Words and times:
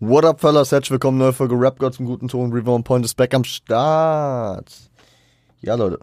What 0.00 0.24
up, 0.24 0.40
fellas? 0.40 0.70
Herzlich 0.70 0.92
willkommen, 0.92 1.18
neue 1.18 1.32
Folge 1.32 1.56
Rap 1.58 1.80
God 1.80 1.92
zum 1.92 2.06
guten 2.06 2.28
Ton. 2.28 2.52
Reborn 2.52 2.84
Point 2.84 3.04
ist 3.04 3.16
back 3.16 3.34
am 3.34 3.42
Start. 3.42 4.72
Ja, 5.60 5.74
Leute. 5.74 5.98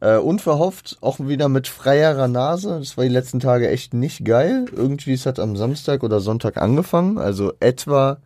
Äh, 0.00 0.16
unverhofft 0.16 0.96
auch 1.02 1.20
wieder 1.20 1.50
mit 1.50 1.68
freierer 1.68 2.28
Nase. 2.28 2.78
Das 2.78 2.96
war 2.96 3.04
die 3.04 3.10
letzten 3.10 3.38
Tage 3.38 3.68
echt 3.68 3.92
nicht 3.92 4.24
geil. 4.24 4.64
Irgendwie, 4.74 5.12
es 5.12 5.26
hat 5.26 5.38
am 5.38 5.54
Samstag 5.54 6.02
oder 6.02 6.20
Sonntag 6.20 6.56
angefangen. 6.56 7.18
Also 7.18 7.52
etwa 7.60 8.16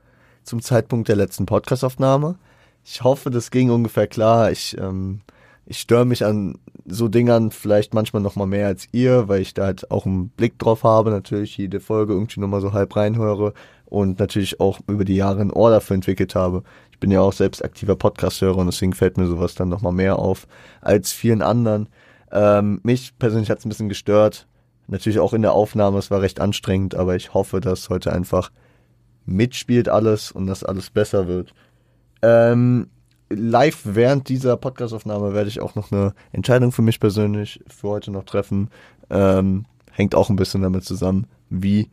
zum 0.44 0.62
Zeitpunkt 0.62 1.08
der 1.08 1.16
letzten 1.16 1.44
Podcastaufnahme. 1.44 2.36
Ich 2.84 3.02
hoffe, 3.02 3.30
das 3.30 3.50
ging 3.50 3.70
ungefähr 3.70 4.06
klar. 4.06 4.52
Ich, 4.52 4.78
ähm, 4.78 5.22
ich 5.66 5.80
störe 5.80 6.04
mich 6.04 6.24
an 6.24 6.56
so 6.86 7.08
Dingern 7.08 7.50
vielleicht 7.50 7.94
manchmal 7.94 8.22
noch 8.22 8.36
mal 8.36 8.46
mehr 8.46 8.68
als 8.68 8.86
ihr, 8.92 9.26
weil 9.26 9.42
ich 9.42 9.54
da 9.54 9.64
halt 9.64 9.90
auch 9.90 10.06
einen 10.06 10.28
Blick 10.28 10.56
drauf 10.60 10.84
habe, 10.84 11.10
natürlich 11.10 11.56
jede 11.56 11.80
Folge 11.80 12.12
irgendwie 12.12 12.38
noch 12.38 12.48
mal 12.48 12.60
so 12.60 12.72
halb 12.72 12.94
reinhöre 12.94 13.54
und 13.90 14.18
natürlich 14.18 14.60
auch 14.60 14.80
über 14.86 15.04
die 15.04 15.16
Jahre 15.16 15.40
ein 15.40 15.52
Ohr 15.52 15.70
dafür 15.70 15.96
entwickelt 15.96 16.34
habe. 16.34 16.62
Ich 16.92 16.98
bin 17.00 17.10
ja 17.10 17.20
auch 17.20 17.32
selbst 17.32 17.62
aktiver 17.64 17.96
Podcast-Hörer 17.96 18.58
und 18.58 18.66
deswegen 18.66 18.94
fällt 18.94 19.18
mir 19.18 19.26
sowas 19.26 19.54
dann 19.54 19.68
nochmal 19.68 19.92
mehr 19.92 20.18
auf 20.18 20.46
als 20.80 21.12
vielen 21.12 21.42
anderen. 21.42 21.88
Ähm, 22.32 22.80
mich 22.84 23.18
persönlich 23.18 23.50
hat 23.50 23.58
es 23.58 23.66
ein 23.66 23.68
bisschen 23.68 23.88
gestört. 23.88 24.46
Natürlich 24.86 25.18
auch 25.18 25.34
in 25.34 25.42
der 25.42 25.52
Aufnahme, 25.52 25.98
es 25.98 26.10
war 26.10 26.22
recht 26.22 26.40
anstrengend, 26.40 26.94
aber 26.94 27.16
ich 27.16 27.34
hoffe, 27.34 27.60
dass 27.60 27.90
heute 27.90 28.12
einfach 28.12 28.50
mitspielt 29.26 29.88
alles 29.88 30.32
und 30.32 30.46
dass 30.46 30.64
alles 30.64 30.90
besser 30.90 31.26
wird. 31.26 31.52
Ähm, 32.22 32.88
live 33.28 33.80
während 33.84 34.28
dieser 34.28 34.56
Podcastaufnahme 34.56 35.34
werde 35.34 35.48
ich 35.48 35.60
auch 35.60 35.74
noch 35.74 35.90
eine 35.90 36.14
Entscheidung 36.32 36.72
für 36.72 36.82
mich 36.82 37.00
persönlich 37.00 37.60
für 37.68 37.88
heute 37.88 38.10
noch 38.10 38.24
treffen. 38.24 38.70
Ähm, 39.08 39.66
hängt 39.92 40.14
auch 40.14 40.30
ein 40.30 40.36
bisschen 40.36 40.62
damit 40.62 40.84
zusammen, 40.84 41.26
wie 41.48 41.90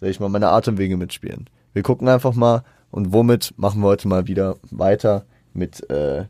sag 0.00 0.08
ich 0.08 0.20
mal, 0.20 0.28
meine 0.28 0.48
Atemwege 0.48 0.96
mitspielen. 0.96 1.48
Wir 1.72 1.82
gucken 1.82 2.08
einfach 2.08 2.34
mal 2.34 2.64
und 2.90 3.12
womit 3.12 3.54
machen 3.56 3.80
wir 3.82 3.88
heute 3.88 4.08
mal 4.08 4.26
wieder 4.26 4.56
weiter 4.70 5.24
mit 5.52 5.88
äh, 5.90 6.24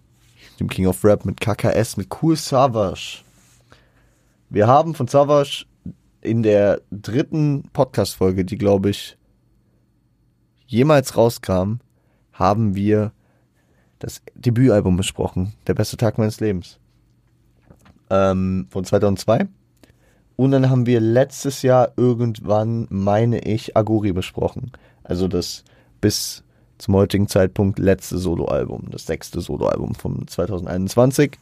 dem 0.58 0.69
King 0.69 0.86
of 0.86 1.05
Rap, 1.05 1.25
mit 1.25 1.41
KKS, 1.41 1.97
mit 1.97 2.09
Cool 2.20 2.36
Savage. 2.36 3.22
Wir 4.48 4.67
haben 4.67 4.94
von 4.94 5.06
Savage 5.06 5.67
in 6.20 6.42
der 6.42 6.83
dritten 6.91 7.64
Podcast-Folge, 7.72 8.44
die 8.44 8.59
glaube 8.59 8.91
ich 8.91 9.17
jemals 10.66 11.16
rauskam, 11.16 11.77
haben 12.33 12.75
wir 12.75 13.12
das 13.98 14.22
Debütalbum 14.34 14.97
besprochen, 14.97 15.53
Der 15.66 15.75
beste 15.75 15.97
Tag 15.97 16.19
meines 16.19 16.41
Lebens. 16.41 16.78
Ähm, 18.09 18.66
von 18.70 18.84
2002. 18.84 19.47
Und 20.41 20.52
dann 20.52 20.70
haben 20.70 20.86
wir 20.86 21.00
letztes 21.00 21.60
Jahr 21.60 21.92
irgendwann, 21.98 22.86
meine 22.88 23.41
ich, 23.41 23.77
Aguri 23.77 24.14
besprochen. 24.14 24.72
Also 25.05 25.28
das 25.28 25.64
bis 26.00 26.44
zum 26.78 26.94
heutigen 26.94 27.28
Zeitpunkt 27.28 27.78
letzte 27.78 28.16
Soloalbum, 28.16 28.86
das 28.91 29.05
sechste 29.05 29.42
Soloalbum 29.42 29.94
von 29.94 30.27
2021. 30.27 31.32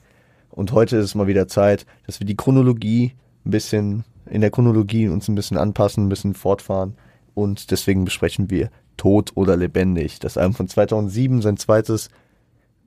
Und 0.51 0.73
heute 0.73 0.97
ist 0.97 1.05
es 1.05 1.15
mal 1.15 1.29
wieder 1.29 1.47
Zeit, 1.47 1.87
dass 2.07 2.19
wir 2.19 2.27
die 2.27 2.35
Chronologie 2.35 3.13
ein 3.47 3.53
bisschen, 3.53 4.03
in 4.27 4.41
der 4.41 4.51
Chronologie 4.51 5.07
uns 5.07 5.29
ein 5.29 5.37
bisschen 5.37 5.59
anpassen, 5.59 6.07
ein 6.07 6.09
bisschen 6.09 6.35
fortfahren. 6.35 6.97
Und 7.35 7.71
deswegen 7.71 8.05
besprechen 8.05 8.51
wir 8.51 8.69
Tot 8.97 9.31
oder 9.37 9.57
Lebendig. 9.57 10.19
Das 10.19 10.37
Album 10.37 10.55
von 10.55 10.67
2007, 10.67 11.41
sein 11.41 11.57
zweites 11.57 12.11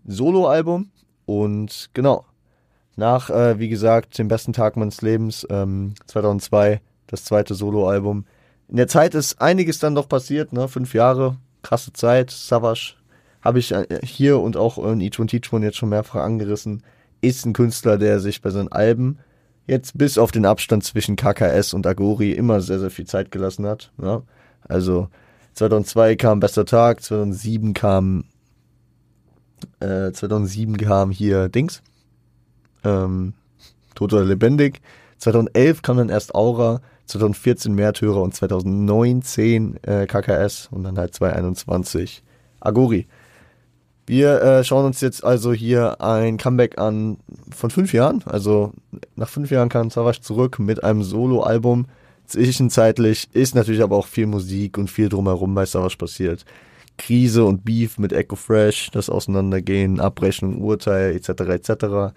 Soloalbum. 0.06 0.90
Und 1.26 1.90
genau, 1.94 2.26
nach, 2.96 3.30
äh, 3.30 3.60
wie 3.60 3.70
gesagt, 3.70 4.18
dem 4.18 4.28
besten 4.28 4.54
Tag 4.54 4.78
meines 4.78 5.02
Lebens, 5.02 5.46
ähm, 5.50 5.94
2002, 6.08 6.82
das 7.08 7.24
zweite 7.24 7.56
Soloalbum. 7.56 8.26
In 8.68 8.78
der 8.78 8.88
Zeit 8.88 9.16
ist 9.16 9.42
einiges 9.42 9.80
dann 9.80 9.96
doch 9.96 10.08
passiert, 10.08 10.54
ne? 10.54 10.68
Fünf 10.68 10.94
Jahre, 10.94 11.38
krasse 11.62 11.94
Zeit. 11.94 12.32
Savage 12.32 12.96
habe 13.42 13.60
ich 13.60 13.74
äh, 13.74 14.00
hier 14.04 14.40
und 14.40 14.58
auch 14.58 14.78
in 14.78 15.00
Teach 15.00 15.52
One 15.52 15.66
jetzt 15.66 15.78
schon 15.78 15.90
mehrfach 15.90 16.22
angerissen. 16.22 16.84
Ist 17.22 17.46
ein 17.46 17.54
Künstler, 17.54 17.98
der 17.98 18.20
sich 18.20 18.42
bei 18.42 18.50
seinen 18.50 18.72
Alben 18.72 19.20
jetzt 19.68 19.98
bis 19.98 20.18
auf 20.18 20.32
den 20.32 20.46
Abstand 20.46 20.84
zwischen 20.84 21.16
KKS 21.16 21.74
und 21.74 21.86
Agori 21.86 22.32
immer 22.32 22.62
sehr, 22.62 22.80
sehr 22.80 22.90
viel 22.90 23.06
Zeit 23.06 23.32
gelassen 23.32 23.66
hat. 23.68 23.92
Ne? 23.98 24.24
Also 24.68 25.10
2002 25.54 26.16
kam 26.16 26.40
Bester 26.40 26.66
Tag, 26.66 27.02
2007 27.02 27.74
kam 27.74 28.26
äh, 29.80 30.12
2007 30.12 30.78
kam 30.78 31.12
hier 31.12 31.50
Dings 31.50 31.84
ähm, 32.84 33.34
Tot 33.96 34.14
oder 34.14 34.26
Lebendig. 34.26 34.82
2011 35.18 35.82
kam 35.82 35.98
dann 35.98 36.10
erst 36.10 36.34
Aura, 36.34 36.82
2014 37.06 37.74
Märtyrer 37.74 38.22
und 38.22 38.34
2019 38.34 39.80
äh, 39.84 40.08
KKS 40.08 40.70
und 40.72 40.84
dann 40.84 40.98
halt 40.98 41.14
2021 41.14 42.24
Agori. 42.60 43.08
Wir 44.08 44.42
äh, 44.42 44.64
schauen 44.64 44.86
uns 44.86 45.00
jetzt 45.02 45.24
also 45.24 45.54
hier 45.54 46.02
ein 46.02 46.38
Comeback 46.38 46.80
an 46.80 47.18
von 47.56 47.70
fünf 47.70 47.94
Jahren. 47.94 48.24
Also 48.26 48.74
nach 49.16 49.30
fünf 49.30 49.52
Jahren 49.52 49.70
kam 49.70 49.90
Savage 49.90 50.22
zurück 50.22 50.60
mit 50.60 50.84
einem 50.84 51.04
Solo-Album. 51.04 51.86
Zwischenzeitlich 52.26 53.30
ist 53.34 53.56
natürlich 53.56 53.84
aber 53.84 53.98
auch 53.98 54.08
viel 54.08 54.26
Musik 54.26 54.78
und 54.78 54.90
viel 54.90 55.10
drumherum 55.10 55.54
bei 55.54 55.66
Savage 55.66 55.98
passiert. 55.98 56.46
Krise 56.98 57.46
und 57.46 57.64
Beef 57.64 58.00
mit 58.00 58.14
Echo 58.14 58.36
Fresh, 58.36 58.90
das 58.92 59.10
Auseinandergehen, 59.10 60.00
Abrechnung, 60.00 60.62
Urteil 60.62 61.16
etc. 61.16 61.30
etc 61.42 62.14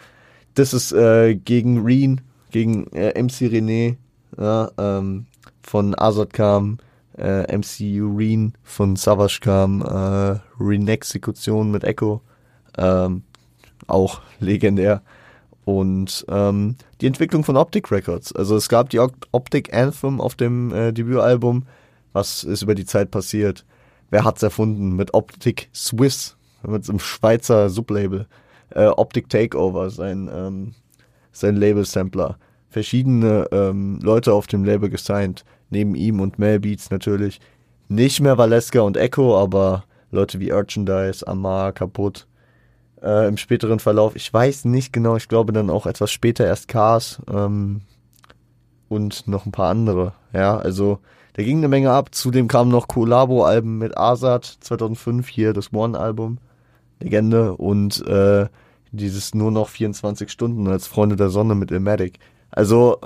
das 0.55 0.73
ist 0.73 0.93
äh, 0.93 1.35
gegen 1.35 1.85
Reen, 1.85 2.21
gegen 2.51 2.87
äh, 2.93 3.21
MC 3.21 3.51
René, 3.51 3.97
ja, 4.39 4.71
ähm, 4.79 5.27
von 5.63 5.99
Azad 5.99 6.33
kam, 6.33 6.79
äh, 7.19 7.57
MC 7.57 8.01
Reen 8.01 8.55
von 8.63 8.97
Savage 8.97 9.41
kam, 9.41 9.83
äh, 9.83 10.39
Reen-Exekution 10.61 11.71
mit 11.71 11.85
Echo, 11.85 12.21
ähm, 12.77 13.23
auch 13.87 14.21
legendär. 14.41 15.03
Und 15.65 16.27
ähm, 16.29 16.77
die 17.01 17.07
Entwicklung 17.07 17.43
von 17.43 17.57
Optic 17.57 17.91
Records. 17.91 18.33
Also 18.33 18.57
es 18.57 18.69
gab 18.69 18.91
die 18.91 18.99
Optic 18.99 19.73
Anthem 19.75 20.21
auf 20.21 20.35
dem 20.35 20.73
äh, 20.75 20.93
Debütalbum. 20.93 21.65
Was 22.13 22.45
ist 22.45 22.63
über 22.63 22.75
die 22.75 22.85
Zeit 22.85 23.11
passiert? 23.11 23.65
Wer 24.11 24.25
hat's 24.25 24.43
erfunden? 24.43 24.95
Mit 24.95 25.15
Optic 25.15 25.71
Swiss, 25.75 26.37
mit 26.63 26.85
so 26.85 26.93
einem 26.93 27.01
Schweizer 27.01 27.71
Sublabel 27.71 28.27
äh, 28.71 28.87
Optic 28.87 29.29
Takeover, 29.29 29.91
sein, 29.91 30.31
ähm, 30.33 30.75
sein 31.33 31.57
Label-Sampler. 31.57 32.39
Verschiedene 32.69 33.47
ähm, 33.53 34.01
Leute 34.03 34.33
auf 34.33 34.47
dem 34.47 34.65
Label 34.65 34.91
gesigned, 34.91 35.45
neben 35.71 35.95
ihm 35.95 36.21
und 36.21 36.39
Mel 36.39 36.61
Beats 36.61 36.91
natürlich. 36.91 37.41
Nicht 37.89 38.21
mehr 38.21 38.39
Valeska 38.39 38.81
und 38.81 38.97
Echo, 38.97 39.39
aber 39.39 39.85
Leute 40.11 40.41
wie 40.41 40.53
Urchandise, 40.53 41.27
Amar, 41.27 41.73
Kaputt. 41.73 42.27
Äh, 43.03 43.29
Im 43.29 43.37
späteren 43.37 43.81
Verlauf, 43.81 44.17
ich 44.17 44.33
weiß 44.33 44.65
nicht 44.65 44.93
genau, 44.93 45.17
ich 45.17 45.29
glaube 45.29 45.53
dann 45.53 45.71
auch 45.71 45.87
etwas 45.87 46.11
später 46.11 46.47
erst 46.47 46.69
Cars 46.69 47.21
ähm, 47.31 47.83
und 48.89 49.29
noch 49.29 49.45
ein 49.45 49.53
paar 49.53 49.71
andere. 49.71 50.15
Ja, 50.33 50.57
also 50.57 51.01
da 51.35 51.43
ging 51.43 51.59
eine 51.59 51.69
Menge 51.69 51.91
ab. 51.91 52.15
Zudem 52.15 52.49
kamen 52.49 52.71
noch 52.71 52.89
Collabo-Alben 52.89 53.79
mit 53.79 53.99
Azad 53.99 54.45
2005, 54.45 55.29
hier 55.29 55.53
das 55.53 55.73
One-Album. 55.73 56.39
Legende 57.05 57.57
und 57.57 58.05
äh, 58.07 58.47
dieses 58.91 59.35
nur 59.35 59.51
noch 59.51 59.69
24 59.69 60.31
Stunden 60.31 60.67
als 60.69 60.87
Freunde 60.87 61.17
der 61.17 61.29
Sonne 61.29 61.55
mit 61.55 61.71
Ilmatic. 61.71 62.19
Also 62.51 62.99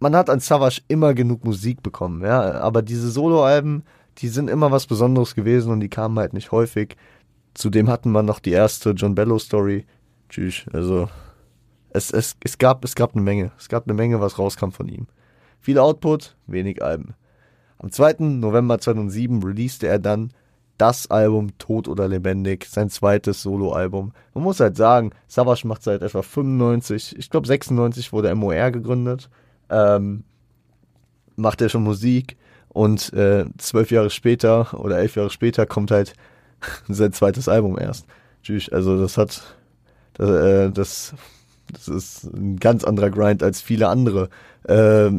man 0.00 0.16
hat 0.16 0.30
an 0.30 0.40
Savage 0.40 0.80
immer 0.88 1.14
genug 1.14 1.44
Musik 1.44 1.82
bekommen, 1.82 2.22
ja, 2.22 2.52
aber 2.60 2.82
diese 2.82 3.10
Soloalben, 3.10 3.84
die 4.18 4.28
sind 4.28 4.48
immer 4.48 4.70
was 4.70 4.86
Besonderes 4.86 5.34
gewesen 5.34 5.72
und 5.72 5.80
die 5.80 5.88
kamen 5.88 6.18
halt 6.18 6.32
nicht 6.32 6.52
häufig. 6.52 6.96
Zudem 7.54 7.88
hatten 7.88 8.12
wir 8.12 8.22
noch 8.22 8.40
die 8.40 8.52
erste 8.52 8.90
John 8.90 9.14
Bello 9.14 9.38
Story. 9.38 9.84
Tschüss, 10.28 10.64
also 10.72 11.08
es, 11.90 12.10
es, 12.12 12.36
es, 12.42 12.58
gab, 12.58 12.84
es 12.84 12.94
gab 12.94 13.14
eine 13.14 13.22
Menge. 13.22 13.52
Es 13.58 13.68
gab 13.68 13.84
eine 13.86 13.94
Menge, 13.94 14.20
was 14.20 14.38
rauskam 14.38 14.70
von 14.70 14.88
ihm. 14.88 15.06
Viel 15.58 15.78
Output, 15.78 16.36
wenig 16.46 16.82
Alben. 16.82 17.14
Am 17.78 17.90
2. 17.90 18.16
November 18.20 18.78
2007 18.78 19.42
releaste 19.42 19.88
er 19.88 19.98
dann 19.98 20.32
das 20.80 21.10
Album 21.10 21.58
Tot 21.58 21.88
oder 21.88 22.08
Lebendig, 22.08 22.66
sein 22.66 22.88
zweites 22.88 23.42
Soloalbum. 23.42 24.12
Man 24.34 24.44
muss 24.44 24.60
halt 24.60 24.76
sagen, 24.76 25.10
Savage 25.26 25.66
macht 25.66 25.82
seit 25.82 26.02
etwa 26.02 26.22
95, 26.22 27.16
ich 27.18 27.30
glaube 27.30 27.46
96 27.46 28.12
wurde 28.12 28.34
MOR 28.34 28.70
gegründet, 28.70 29.28
ähm, 29.68 30.24
macht 31.36 31.60
er 31.60 31.68
schon 31.68 31.82
Musik 31.82 32.36
und 32.68 33.12
äh, 33.12 33.44
zwölf 33.58 33.90
Jahre 33.90 34.10
später 34.10 34.78
oder 34.78 34.98
elf 34.98 35.16
Jahre 35.16 35.30
später 35.30 35.66
kommt 35.66 35.90
halt 35.90 36.14
sein 36.88 37.12
zweites 37.12 37.48
Album 37.48 37.78
erst. 37.78 38.06
Tschüss, 38.42 38.70
also 38.70 38.98
das 38.98 39.18
hat, 39.18 39.42
das, 40.14 40.30
äh, 40.30 40.70
das 40.70 41.14
das 41.72 41.88
ist 41.88 42.24
ein 42.24 42.56
ganz 42.56 42.84
anderer 42.84 43.10
Grind 43.10 43.42
als 43.42 43.60
viele 43.60 43.88
andere 43.88 44.28
äh, 44.64 45.10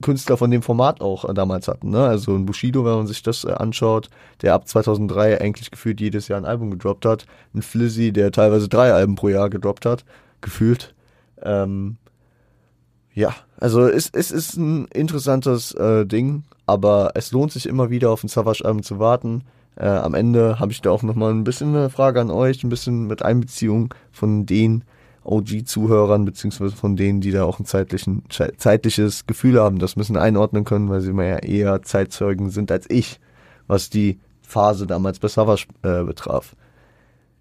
Künstler 0.00 0.36
von 0.36 0.50
dem 0.50 0.62
Format 0.62 1.00
auch 1.00 1.28
äh, 1.28 1.34
damals 1.34 1.68
hatten. 1.68 1.90
Ne? 1.90 2.04
Also 2.04 2.34
ein 2.34 2.46
Bushido, 2.46 2.84
wenn 2.84 2.94
man 2.94 3.06
sich 3.06 3.22
das 3.22 3.44
äh, 3.44 3.52
anschaut, 3.52 4.08
der 4.42 4.54
ab 4.54 4.66
2003 4.66 5.40
eigentlich 5.40 5.70
gefühlt 5.70 6.00
jedes 6.00 6.28
Jahr 6.28 6.40
ein 6.40 6.46
Album 6.46 6.70
gedroppt 6.70 7.04
hat. 7.04 7.26
Ein 7.54 7.62
Flizzy, 7.62 8.12
der 8.12 8.32
teilweise 8.32 8.68
drei 8.68 8.92
Alben 8.92 9.14
pro 9.14 9.28
Jahr 9.28 9.50
gedroppt 9.50 9.86
hat, 9.86 10.04
gefühlt. 10.40 10.94
Ähm, 11.42 11.96
ja, 13.12 13.34
also 13.58 13.86
es, 13.86 14.10
es 14.12 14.30
ist 14.30 14.56
ein 14.56 14.86
interessantes 14.86 15.72
äh, 15.72 16.06
Ding, 16.06 16.44
aber 16.66 17.12
es 17.14 17.32
lohnt 17.32 17.52
sich 17.52 17.66
immer 17.66 17.90
wieder 17.90 18.10
auf 18.10 18.22
ein 18.22 18.28
Savage-Album 18.28 18.82
zu 18.82 18.98
warten. 18.98 19.42
Äh, 19.76 19.86
am 19.88 20.14
Ende 20.14 20.58
habe 20.60 20.72
ich 20.72 20.80
da 20.82 20.90
auch 20.90 21.02
nochmal 21.02 21.32
ein 21.32 21.44
bisschen 21.44 21.74
eine 21.74 21.90
Frage 21.90 22.20
an 22.20 22.30
euch, 22.30 22.64
ein 22.64 22.68
bisschen 22.68 23.06
mit 23.06 23.22
Einbeziehung 23.22 23.94
von 24.12 24.46
den 24.46 24.84
OG-Zuhörern, 25.28 26.24
beziehungsweise 26.24 26.74
von 26.74 26.96
denen, 26.96 27.20
die 27.20 27.30
da 27.30 27.44
auch 27.44 27.58
ein 27.58 27.64
zeitlichen, 27.66 28.24
zeitliches 28.28 29.26
Gefühl 29.26 29.60
haben, 29.60 29.78
das 29.78 29.96
müssen 29.96 30.16
einordnen 30.16 30.64
können, 30.64 30.88
weil 30.88 31.00
sie 31.00 31.10
immer 31.10 31.24
ja 31.24 31.36
eher 31.36 31.82
Zeitzeugen 31.82 32.50
sind 32.50 32.72
als 32.72 32.88
ich, 32.88 33.20
was 33.66 33.90
die 33.90 34.18
Phase 34.42 34.86
damals 34.86 35.18
bei 35.18 35.28
Savage 35.28 35.66
äh, 35.82 36.02
betraf. 36.04 36.56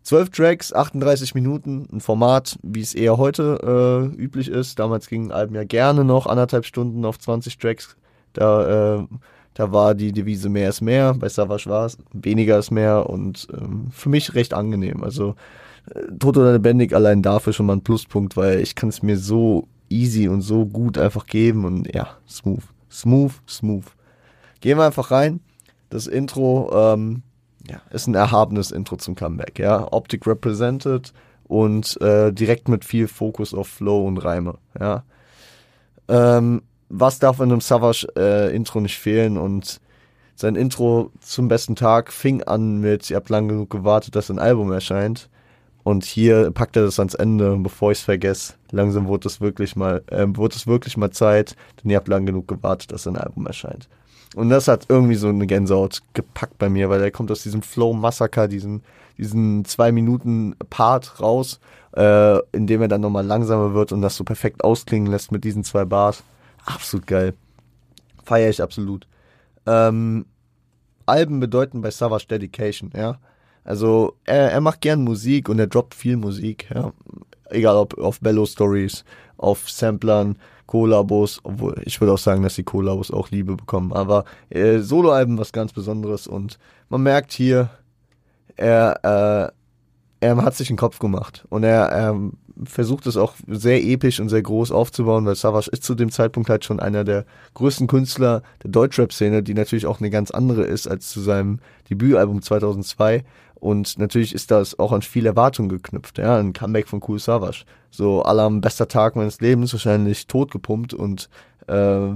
12 0.03 0.29
Tracks, 0.29 0.73
38 0.73 1.35
Minuten, 1.35 1.87
ein 1.91 1.99
Format, 1.99 2.57
wie 2.63 2.79
es 2.79 2.93
eher 2.93 3.17
heute 3.17 4.11
äh, 4.15 4.15
üblich 4.15 4.47
ist. 4.47 4.79
Damals 4.79 5.07
gingen 5.07 5.33
Alben 5.33 5.55
ja 5.55 5.65
gerne 5.65 6.05
noch 6.05 6.27
anderthalb 6.27 6.65
Stunden 6.65 7.03
auf 7.03 7.19
20 7.19 7.57
Tracks. 7.57 7.97
Da, 8.31 8.99
äh, 8.99 9.07
da 9.53 9.71
war 9.73 9.95
die 9.95 10.13
Devise 10.13 10.47
mehr 10.47 10.69
ist 10.69 10.79
mehr. 10.79 11.13
Bei 11.13 11.27
Savage 11.27 11.69
war 11.69 11.87
es 11.87 11.97
weniger 12.13 12.57
ist 12.57 12.71
mehr 12.71 13.09
und 13.09 13.47
ähm, 13.51 13.87
für 13.91 14.07
mich 14.07 14.33
recht 14.33 14.53
angenehm. 14.53 15.03
Also 15.03 15.35
Tot 16.19 16.37
oder 16.37 16.53
lebendig 16.53 16.93
allein 16.93 17.21
dafür 17.21 17.53
schon 17.53 17.65
mal 17.65 17.73
ein 17.73 17.83
Pluspunkt, 17.83 18.35
weil 18.37 18.59
ich 18.59 18.75
kann 18.75 18.89
es 18.89 19.01
mir 19.01 19.17
so 19.17 19.67
easy 19.89 20.27
und 20.27 20.41
so 20.41 20.65
gut 20.65 20.97
einfach 20.97 21.25
geben 21.25 21.65
und 21.65 21.93
ja, 21.93 22.09
smooth, 22.27 22.63
smooth, 22.91 23.31
smooth. 23.47 23.85
Gehen 24.59 24.77
wir 24.77 24.85
einfach 24.85 25.11
rein. 25.11 25.39
Das 25.89 26.07
Intro 26.07 26.69
ähm, 26.73 27.23
ja, 27.69 27.81
ist 27.91 28.07
ein 28.07 28.15
erhabenes 28.15 28.71
Intro 28.71 28.97
zum 28.97 29.15
Comeback. 29.15 29.59
Ja, 29.59 29.91
Optik 29.91 30.27
represented 30.27 31.13
und 31.45 31.99
äh, 32.01 32.31
direkt 32.33 32.67
mit 32.67 32.83
viel 32.83 33.07
Fokus 33.07 33.53
auf 33.53 33.67
Flow 33.67 34.05
und 34.05 34.17
Reime. 34.17 34.57
Ja, 34.79 35.03
ähm, 36.09 36.61
was 36.89 37.19
darf 37.19 37.39
in 37.39 37.51
einem 37.51 37.61
Savage 37.61 38.07
äh, 38.15 38.57
nicht 38.57 38.97
fehlen 38.97 39.37
und 39.37 39.81
sein 40.35 40.55
Intro 40.55 41.11
zum 41.19 41.47
besten 41.47 41.75
Tag 41.75 42.13
fing 42.13 42.43
an 42.43 42.79
mit, 42.79 43.09
ihr 43.09 43.15
habt 43.15 43.29
lang 43.29 43.47
genug 43.47 43.69
gewartet, 43.69 44.15
dass 44.15 44.29
ein 44.29 44.39
Album 44.39 44.71
erscheint. 44.71 45.29
Und 45.87 46.03
hier 46.03 46.51
packt 46.51 46.75
er 46.75 46.83
das 46.83 46.99
ans 46.99 47.13
Ende, 47.13 47.55
bevor 47.55 47.93
ich 47.93 47.99
es 47.99 48.03
vergesse. 48.03 48.55
Langsam 48.71 49.07
wurde 49.07 49.29
es 49.29 49.39
wirklich 49.39 49.77
mal, 49.77 50.03
äh, 50.07 50.25
wurde 50.27 50.57
es 50.57 50.67
wirklich 50.67 50.97
mal 50.97 51.11
Zeit, 51.11 51.55
denn 51.81 51.89
ihr 51.89 51.95
habt 51.95 52.09
lang 52.09 52.25
genug 52.25 52.45
gewartet, 52.45 52.91
dass 52.91 53.07
ein 53.07 53.15
Album 53.15 53.47
erscheint. 53.47 53.87
Und 54.35 54.49
das 54.49 54.67
hat 54.67 54.87
irgendwie 54.89 55.15
so 55.15 55.29
eine 55.29 55.47
Gänsehaut 55.47 56.01
gepackt 56.11 56.57
bei 56.57 56.67
mir, 56.67 56.89
weil 56.89 57.01
er 57.01 57.09
kommt 57.09 57.31
aus 57.31 57.41
diesem 57.41 57.61
Flow-Massaker, 57.61 58.49
diesen, 58.49 58.83
diesen 59.17 59.63
zwei 59.63 59.93
Minuten 59.93 60.57
Part 60.69 61.21
raus, 61.21 61.61
äh, 61.95 62.39
in 62.51 62.67
dem 62.67 62.81
er 62.81 62.89
dann 62.89 62.99
nochmal 62.99 63.25
langsamer 63.25 63.73
wird 63.73 63.93
und 63.93 64.01
das 64.01 64.17
so 64.17 64.25
perfekt 64.25 64.65
ausklingen 64.65 65.09
lässt 65.09 65.31
mit 65.31 65.45
diesen 65.45 65.63
zwei 65.63 65.85
Bars. 65.85 66.21
Absolut 66.65 67.07
geil. 67.07 67.33
Feiere 68.25 68.49
ich 68.49 68.61
absolut. 68.61 69.07
Ähm, 69.65 70.25
Alben 71.05 71.39
bedeuten 71.39 71.79
bei 71.79 71.91
Savage 71.91 72.27
Dedication, 72.27 72.91
ja. 72.93 73.19
Also 73.67 74.15
er, 74.23 74.53
er 74.53 74.61
macht 74.61 74.79
gern 74.79 75.03
Musik 75.03 75.49
und 75.49 75.59
er 75.59 75.67
droppt 75.67 75.93
viel 75.93 76.15
Musik, 76.15 76.69
ja. 76.73 76.93
Egal 77.49 77.75
ob 77.75 77.97
auf 77.97 78.19
Bello 78.19 78.45
Stories, 78.45 79.03
auf 79.37 79.69
Samplern, 79.69 80.37
Kollabos, 80.65 81.39
obwohl 81.43 81.81
ich 81.85 81.99
würde 81.99 82.13
auch 82.13 82.17
sagen, 82.17 82.43
dass 82.43 82.55
die 82.55 82.63
Kollabos 82.63 83.11
auch 83.11 83.29
Liebe 83.29 83.55
bekommen. 83.55 83.93
Aber 83.93 84.23
äh, 84.49 84.79
Soloalben 84.79 85.37
was 85.37 85.51
ganz 85.51 85.73
Besonderes 85.73 86.27
und 86.27 86.59
man 86.89 87.03
merkt 87.03 87.33
hier, 87.33 87.69
er, 88.55 89.51
äh, 90.21 90.25
er 90.25 90.37
hat 90.37 90.55
sich 90.55 90.69
einen 90.69 90.77
Kopf 90.77 90.99
gemacht 90.99 91.45
und 91.49 91.63
er, 91.63 91.85
er 91.89 92.19
versucht 92.65 93.05
es 93.05 93.17
auch 93.17 93.35
sehr 93.47 93.83
episch 93.83 94.19
und 94.19 94.29
sehr 94.29 94.41
groß 94.41 94.71
aufzubauen, 94.71 95.25
weil 95.25 95.35
Savage 95.35 95.69
ist 95.71 95.83
zu 95.83 95.93
dem 95.93 96.11
Zeitpunkt 96.11 96.49
halt 96.49 96.65
schon 96.65 96.79
einer 96.79 97.03
der 97.03 97.25
größten 97.53 97.87
Künstler 97.87 98.41
der 98.63 98.71
Deutschrap-Szene, 98.71 99.43
die 99.43 99.53
natürlich 99.53 99.85
auch 99.85 99.99
eine 99.99 100.09
ganz 100.09 100.31
andere 100.31 100.63
ist 100.63 100.87
als 100.87 101.09
zu 101.09 101.21
seinem 101.21 101.59
Debütalbum 101.89 102.41
2002 102.41 103.23
und 103.59 103.97
natürlich 103.97 104.33
ist 104.33 104.51
das 104.51 104.77
auch 104.79 104.91
an 104.91 105.01
viel 105.01 105.25
Erwartung 105.25 105.69
geknüpft, 105.69 106.17
ja, 106.17 106.37
ein 106.37 106.53
Comeback 106.53 106.87
von 106.87 107.01
Cool 107.07 107.19
Savage. 107.19 107.65
So 107.89 108.21
Alarm, 108.21 108.61
bester 108.61 108.87
Tag 108.87 109.15
meines 109.15 109.41
Lebens, 109.41 109.73
wahrscheinlich 109.73 110.27
totgepumpt 110.27 110.93
und 110.93 111.29
äh, 111.67 112.09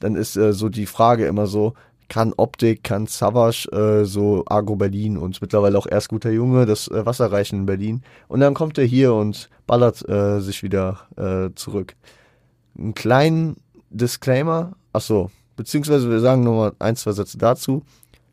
dann 0.00 0.16
ist 0.16 0.36
äh, 0.36 0.52
so 0.52 0.68
die 0.68 0.86
Frage 0.86 1.26
immer 1.26 1.46
so, 1.46 1.74
kann 2.08 2.32
Optik, 2.36 2.84
kann 2.84 3.06
Savage, 3.06 3.68
äh, 3.70 4.04
so 4.04 4.44
Agro 4.46 4.76
Berlin 4.76 5.18
und 5.18 5.40
mittlerweile 5.40 5.78
auch 5.78 5.86
erst 5.86 6.08
guter 6.08 6.30
Junge 6.30 6.64
das 6.64 6.88
äh, 6.88 7.04
Wasser 7.04 7.30
reichen 7.30 7.60
in 7.60 7.66
Berlin. 7.66 8.02
Und 8.28 8.40
dann 8.40 8.54
kommt 8.54 8.78
er 8.78 8.84
hier 8.84 9.12
und 9.14 9.50
ballert 9.66 10.08
äh, 10.08 10.40
sich 10.40 10.62
wieder 10.62 11.00
äh, 11.16 11.54
zurück. 11.54 11.94
Einen 12.78 12.94
kleinen 12.94 13.56
Disclaimer, 13.90 14.72
ach 14.92 15.02
so, 15.02 15.30
beziehungsweise 15.56 16.10
wir 16.10 16.20
sagen 16.20 16.44
nochmal 16.44 16.72
ein, 16.78 16.96
zwei 16.96 17.12
Sätze 17.12 17.36
dazu. 17.36 17.82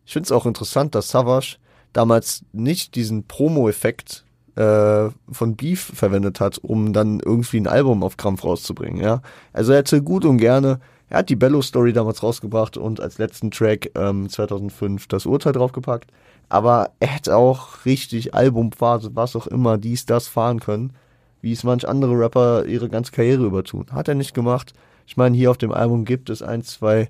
Ich 0.06 0.13
finde 0.13 0.28
es 0.28 0.31
auch 0.31 0.46
interessant, 0.46 0.96
dass 0.96 1.10
Savage 1.10 1.58
damals 1.95 2.44
nicht 2.51 2.95
diesen 2.95 3.25
Promo-Effekt 3.25 4.25
äh, 4.56 5.09
von 5.31 5.56
Beef 5.56 5.92
verwendet 5.94 6.39
hat, 6.39 6.57
um 6.57 6.94
dann 6.94 7.19
irgendwie 7.19 7.57
ein 7.57 7.68
Album 7.68 8.03
auf 8.03 8.18
Krampf 8.18 8.44
rauszubringen. 8.44 9.01
Ja, 9.01 9.21
also 9.53 9.71
er 9.71 9.80
hätte 9.80 10.01
gut 10.01 10.25
und 10.25 10.38
gerne, 10.38 10.80
er 11.09 11.19
hat 11.19 11.30
die 11.30 11.36
Bello 11.36 11.62
Story 11.62 11.94
damals 11.94 12.24
rausgebracht 12.24 12.77
und 12.77 13.00
als 13.00 13.18
letzten 13.18 13.51
Track 13.51 13.92
ähm, 13.95 14.30
2005 14.30 15.07
das 15.07 15.25
Urteil 15.25 15.53
draufgepackt. 15.53 16.12
Aber 16.50 16.92
er 17.00 17.07
hätte 17.07 17.38
auch 17.38 17.86
richtig 17.86 18.33
Albumphase, 18.33 19.12
was 19.15 19.36
auch 19.36 19.48
immer, 19.48 19.77
dies, 19.77 20.06
das 20.06 20.27
fahren 20.27 20.59
können, 20.59 20.94
wie 21.41 21.51
es 21.51 21.63
manch 21.63 21.88
andere 21.88 22.18
Rapper 22.18 22.65
ihre 22.65 22.89
ganze 22.89 23.12
Karriere 23.12 23.45
übertun. 23.45 23.86
Hat 23.91 24.07
er 24.07 24.15
nicht 24.15 24.33
gemacht. 24.33 24.74
Ich 25.07 25.18
meine, 25.18 25.36
hier 25.38 25.51
auf 25.51 25.57
dem 25.57 25.71
Album 25.71 26.06
gibt 26.06 26.30
es 26.30 26.41
ein, 26.41 26.63
zwei 26.63 27.09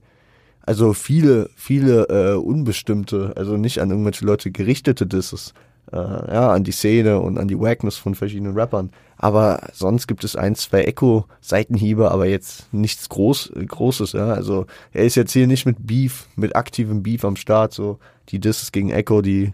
also 0.66 0.94
viele, 0.94 1.50
viele 1.56 2.08
äh, 2.10 2.36
unbestimmte, 2.36 3.34
also 3.36 3.58
nicht 3.58 3.80
an 3.80 3.92
irgendwelche 3.92 4.26
Leute 4.26 4.52
gerichtete 4.52 5.06
Disses, 5.06 5.54
äh, 5.92 5.98
ja, 5.98 6.52
an 6.52 6.64
die 6.64 6.72
Szene 6.72 7.20
und 7.20 7.38
an 7.38 7.48
die 7.48 7.60
Wackness 7.60 7.98
von 7.98 8.16
verschiedenen 8.16 8.58
Rappern. 8.58 8.90
Aber 9.18 9.70
sonst 9.74 10.08
gibt 10.08 10.24
es 10.24 10.36
ein, 10.36 10.56
zwei 10.56 10.84
Echo-Seitenhiebe, 10.84 12.12
aber 12.12 12.26
jetzt 12.26 12.74
nichts 12.74 13.10
Groß, 13.10 13.54
Großes, 13.68 14.14
ja. 14.14 14.34
Also 14.34 14.66
er 14.92 15.06
ist 15.06 15.16
jetzt 15.16 15.34
hier 15.34 15.48
nicht 15.48 15.66
mit 15.66 15.86
Beef, 15.86 16.28
mit 16.36 16.56
aktivem 16.56 17.04
Beef 17.04 17.24
am 17.24 17.36
Start. 17.36 17.74
So 17.74 18.00
die 18.30 18.40
Disses 18.40 18.72
gegen 18.72 18.90
Echo, 18.90 19.22
die 19.22 19.54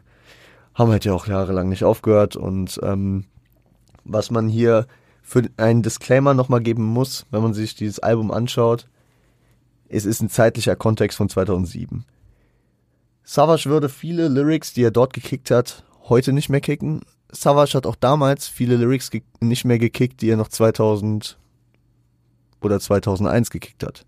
haben 0.73 0.91
halt 0.91 1.05
ja 1.05 1.13
auch 1.13 1.27
jahrelang 1.27 1.69
nicht 1.69 1.83
aufgehört. 1.83 2.35
Und 2.35 2.79
ähm, 2.83 3.25
was 4.05 4.31
man 4.31 4.47
hier 4.47 4.87
für 5.21 5.43
einen 5.57 5.83
Disclaimer 5.83 6.33
nochmal 6.33 6.61
geben 6.61 6.83
muss, 6.83 7.25
wenn 7.31 7.43
man 7.43 7.53
sich 7.53 7.75
dieses 7.75 7.99
Album 7.99 8.31
anschaut, 8.31 8.87
es 9.91 10.05
ist 10.05 10.21
ein 10.21 10.29
zeitlicher 10.29 10.75
Kontext 10.75 11.17
von 11.17 11.29
2007. 11.29 12.05
Savage 13.23 13.69
würde 13.69 13.89
viele 13.89 14.29
Lyrics, 14.29 14.73
die 14.73 14.83
er 14.83 14.91
dort 14.91 15.13
gekickt 15.13 15.51
hat, 15.51 15.83
heute 16.07 16.33
nicht 16.33 16.49
mehr 16.49 16.61
kicken. 16.61 17.01
Savage 17.31 17.73
hat 17.73 17.85
auch 17.85 17.95
damals 17.95 18.47
viele 18.47 18.77
Lyrics 18.77 19.09
nicht 19.41 19.65
mehr 19.65 19.79
gekickt, 19.79 20.21
die 20.21 20.29
er 20.29 20.37
noch 20.37 20.47
2000 20.47 21.37
oder 22.61 22.79
2001 22.79 23.49
gekickt 23.51 23.83
hat. 23.83 24.05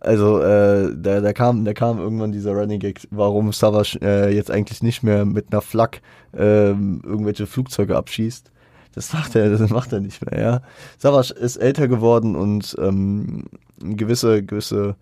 Also 0.00 0.40
äh, 0.40 0.92
da, 0.96 1.20
da 1.20 1.32
kam 1.32 1.64
da 1.64 1.74
kam 1.74 1.98
irgendwann 1.98 2.30
dieser 2.30 2.52
Running 2.52 2.78
Gag, 2.78 3.00
warum 3.10 3.52
Savage 3.52 3.98
äh, 4.00 4.32
jetzt 4.34 4.50
eigentlich 4.50 4.82
nicht 4.82 5.02
mehr 5.02 5.24
mit 5.24 5.52
einer 5.52 5.60
Flak 5.60 6.00
äh, 6.32 6.70
irgendwelche 6.70 7.46
Flugzeuge 7.46 7.96
abschießt. 7.96 8.50
Das 8.94 9.12
macht 9.12 9.34
er, 9.34 9.50
das 9.50 9.70
macht 9.70 9.92
er 9.92 10.00
nicht 10.00 10.24
mehr, 10.24 10.40
ja. 10.40 10.62
Savage 10.98 11.34
ist 11.34 11.56
älter 11.56 11.88
geworden 11.88 12.36
und 12.36 12.76
ähm, 12.80 13.44
gewisse, 13.80 14.42
gewisse 14.42 14.96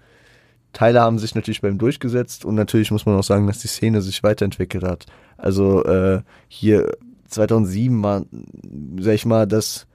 Teile 0.72 1.00
haben 1.00 1.18
sich 1.18 1.34
natürlich 1.34 1.62
beim 1.62 1.78
durchgesetzt 1.78 2.44
und 2.44 2.54
natürlich 2.54 2.90
muss 2.90 3.06
man 3.06 3.16
auch 3.16 3.24
sagen, 3.24 3.46
dass 3.46 3.58
die 3.58 3.68
Szene 3.68 4.02
sich 4.02 4.22
weiterentwickelt 4.22 4.84
hat. 4.84 5.06
Also 5.36 5.84
äh, 5.84 6.22
hier 6.48 6.92
2007 7.28 8.02
war, 8.02 8.24
sag 8.98 9.14
ich 9.14 9.26
mal, 9.26 9.46
das 9.46 9.86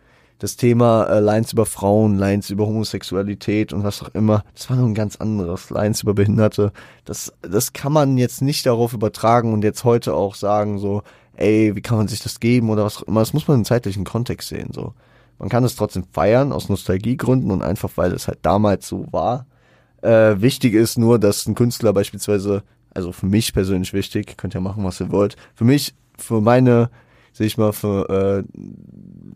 das 0.42 0.56
Thema 0.56 1.04
äh, 1.04 1.20
Lines 1.20 1.54
über 1.54 1.68
Frauen, 1.68 2.18
Lines 2.18 2.50
über 2.50 2.66
Homosexualität 2.66 3.74
und 3.74 3.84
was 3.84 4.02
auch 4.02 4.10
immer, 4.16 4.44
das 4.56 4.72
war 4.72 4.78
noch 4.78 4.88
ein 4.88 4.96
ganz 4.96 5.18
anderes. 5.18 5.70
Lines 5.70 6.02
über 6.02 6.16
Behinderte, 6.16 6.72
das, 7.06 7.32
das 7.44 7.74
kann 7.74 7.94
man 7.94 8.18
jetzt 8.18 8.42
nicht 8.42 8.66
darauf 8.66 8.94
übertragen 8.94 9.54
und 9.54 9.64
jetzt 9.64 9.84
heute 9.84 10.16
auch 10.16 10.34
sagen, 10.34 10.80
so, 10.80 11.04
ey, 11.36 11.76
wie 11.76 11.82
kann 11.82 11.98
man 11.98 12.08
sich 12.08 12.24
das 12.24 12.40
geben 12.40 12.72
oder 12.72 12.84
was 12.84 12.98
auch 12.98 13.04
immer. 13.04 13.20
Das 13.20 13.34
muss 13.34 13.48
man 13.48 13.60
im 13.60 13.66
zeitlichen 13.66 14.04
Kontext 14.04 14.50
sehen. 14.50 14.70
So. 14.74 14.96
Man 15.42 15.50
kann 15.50 15.64
es 15.64 15.76
trotzdem 15.76 16.04
feiern 16.14 16.52
aus 16.52 16.70
Nostalgiegründen 16.70 17.50
und 17.50 17.64
einfach, 17.64 17.90
weil 17.96 18.12
es 18.12 18.28
halt 18.28 18.38
damals 18.44 18.88
so 18.88 19.08
war. 19.10 19.48
Äh, 20.04 20.40
wichtig 20.40 20.76
ist 20.76 21.00
nur, 21.00 21.18
dass 21.18 21.48
ein 21.48 21.56
Künstler 21.56 21.94
beispielsweise, 21.94 22.62
also 22.94 23.12
für 23.12 23.26
mich 23.26 23.52
persönlich 23.52 23.92
wichtig, 23.92 24.38
könnt 24.38 24.54
ihr 24.54 24.62
machen, 24.62 24.84
was 24.84 25.00
ihr 25.00 25.12
wollt. 25.12 25.38
Für 25.56 25.66
mich, 25.66 25.96
für 26.16 26.42
meine, 26.42 26.92
sehe 27.34 27.48
ich 27.48 27.58
mal, 27.58 27.74
für, 27.74 28.08
äh, 28.08 28.44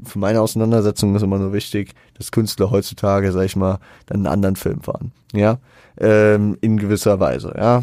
für 0.08 0.20
meine 0.20 0.42
Auseinandersetzung 0.42 1.16
ist 1.16 1.24
immer 1.24 1.40
nur 1.40 1.54
wichtig, 1.54 1.96
dass 2.14 2.32
Künstler 2.32 2.70
heutzutage, 2.70 3.32
sag 3.32 3.46
ich 3.46 3.56
mal, 3.56 3.80
dann 4.06 4.18
einen 4.18 4.28
anderen 4.28 4.58
Film 4.58 4.82
fahren. 4.82 5.12
Ja, 5.34 5.58
ähm, 6.00 6.56
in 6.62 6.78
gewisser 6.78 7.20
Weise, 7.20 7.52
ja. 7.58 7.82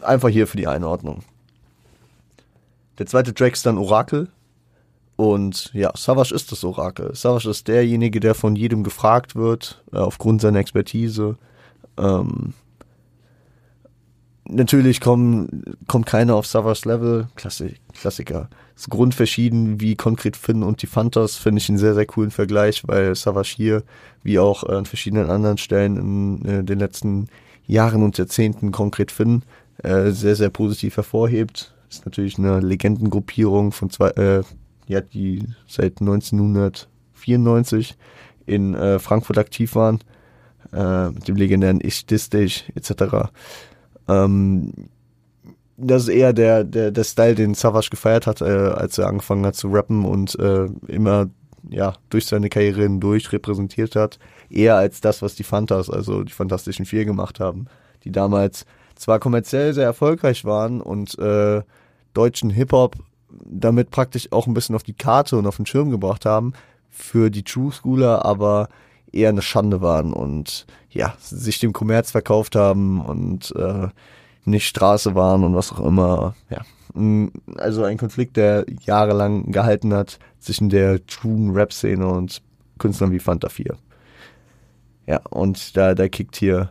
Einfach 0.00 0.30
hier 0.30 0.46
für 0.46 0.56
die 0.56 0.66
Einordnung. 0.66 1.24
Der 2.96 3.04
zweite 3.04 3.34
Track 3.34 3.52
ist 3.52 3.66
dann 3.66 3.76
Orakel. 3.76 4.28
Und 5.16 5.70
ja, 5.74 5.92
Savage 5.94 6.34
ist 6.34 6.50
das 6.50 6.64
Orakel. 6.64 7.14
Savage 7.14 7.48
ist 7.48 7.68
derjenige, 7.68 8.18
der 8.20 8.34
von 8.34 8.56
jedem 8.56 8.82
gefragt 8.82 9.36
wird, 9.36 9.82
äh, 9.92 9.98
aufgrund 9.98 10.40
seiner 10.40 10.58
Expertise. 10.58 11.36
Ähm, 11.96 12.54
natürlich 14.48 15.00
kommen, 15.00 15.76
kommt 15.86 16.06
keiner 16.06 16.34
auf 16.34 16.46
Savage 16.46 16.88
Level. 16.88 17.28
Klassik, 17.36 17.80
Klassiker. 17.92 18.48
Ist 18.74 18.90
grundverschieden 18.90 19.80
wie 19.80 19.94
Concrete 19.94 20.38
Finn 20.38 20.64
und 20.64 20.82
die 20.82 20.88
Fantas. 20.88 21.36
Finde 21.36 21.60
ich 21.60 21.68
einen 21.68 21.78
sehr, 21.78 21.94
sehr 21.94 22.06
coolen 22.06 22.32
Vergleich, 22.32 22.82
weil 22.88 23.14
Savage 23.14 23.54
hier, 23.54 23.84
wie 24.24 24.40
auch 24.40 24.64
an 24.64 24.84
verschiedenen 24.84 25.30
anderen 25.30 25.58
Stellen 25.58 25.96
in 25.96 26.44
äh, 26.44 26.64
den 26.64 26.80
letzten 26.80 27.28
Jahren 27.66 28.02
und 28.02 28.18
Jahrzehnten 28.18 28.72
Concrete 28.72 29.14
Finn 29.14 29.42
äh, 29.78 30.10
sehr, 30.10 30.34
sehr 30.34 30.50
positiv 30.50 30.96
hervorhebt. 30.96 31.72
Ist 31.88 32.04
natürlich 32.04 32.36
eine 32.38 32.58
Legendengruppierung 32.58 33.70
von 33.70 33.90
zwei, 33.90 34.08
äh, 34.10 34.42
ja, 34.86 35.00
die 35.00 35.46
seit 35.66 36.00
1994 36.00 37.96
in 38.46 38.74
äh, 38.74 38.98
Frankfurt 38.98 39.38
aktiv 39.38 39.74
waren, 39.74 40.00
äh, 40.72 41.10
mit 41.10 41.28
dem 41.28 41.36
legendären 41.36 41.80
Ich 41.82 42.06
Distage 42.06 42.64
etc. 42.74 43.30
Ähm, 44.08 44.72
das 45.76 46.02
ist 46.04 46.08
eher 46.08 46.32
der, 46.32 46.64
der, 46.64 46.90
der 46.90 47.04
Style, 47.04 47.34
den 47.34 47.54
Savage 47.54 47.88
gefeiert 47.90 48.26
hat, 48.26 48.40
äh, 48.40 48.44
als 48.44 48.98
er 48.98 49.08
angefangen 49.08 49.44
hat 49.46 49.56
zu 49.56 49.68
rappen 49.68 50.04
und 50.04 50.38
äh, 50.38 50.66
immer 50.86 51.30
ja 51.70 51.94
durch 52.10 52.26
seine 52.26 52.48
Karriere 52.48 52.82
hindurch 52.82 53.32
repräsentiert 53.32 53.96
hat, 53.96 54.18
eher 54.50 54.76
als 54.76 55.00
das, 55.00 55.22
was 55.22 55.34
die 55.34 55.44
Fantas, 55.44 55.90
also 55.90 56.22
die 56.22 56.32
Fantastischen 56.32 56.84
Vier 56.84 57.04
gemacht 57.04 57.40
haben, 57.40 57.66
die 58.04 58.12
damals 58.12 58.66
zwar 58.94 59.18
kommerziell 59.18 59.72
sehr 59.74 59.84
erfolgreich 59.84 60.44
waren 60.44 60.80
und 60.80 61.18
äh, 61.18 61.62
deutschen 62.12 62.50
Hip-Hop 62.50 62.96
damit 63.44 63.90
praktisch 63.90 64.30
auch 64.32 64.46
ein 64.46 64.54
bisschen 64.54 64.74
auf 64.74 64.82
die 64.82 64.94
Karte 64.94 65.36
und 65.36 65.46
auf 65.46 65.56
den 65.56 65.66
Schirm 65.66 65.90
gebracht 65.90 66.26
haben, 66.26 66.52
für 66.90 67.30
die 67.30 67.42
True 67.42 67.72
Schooler 67.72 68.24
aber 68.24 68.68
eher 69.12 69.28
eine 69.28 69.42
Schande 69.42 69.80
waren 69.80 70.12
und 70.12 70.66
ja, 70.90 71.14
sich 71.20 71.58
dem 71.58 71.72
Kommerz 71.72 72.10
verkauft 72.10 72.56
haben 72.56 73.00
und 73.00 73.54
äh, 73.56 73.88
nicht 74.44 74.66
Straße 74.66 75.14
waren 75.14 75.44
und 75.44 75.54
was 75.54 75.72
auch 75.72 75.84
immer. 75.84 76.34
Ja, 76.50 76.62
also 77.56 77.82
ein 77.84 77.98
Konflikt, 77.98 78.36
der 78.36 78.66
jahrelang 78.82 79.50
gehalten 79.50 79.92
hat 79.92 80.18
zwischen 80.38 80.68
der 80.68 81.04
true 81.06 81.52
Rap-Szene 81.52 82.06
und 82.06 82.42
Künstlern 82.78 83.10
wie 83.10 83.18
Fanta 83.18 83.48
4. 83.48 83.76
Ja, 85.06 85.20
und 85.30 85.76
da, 85.76 85.94
da 85.94 86.08
kickt 86.08 86.36
hier. 86.36 86.70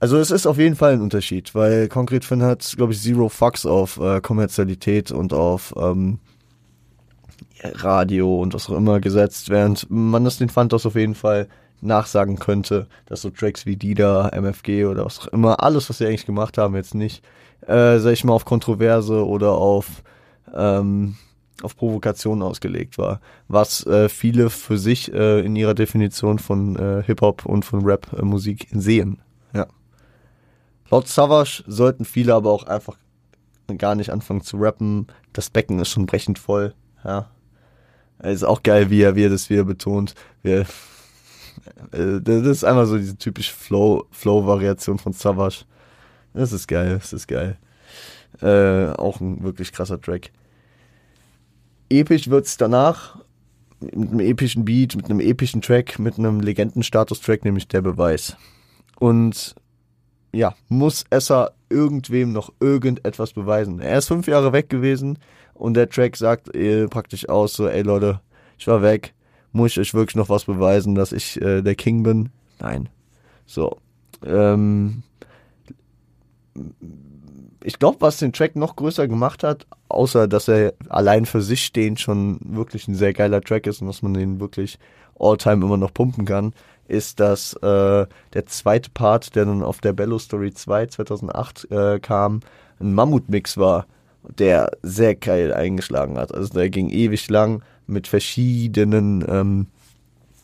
Also 0.00 0.16
es 0.18 0.30
ist 0.30 0.46
auf 0.46 0.58
jeden 0.58 0.76
Fall 0.76 0.92
ein 0.92 1.00
Unterschied, 1.00 1.54
weil 1.54 1.88
Concrete 1.88 2.26
Finn 2.26 2.42
hat, 2.42 2.72
glaube 2.76 2.92
ich, 2.92 3.00
Zero 3.00 3.28
Fucks 3.28 3.66
auf 3.66 3.98
äh, 3.98 4.20
Kommerzialität 4.20 5.10
und 5.10 5.32
auf 5.32 5.74
ähm, 5.76 6.20
Radio 7.62 8.40
und 8.40 8.54
was 8.54 8.70
auch 8.70 8.76
immer 8.76 9.00
gesetzt, 9.00 9.50
während 9.50 9.86
man 9.90 10.24
das 10.24 10.38
den 10.38 10.50
Fantas 10.50 10.86
auf 10.86 10.94
jeden 10.94 11.16
Fall 11.16 11.48
nachsagen 11.80 12.38
könnte, 12.38 12.86
dass 13.06 13.22
so 13.22 13.30
Tracks 13.30 13.66
wie 13.66 13.76
Dida, 13.76 14.28
MFG 14.28 14.84
oder 14.84 15.04
was 15.04 15.20
auch 15.20 15.26
immer, 15.28 15.62
alles, 15.62 15.88
was 15.88 15.98
sie 15.98 16.06
eigentlich 16.06 16.26
gemacht 16.26 16.58
haben, 16.58 16.76
jetzt 16.76 16.94
nicht, 16.94 17.24
äh, 17.66 17.98
sag 17.98 18.12
ich 18.12 18.24
mal, 18.24 18.32
auf 18.32 18.44
Kontroverse 18.44 19.26
oder 19.26 19.52
auf, 19.52 20.02
ähm, 20.54 21.16
auf 21.62 21.76
Provokation 21.76 22.42
ausgelegt 22.42 22.98
war, 22.98 23.20
was 23.48 23.84
äh, 23.86 24.08
viele 24.08 24.50
für 24.50 24.78
sich 24.78 25.12
äh, 25.12 25.40
in 25.40 25.56
ihrer 25.56 25.74
Definition 25.74 26.38
von 26.38 26.76
äh, 26.76 27.02
Hip-Hop 27.04 27.46
und 27.46 27.64
von 27.64 27.84
Rap-Musik 27.84 28.68
sehen. 28.72 29.18
Laut 30.90 31.08
Savage 31.08 31.64
sollten 31.66 32.04
viele 32.04 32.34
aber 32.34 32.50
auch 32.50 32.64
einfach 32.64 32.96
gar 33.76 33.94
nicht 33.94 34.10
anfangen 34.10 34.40
zu 34.40 34.56
rappen. 34.56 35.06
Das 35.32 35.50
Becken 35.50 35.78
ist 35.78 35.90
schon 35.90 36.06
brechend 36.06 36.38
voll. 36.38 36.74
Ja. 37.04 37.30
Ist 38.22 38.44
auch 38.44 38.62
geil, 38.62 38.90
wie 38.90 39.02
er, 39.02 39.14
wie 39.14 39.24
er 39.24 39.30
das 39.30 39.50
wieder 39.50 39.64
betont. 39.64 40.14
Wir, 40.42 40.60
äh, 41.92 42.20
das 42.20 42.46
ist 42.46 42.64
einfach 42.64 42.86
so 42.86 42.96
diese 42.96 43.16
typische 43.16 43.54
Flow, 43.54 44.06
Flow-Variation 44.10 44.98
von 44.98 45.12
Savage. 45.12 45.64
Das 46.34 46.52
ist 46.52 46.66
geil, 46.66 46.98
das 46.98 47.12
ist 47.12 47.28
geil. 47.28 47.58
Äh, 48.40 48.92
auch 48.96 49.20
ein 49.20 49.42
wirklich 49.42 49.72
krasser 49.72 50.00
Track. 50.00 50.30
Episch 51.90 52.28
wird's 52.28 52.56
danach 52.56 53.18
mit 53.80 54.10
einem 54.10 54.20
epischen 54.20 54.64
Beat, 54.64 54.96
mit 54.96 55.06
einem 55.06 55.20
epischen 55.20 55.62
Track, 55.62 55.98
mit 55.98 56.18
einem 56.18 56.40
Legendenstatus-Track, 56.40 57.44
nämlich 57.44 57.68
der 57.68 57.82
Beweis. 57.82 58.36
Und 58.98 59.54
ja, 60.32 60.54
muss 60.68 61.04
Esser 61.10 61.52
irgendwem 61.68 62.32
noch 62.32 62.52
irgendetwas 62.60 63.32
beweisen. 63.32 63.80
Er 63.80 63.98
ist 63.98 64.08
fünf 64.08 64.26
Jahre 64.26 64.52
weg 64.52 64.68
gewesen 64.68 65.18
und 65.54 65.74
der 65.74 65.88
Track 65.88 66.16
sagt 66.16 66.54
äh, 66.54 66.86
praktisch 66.88 67.28
aus, 67.28 67.54
so, 67.54 67.66
ey 67.68 67.82
Leute, 67.82 68.20
ich 68.58 68.66
war 68.66 68.82
weg, 68.82 69.14
muss 69.52 69.72
ich 69.72 69.80
euch 69.80 69.94
wirklich 69.94 70.16
noch 70.16 70.28
was 70.28 70.44
beweisen, 70.44 70.94
dass 70.94 71.12
ich 71.12 71.40
äh, 71.40 71.62
der 71.62 71.74
King 71.74 72.02
bin? 72.02 72.30
Nein. 72.60 72.88
So. 73.46 73.78
Ähm, 74.24 75.02
ich 77.62 77.78
glaube, 77.78 78.00
was 78.00 78.18
den 78.18 78.32
Track 78.32 78.56
noch 78.56 78.76
größer 78.76 79.08
gemacht 79.08 79.42
hat, 79.42 79.66
außer 79.88 80.28
dass 80.28 80.48
er 80.48 80.74
allein 80.88 81.26
für 81.26 81.42
sich 81.42 81.64
stehend 81.64 82.00
schon 82.00 82.38
wirklich 82.42 82.88
ein 82.88 82.94
sehr 82.94 83.12
geiler 83.12 83.40
Track 83.40 83.66
ist 83.66 83.80
und 83.80 83.88
dass 83.88 84.02
man 84.02 84.14
den 84.14 84.40
wirklich 84.40 84.78
all-time 85.18 85.64
immer 85.64 85.76
noch 85.76 85.92
pumpen 85.92 86.24
kann, 86.24 86.52
ist, 86.88 87.20
dass 87.20 87.54
äh, 87.54 88.06
der 88.32 88.46
zweite 88.46 88.90
Part, 88.90 89.36
der 89.36 89.44
dann 89.44 89.62
auf 89.62 89.80
der 89.80 89.92
Bello 89.92 90.18
Story 90.18 90.52
2 90.52 90.86
2008 90.86 91.70
äh, 91.70 91.98
kam, 92.00 92.40
ein 92.80 92.94
Mammut-Mix 92.94 93.56
war, 93.58 93.86
der 94.22 94.72
sehr 94.82 95.14
geil 95.14 95.52
eingeschlagen 95.52 96.18
hat. 96.18 96.34
Also 96.34 96.52
der 96.54 96.70
ging 96.70 96.90
ewig 96.90 97.28
lang 97.28 97.62
mit 97.86 98.08
verschiedenen 98.08 99.24
ähm, 99.28 99.66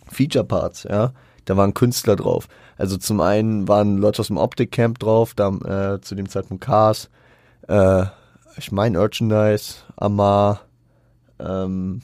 Feature-Parts, 0.08 0.84
ja. 0.84 1.12
Da 1.44 1.56
waren 1.58 1.74
Künstler 1.74 2.16
drauf. 2.16 2.48
Also 2.78 2.96
zum 2.96 3.20
einen 3.20 3.68
waren 3.68 3.98
Leute 3.98 4.20
aus 4.20 4.28
dem 4.28 4.38
Optic 4.38 4.72
Camp 4.72 4.98
drauf, 4.98 5.34
da, 5.34 5.48
äh, 5.94 6.00
zu 6.00 6.14
dem 6.14 6.28
Zeitpunkt 6.28 6.64
Cars, 6.64 7.10
äh, 7.68 8.04
ich 8.56 8.72
meine 8.72 9.00
Urchandise, 9.00 9.76
Amar, 9.96 10.62
ähm, 11.38 12.00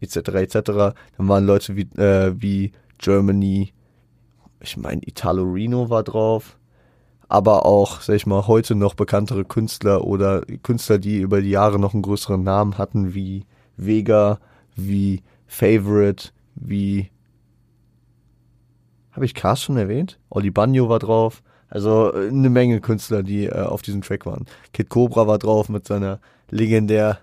etc. 0.00 0.16
etc. 0.16 0.60
Dann 0.64 0.94
waren 1.28 1.44
Leute 1.44 1.76
wie, 1.76 1.82
äh, 2.00 2.32
wie 2.40 2.72
Germany, 2.98 3.72
ich 4.60 4.76
meine 4.76 5.02
Italo 5.04 5.44
Reno 5.44 5.90
war 5.90 6.02
drauf, 6.02 6.58
aber 7.28 7.66
auch, 7.66 8.00
sag 8.00 8.16
ich 8.16 8.26
mal, 8.26 8.46
heute 8.46 8.74
noch 8.74 8.94
bekanntere 8.94 9.44
Künstler 9.44 10.04
oder 10.04 10.42
Künstler, 10.62 10.98
die 10.98 11.18
über 11.18 11.42
die 11.42 11.50
Jahre 11.50 11.78
noch 11.78 11.94
einen 11.94 12.02
größeren 12.02 12.42
Namen 12.42 12.78
hatten, 12.78 13.14
wie 13.14 13.44
Vega, 13.76 14.38
wie 14.74 15.22
Favorite, 15.46 16.30
wie 16.54 17.10
habe 19.12 19.26
ich 19.26 19.34
Cars 19.34 19.62
schon 19.62 19.76
erwähnt? 19.76 20.18
Oli 20.30 20.50
Bagno 20.50 20.88
war 20.88 21.00
drauf. 21.00 21.42
Also 21.68 22.14
äh, 22.14 22.28
eine 22.28 22.50
Menge 22.50 22.80
Künstler, 22.80 23.22
die 23.22 23.46
äh, 23.46 23.62
auf 23.62 23.82
diesem 23.82 24.02
Track 24.02 24.26
waren. 24.26 24.46
Kid 24.72 24.88
Cobra 24.88 25.26
war 25.26 25.38
drauf 25.38 25.68
mit 25.68 25.86
seiner 25.86 26.20
legendär 26.50 27.18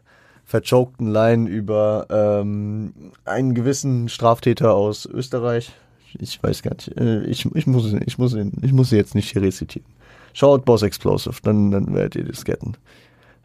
verchokten 0.45 1.07
Line 1.07 1.49
über 1.49 2.07
ähm, 2.09 2.93
einen 3.25 3.53
gewissen 3.55 4.09
Straftäter 4.09 4.73
aus 4.73 5.05
Österreich. 5.05 5.73
Ich 6.19 6.41
weiß 6.41 6.61
gar 6.61 6.75
nicht. 6.75 6.95
Äh, 6.97 7.23
ich, 7.23 7.45
ich, 7.53 7.67
muss, 7.67 7.93
ich, 7.93 8.17
muss, 8.17 8.33
ich 8.33 8.73
muss 8.73 8.89
sie 8.89 8.95
jetzt 8.95 9.15
nicht 9.15 9.31
hier 9.31 9.41
rezitieren. 9.41 9.87
Schaut 10.33 10.65
Boss 10.65 10.83
Explosive, 10.83 11.35
dann, 11.43 11.71
dann 11.71 11.93
werdet 11.93 12.15
ihr 12.15 12.25
das 12.25 12.45
getten. 12.45 12.73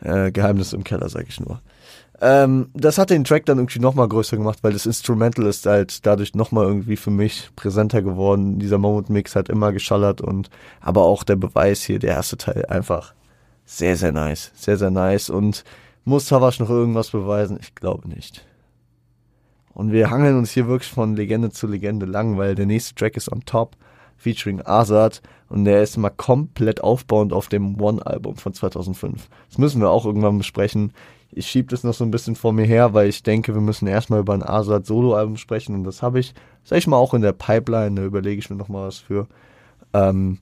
Äh, 0.03 0.31
Geheimnis 0.31 0.73
im 0.73 0.85
Keller, 0.85 1.09
sag 1.09 1.29
ich 1.29 1.41
nur. 1.41 1.61
Ähm, 2.21 2.69
das 2.75 2.99
hat 2.99 3.11
den 3.11 3.25
Track 3.25 3.47
dann 3.47 3.59
irgendwie 3.59 3.79
nochmal 3.79 4.09
größer 4.09 4.37
gemacht, 4.37 4.59
weil 4.63 4.73
das 4.73 4.85
Instrumental 4.85 5.47
ist 5.47 5.65
halt 5.65 6.05
dadurch 6.05 6.35
nochmal 6.35 6.67
irgendwie 6.67 6.97
für 6.97 7.11
mich 7.11 7.51
präsenter 7.57 8.03
geworden. 8.03 8.59
Dieser 8.59 8.79
Moment-Mix 8.79 9.37
hat 9.37 9.49
immer 9.49 9.73
geschallert 9.73 10.21
und 10.21 10.51
aber 10.81 11.03
auch 11.03 11.25
der 11.25 11.37
Beweis 11.37 11.83
hier, 11.83 11.99
der 11.99 12.11
erste 12.11 12.37
Teil, 12.37 12.67
einfach 12.67 13.15
sehr, 13.65 13.97
sehr 13.97 14.13
nice. 14.13 14.51
Sehr, 14.55 14.77
sehr 14.77 14.91
nice. 14.91 15.31
Und 15.31 15.65
muss 16.05 16.29
Savage 16.29 16.63
noch 16.63 16.71
irgendwas 16.71 17.11
beweisen? 17.11 17.59
Ich 17.61 17.75
glaube 17.75 18.09
nicht. 18.09 18.47
Und 19.73 19.93
wir 19.93 20.11
hangeln 20.11 20.37
uns 20.37 20.51
hier 20.51 20.67
wirklich 20.67 20.91
von 20.91 21.15
Legende 21.15 21.51
zu 21.51 21.67
Legende 21.67 22.07
lang, 22.07 22.37
weil 22.37 22.55
der 22.55 22.67
nächste 22.67 22.95
Track 22.95 23.17
ist 23.17 23.31
on 23.31 23.45
top, 23.45 23.77
featuring 24.17 24.61
Azad 24.65 25.23
und 25.49 25.65
der 25.65 25.83
ist 25.83 25.97
mal 25.97 26.11
komplett 26.11 26.83
aufbauend 26.83 27.33
auf 27.33 27.49
dem 27.49 27.81
One-Album 27.81 28.37
von 28.37 28.53
2005. 28.53 29.29
Das 29.49 29.59
müssen 29.59 29.81
wir 29.81 29.91
auch 29.91 30.05
irgendwann 30.05 30.39
besprechen 30.39 30.93
ich 31.33 31.47
schiebe 31.47 31.69
das 31.69 31.85
noch 31.85 31.95
so 31.95 32.05
ein 32.05 32.11
bisschen 32.11 32.35
vor 32.35 32.53
mir 32.53 32.67
her, 32.67 32.93
weil 32.95 33.09
ich 33.09 33.23
denke, 33.23 33.55
wir 33.55 33.61
müssen 33.61 33.87
erstmal 33.87 34.21
über 34.21 34.35
ein 34.35 34.43
Asad 34.43 34.87
Solo-Album 34.87 35.37
sprechen 35.37 35.75
und 35.75 35.85
das 35.85 36.03
habe 36.03 36.19
ich, 36.19 36.35
sag 36.65 36.79
ich 36.79 36.87
mal, 36.87 36.97
auch 36.97 37.15
in 37.15 37.23
der 37.23 37.33
Pipeline, 37.33 38.01
da 38.01 38.05
überlege 38.05 38.39
ich 38.39 38.51
mir 38.51 38.57
noch 38.57 38.69
mal 38.69 38.89
was 38.89 38.99
für. 38.99 39.29
Ähm, 39.93 40.39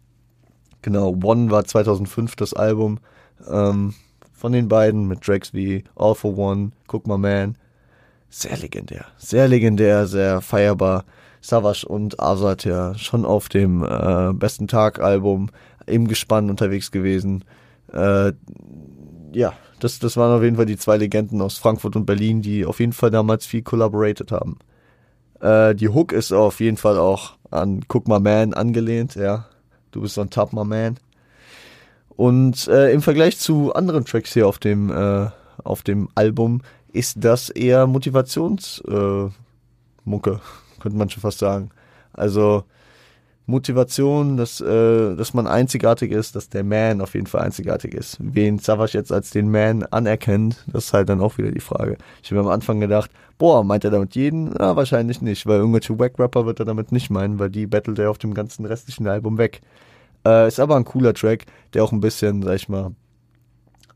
genau, 0.82 1.14
One 1.22 1.50
war 1.50 1.64
2005 1.64 2.36
das 2.36 2.54
Album 2.54 3.00
ähm, 3.48 3.94
von 4.38 4.52
den 4.52 4.68
beiden 4.68 5.08
mit 5.08 5.22
Tracks 5.22 5.52
wie 5.52 5.84
All 5.96 6.14
for 6.14 6.38
One, 6.38 6.70
Cook 6.86 7.06
My 7.06 7.18
Man. 7.18 7.58
Sehr 8.30 8.56
legendär, 8.56 9.06
sehr 9.18 9.48
legendär, 9.48 10.06
sehr 10.06 10.40
feierbar. 10.40 11.04
Savage 11.40 11.86
und 11.86 12.20
Azad 12.20 12.64
ja 12.64 12.94
schon 12.94 13.24
auf 13.24 13.48
dem 13.48 13.84
äh, 13.84 14.32
Besten 14.32 14.68
Tag 14.68 15.00
Album 15.00 15.50
im 15.86 16.08
Gespann 16.08 16.50
unterwegs 16.50 16.90
gewesen. 16.90 17.44
Äh, 17.92 18.32
ja, 19.32 19.52
das, 19.80 19.98
das 19.98 20.16
waren 20.16 20.36
auf 20.36 20.42
jeden 20.42 20.56
Fall 20.56 20.66
die 20.66 20.76
zwei 20.76 20.96
Legenden 20.96 21.40
aus 21.40 21.58
Frankfurt 21.58 21.96
und 21.96 22.06
Berlin, 22.06 22.42
die 22.42 22.64
auf 22.64 22.80
jeden 22.80 22.92
Fall 22.92 23.10
damals 23.10 23.46
viel 23.46 23.62
collaborated 23.62 24.32
haben. 24.32 24.58
Äh, 25.40 25.74
die 25.74 25.88
Hook 25.88 26.12
ist 26.12 26.32
auf 26.32 26.60
jeden 26.60 26.76
Fall 26.76 26.98
auch 26.98 27.36
an 27.50 27.84
Cook 27.88 28.08
My 28.08 28.20
Man 28.20 28.52
angelehnt, 28.54 29.14
ja. 29.14 29.46
Du 29.90 30.02
bist 30.02 30.18
on 30.18 30.30
top, 30.30 30.52
my 30.52 30.64
man. 30.64 30.98
Und 32.18 32.66
äh, 32.66 32.90
im 32.90 33.00
Vergleich 33.00 33.38
zu 33.38 33.72
anderen 33.74 34.04
Tracks 34.04 34.32
hier 34.32 34.48
auf 34.48 34.58
dem, 34.58 34.90
äh, 34.90 35.28
auf 35.62 35.84
dem 35.84 36.08
Album 36.16 36.62
ist 36.92 37.14
das 37.20 37.48
eher 37.48 37.86
Motivationsmucke, 37.86 39.30
äh, 40.10 40.38
könnte 40.80 40.98
man 40.98 41.10
schon 41.10 41.20
fast 41.20 41.38
sagen. 41.38 41.70
Also 42.12 42.64
Motivation, 43.46 44.36
dass, 44.36 44.60
äh, 44.60 45.14
dass 45.14 45.32
man 45.32 45.46
einzigartig 45.46 46.10
ist, 46.10 46.34
dass 46.34 46.48
der 46.48 46.64
Man 46.64 47.02
auf 47.02 47.14
jeden 47.14 47.28
Fall 47.28 47.42
einzigartig 47.42 47.94
ist. 47.94 48.16
Wen 48.18 48.58
Savage 48.58 48.98
jetzt 48.98 49.12
als 49.12 49.30
den 49.30 49.48
Man 49.48 49.84
anerkennt, 49.84 50.64
das 50.66 50.86
ist 50.86 50.92
halt 50.94 51.08
dann 51.10 51.20
auch 51.20 51.38
wieder 51.38 51.52
die 51.52 51.60
Frage. 51.60 51.98
Ich 52.24 52.32
habe 52.32 52.40
am 52.40 52.48
Anfang 52.48 52.80
gedacht, 52.80 53.12
boah, 53.38 53.62
meint 53.62 53.84
er 53.84 53.92
damit 53.92 54.16
jeden? 54.16 54.56
Na, 54.58 54.74
wahrscheinlich 54.74 55.22
nicht, 55.22 55.46
weil 55.46 55.60
irgendwelche 55.60 55.96
Wack-Rapper 55.96 56.46
wird 56.46 56.58
er 56.58 56.66
damit 56.66 56.90
nicht 56.90 57.10
meinen, 57.10 57.38
weil 57.38 57.50
die 57.50 57.68
battelt 57.68 58.00
er 58.00 58.10
auf 58.10 58.18
dem 58.18 58.34
ganzen 58.34 58.64
restlichen 58.64 59.06
Album 59.06 59.38
weg. 59.38 59.60
Äh, 60.26 60.48
ist 60.48 60.60
aber 60.60 60.76
ein 60.76 60.84
cooler 60.84 61.14
Track, 61.14 61.46
der 61.74 61.84
auch 61.84 61.92
ein 61.92 62.00
bisschen, 62.00 62.42
sag 62.42 62.56
ich 62.56 62.68
mal, 62.68 62.92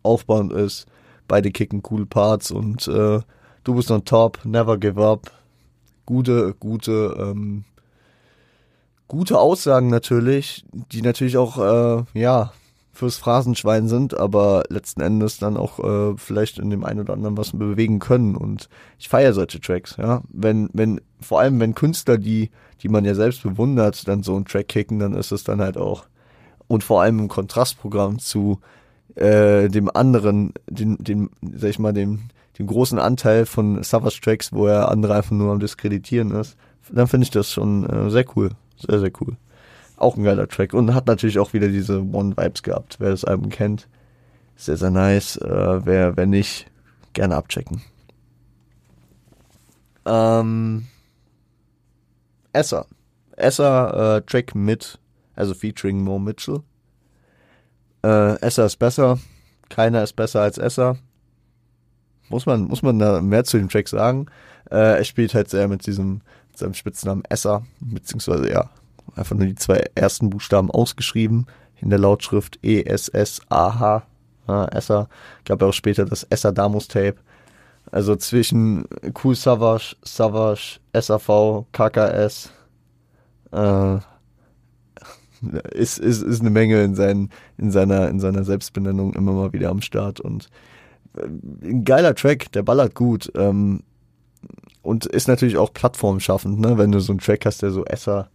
aufbauend 0.02 0.52
ist. 0.52 0.87
Beide 1.29 1.50
kicken 1.50 1.83
coole 1.83 2.07
Parts 2.07 2.50
und 2.50 2.87
äh, 2.88 3.21
du 3.64 3.75
bist 3.75 3.91
on 3.91 4.05
top, 4.05 4.45
never 4.45 4.79
give 4.79 5.02
up. 5.02 5.31
Gute, 6.05 6.55
gute, 6.59 7.17
ähm, 7.19 7.64
gute 9.09 9.38
Aussagen 9.38 9.88
natürlich, 9.88 10.64
die 10.73 11.02
natürlich 11.02 11.37
auch, 11.37 11.59
äh, 11.59 12.05
ja, 12.19 12.52
fürs 12.93 13.17
Phrasenschwein 13.17 13.88
sind, 13.88 14.14
aber 14.14 14.64
letzten 14.69 15.00
Endes 15.00 15.38
dann 15.38 15.57
auch 15.57 15.79
äh, 15.79 16.14
vielleicht 16.19 16.59
in 16.59 16.69
dem 16.69 16.85
einen 16.85 17.00
oder 17.00 17.14
anderen 17.14 17.38
was 17.38 17.52
bewegen 17.52 17.99
können. 17.99 18.37
Und 18.37 18.69
ich 18.99 19.09
feiere 19.09 19.33
solche 19.33 19.61
Tracks, 19.61 19.97
ja. 19.97 20.23
Wenn, 20.29 20.69
wenn, 20.75 21.00
vor 21.21 21.41
allem 21.41 21.59
wenn 21.59 21.75
Künstler, 21.75 22.19
die, 22.19 22.50
die 22.83 22.88
man 22.88 23.07
ja 23.07 23.14
selbst 23.14 23.43
bewundert, 23.43 24.07
dann 24.07 24.23
so 24.23 24.37
einen 24.37 24.45
Track 24.45 24.69
kicken, 24.69 24.99
dann 24.99 25.14
ist 25.14 25.33
es 25.33 25.43
dann 25.43 25.61
halt 25.61 25.79
auch. 25.79 26.05
Und 26.73 26.83
vor 26.83 27.02
allem 27.02 27.19
im 27.19 27.29
Kontrastprogramm 27.29 28.19
zu 28.19 28.59
äh, 29.14 29.69
dem 29.69 29.95
anderen, 29.95 30.55
den, 30.71 30.97
den, 30.97 31.29
sag 31.55 31.69
ich 31.69 31.79
mal, 31.79 31.93
dem, 31.93 32.31
dem 32.59 32.67
großen 32.67 32.99
Anteil 32.99 33.45
von 33.45 33.83
Savage 33.83 34.23
Tracks, 34.23 34.55
wo 34.55 34.67
er 34.67 34.91
andere 34.91 35.14
einfach 35.17 35.33
nur 35.33 35.52
am 35.52 35.61
Diskreditieren 35.61 36.31
ist, 36.31 36.57
dann 36.91 37.09
finde 37.09 37.25
ich 37.25 37.31
das 37.31 37.52
schon 37.52 37.85
äh, 37.85 38.09
sehr 38.09 38.25
cool. 38.35 38.52
Sehr, 38.79 39.00
sehr 39.00 39.12
cool. 39.21 39.37
Auch 39.99 40.17
ein 40.17 40.25
geiler 40.25 40.49
Track 40.49 40.73
und 40.73 40.95
hat 40.95 41.09
natürlich 41.09 41.38
auch 41.38 41.52
wieder 41.52 41.69
diese 41.69 42.00
One-Vibes 42.00 42.62
gehabt. 42.62 42.97
Wer 43.00 43.11
das 43.11 43.26
Album 43.26 43.50
kennt, 43.50 43.87
sehr, 44.57 44.79
sehr 44.79 44.91
nice. 44.91 45.37
Äh, 45.37 45.85
wer, 45.85 46.17
wer 46.17 46.25
nicht, 46.25 46.71
gerne 47.12 47.37
abchecken. 47.37 47.83
Ähm, 50.07 50.87
Esser. 52.55 52.87
Esser 53.37 54.17
äh, 54.17 54.23
Track 54.23 54.55
mit, 54.55 54.99
also 55.37 55.55
featuring 55.55 56.03
Mo 56.03 56.19
Mitchell. 56.19 56.62
Äh, 58.05 58.41
Esser 58.41 58.67
ist 58.67 58.79
besser. 58.79 59.19
Keiner 59.69 60.03
ist 60.03 60.15
besser 60.15 60.43
als 60.43 60.59
Esser. 60.59 60.97
Muss 62.29 62.47
man, 62.47 62.65
muss 62.65 62.83
man 62.83 62.99
da 62.99 63.21
mehr 63.21 63.45
zu 63.45 63.59
dem 63.59 63.69
Track 63.69 63.89
sagen. 63.89 64.27
Äh, 64.71 64.99
er 64.99 65.05
spielt 65.05 65.35
halt 65.35 65.51
sehr 65.51 65.69
mit 65.69 65.87
diesem 65.87 66.23
seinem 66.55 66.75
Spitznamen 66.75 67.25
Esser, 67.29 67.62
beziehungsweise 67.81 68.51
ja, 68.51 68.71
einfach 69.17 69.37
nur 69.37 69.47
die 69.47 69.55
zwei 69.55 69.85
ersten 69.95 70.31
Buchstaben 70.31 70.71
ausgeschrieben 70.71 71.47
in 71.81 71.91
der 71.91 71.99
Lautschrift 71.99 72.59
E-S-S-A-H. 72.62 74.03
Ja, 74.49 74.65
Esser. 74.67 75.09
Gab 75.45 75.61
ja 75.62 75.69
auch 75.69 75.73
später 75.73 76.05
das 76.05 76.25
Esser 76.25 76.53
Damus 76.53 76.89
Tape. 76.89 77.17
Also 77.91 78.17
zwischen 78.17 78.87
Cool 79.23 79.35
Savage, 79.35 79.97
Savage, 80.03 80.81
SAV, 80.93 81.67
KKS, 81.73 82.51
äh, 83.53 83.99
ist, 85.72 85.99
ist, 85.99 86.22
ist 86.22 86.40
eine 86.40 86.50
Menge 86.50 86.82
in, 86.82 86.94
seinen, 86.94 87.30
in, 87.58 87.70
seiner, 87.70 88.08
in 88.08 88.20
seiner 88.20 88.44
Selbstbenennung 88.44 89.14
immer 89.14 89.32
mal 89.32 89.52
wieder 89.52 89.70
am 89.70 89.80
Start 89.80 90.20
und 90.20 90.49
äh, 91.16 91.26
ein 91.68 91.84
geiler 91.84 92.14
Track, 92.14 92.52
der 92.52 92.62
ballert 92.62 92.94
gut. 92.94 93.30
Ähm, 93.34 93.83
und 94.83 95.07
ist 95.07 95.28
natürlich 95.28 95.57
auch 95.57 95.72
plattformschaffend, 95.72 96.59
ne? 96.59 96.76
wenn 96.76 96.90
du 96.90 96.98
so 96.98 97.12
einen 97.12 97.20
Track 97.20 97.46
hast, 97.46 97.62
der 97.62 97.70
so 97.70 97.85
Esser 97.85 98.28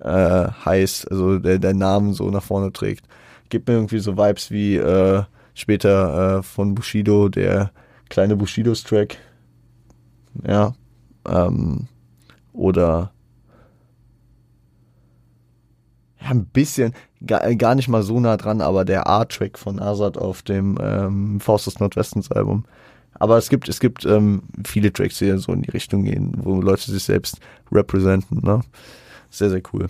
äh, 0.00 0.48
heißt, 0.64 1.10
also 1.10 1.38
der 1.38 1.58
der 1.58 1.72
Namen 1.72 2.12
so 2.12 2.28
nach 2.30 2.42
vorne 2.42 2.72
trägt. 2.72 3.06
Gibt 3.48 3.68
mir 3.68 3.74
irgendwie 3.74 4.00
so 4.00 4.16
Vibes 4.16 4.50
wie 4.50 4.76
äh, 4.76 5.22
später 5.54 6.38
äh, 6.38 6.42
von 6.42 6.74
Bushido, 6.74 7.28
der 7.28 7.70
kleine 8.10 8.36
Bushidos 8.36 8.82
Track. 8.84 9.16
Ja. 10.46 10.74
Ähm, 11.26 11.88
oder 12.52 13.13
ja, 16.24 16.30
ein 16.30 16.46
bisschen, 16.46 16.92
gar, 17.24 17.54
gar 17.54 17.74
nicht 17.74 17.88
mal 17.88 18.02
so 18.02 18.18
nah 18.18 18.36
dran, 18.36 18.60
aber 18.60 18.84
der 18.84 19.06
Art-Track 19.06 19.58
von 19.58 19.78
Azad 19.78 20.18
auf 20.18 20.42
dem 20.42 20.78
ähm, 20.80 21.38
Faust 21.40 21.66
des 21.66 21.78
Nordwestens 21.78 22.32
Album 22.32 22.64
aber 23.18 23.38
es 23.38 23.48
gibt, 23.48 23.68
es 23.68 23.80
gibt 23.80 24.04
ähm, 24.04 24.42
viele 24.66 24.92
Tracks, 24.92 25.18
die 25.18 25.26
ja 25.26 25.38
so 25.38 25.52
in 25.52 25.62
die 25.62 25.70
Richtung 25.70 26.04
gehen, 26.04 26.32
wo 26.42 26.60
Leute 26.60 26.90
sich 26.90 27.04
selbst 27.04 27.38
representen. 27.70 28.40
Ne? 28.42 28.60
Sehr, 29.30 29.50
sehr 29.50 29.62
cool. 29.72 29.88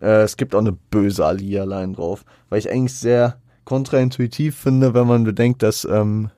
Äh, 0.00 0.22
es 0.22 0.36
gibt 0.36 0.54
auch 0.54 0.60
eine 0.60 0.72
böse 0.72 1.24
Alia-Line 1.24 1.94
drauf, 1.94 2.24
weil 2.48 2.58
ich 2.58 2.70
eigentlich 2.70 2.94
sehr 2.94 3.38
kontraintuitiv 3.64 4.56
finde, 4.56 4.94
wenn 4.94 5.06
man 5.06 5.24
bedenkt, 5.24 5.62
dass 5.62 5.84
ähm, 5.84 6.30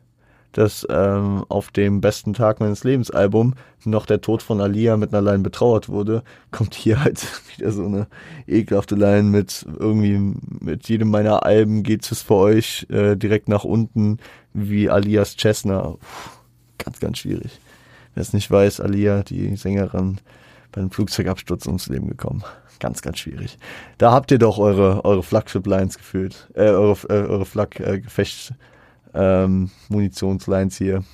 dass 0.53 0.87
ähm, 0.91 1.45
auf 1.49 1.71
dem 1.71 2.01
besten 2.01 2.35
Tag 2.35 2.61
meines 2.61 2.85
Lebens 2.85 3.11
Album 3.11 3.55
noch 3.85 4.07
der 4.07 4.21
Tod 4.21 4.43
von 4.43 4.61
Alia 4.61 4.97
mit 4.97 5.12
einer 5.12 5.23
Line 5.23 5.43
betrauert 5.43 5.88
wurde, 5.88 6.23
kommt 6.51 6.75
hier 6.75 7.03
halt 7.03 7.25
wieder 7.57 7.73
so 7.73 7.85
eine 7.85 8.07
ekelhafte 8.47 8.95
Line 8.95 9.25
mit 9.25 9.67
irgendwie 9.79 10.37
mit 10.61 10.88
jedem 10.88 11.11
meiner 11.11 11.45
Alben 11.45 11.83
geht 11.83 12.11
es 12.11 12.23
für 12.23 12.35
euch 12.35 12.87
äh, 12.91 13.17
direkt 13.17 13.49
nach 13.49 13.65
unten 13.65 14.19
wie 14.53 14.91
Alias 14.91 15.37
Chesner. 15.37 15.97
ganz, 16.79 17.01
ganz 17.01 17.19
schwierig. 17.19 17.59
Wer 18.15 18.21
es 18.21 18.33
nicht 18.33 18.51
weiß, 18.51 18.81
Alia, 18.81 19.23
die 19.23 19.57
Sängerin, 19.57 20.19
bei 20.71 20.81
einem 20.81 20.91
Flugzeugabsturz 20.91 21.67
ums 21.67 21.88
Leben 21.88 22.09
gekommen. 22.09 22.43
Ganz, 22.81 23.01
ganz 23.01 23.19
schwierig. 23.19 23.59
Da 23.99 24.12
habt 24.12 24.31
ihr 24.33 24.38
doch 24.38 24.59
eure, 24.59 25.05
eure 25.05 25.23
Flagship-Lines 25.23 25.99
gefühlt, 25.99 26.51
äh, 26.55 26.71
eure, 26.71 26.97
äh, 27.09 27.29
eure 27.29 27.47
Flag-Gefechts, 27.47 28.51
äh, 28.51 28.55
ähm, 29.14 29.70
Munitionslines 29.88 30.77
hier. 30.77 31.05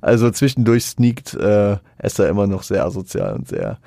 Also 0.00 0.30
zwischendurch 0.30 0.84
sneakt 0.84 1.34
äh, 1.34 1.78
Esther 1.98 2.28
immer 2.28 2.46
noch 2.46 2.62
sehr 2.62 2.84
asozial 2.84 3.34
und 3.34 3.48
sehr 3.48 3.78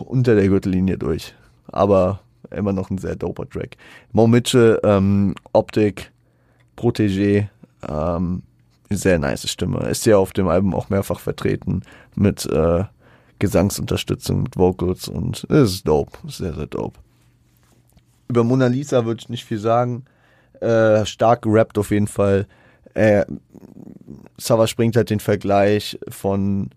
unter 0.00 0.34
der 0.34 0.48
Gürtellinie 0.48 0.98
durch. 0.98 1.34
Aber 1.68 2.20
immer 2.50 2.72
noch 2.72 2.90
ein 2.90 2.98
sehr 2.98 3.16
doper 3.16 3.48
Track. 3.48 3.76
Mo 4.12 4.26
Mitchell, 4.26 4.80
ähm, 4.82 5.34
Optik, 5.52 6.12
Protégé, 6.76 7.48
ähm, 7.88 8.42
sehr 8.90 9.18
nice 9.18 9.48
Stimme. 9.48 9.88
Ist 9.88 10.06
ja 10.06 10.16
auf 10.16 10.32
dem 10.32 10.48
Album 10.48 10.74
auch 10.74 10.90
mehrfach 10.90 11.20
vertreten 11.20 11.82
mit 12.14 12.46
äh, 12.46 12.84
Gesangsunterstützung, 13.38 14.44
mit 14.44 14.56
Vocals 14.56 15.08
und 15.08 15.44
ist 15.44 15.86
dope. 15.86 16.18
Sehr, 16.28 16.54
sehr 16.54 16.66
dope. 16.66 16.98
Über 18.28 18.44
Mona 18.44 18.66
Lisa 18.66 19.04
würde 19.04 19.20
ich 19.20 19.28
nicht 19.28 19.44
viel 19.44 19.58
sagen. 19.58 20.04
Äh, 20.60 21.04
stark 21.06 21.42
gerappt 21.42 21.78
auf 21.78 21.90
jeden 21.90 22.06
Fall. 22.06 22.46
Äh, 22.94 23.24
Savage 24.38 24.74
bringt 24.76 24.96
halt 24.96 25.10
den 25.10 25.20
Vergleich 25.20 25.98
von 26.08 26.70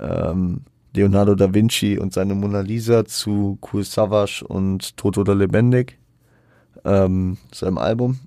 ähm, 0.00 0.62
Leonardo 0.94 1.34
da 1.34 1.52
Vinci 1.52 1.98
und 1.98 2.12
seine 2.12 2.34
Mona 2.34 2.60
Lisa 2.60 3.04
zu 3.04 3.58
Cool 3.60 3.84
Savage 3.84 4.44
und 4.46 4.96
Toto 4.96 5.22
oder 5.22 5.34
Lebendig, 5.34 5.98
ähm, 6.84 7.38
seinem 7.52 7.78
Album. 7.78 8.20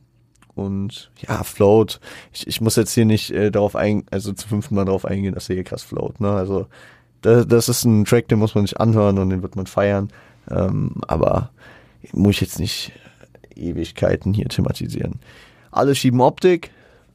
Und 0.56 1.12
ja, 1.20 1.44
Float. 1.44 2.00
Ich, 2.34 2.48
ich 2.48 2.62
muss 2.62 2.76
jetzt 2.76 2.94
hier 2.94 3.06
nicht 3.06 3.30
äh, 3.32 3.52
darauf 3.52 3.76
eingehen, 3.76 4.08
also 4.10 4.34
zum 4.34 4.50
fünften 4.50 4.76
Mal 4.76 4.86
darauf 4.86 5.06
eingehen, 5.06 5.36
dass 5.36 5.50
er 5.50 5.56
hier 5.56 5.64
krass 5.64 5.84
float. 5.84 6.20
Ne? 6.20 6.32
Also 6.32 6.68
das, 7.22 7.48
das 7.48 7.70
ist 7.70 7.86
ein 7.86 8.06
Track, 8.06 8.28
den 8.28 8.40
muss 8.40 8.56
man 8.56 8.64
nicht 8.64 8.80
anhören 8.80 9.20
und 9.20 9.30
den 9.30 9.44
wird 9.44 9.56
man 9.56 9.68
feiern. 9.68 10.10
Ähm, 10.50 10.96
aber 11.08 11.52
muss 12.12 12.36
ich 12.36 12.42
jetzt 12.42 12.60
nicht 12.60 12.92
Ewigkeiten 13.60 14.34
hier 14.34 14.48
thematisieren. 14.48 15.20
Alle 15.72 15.96
schieben 15.96 16.22
Optik, 16.22 16.72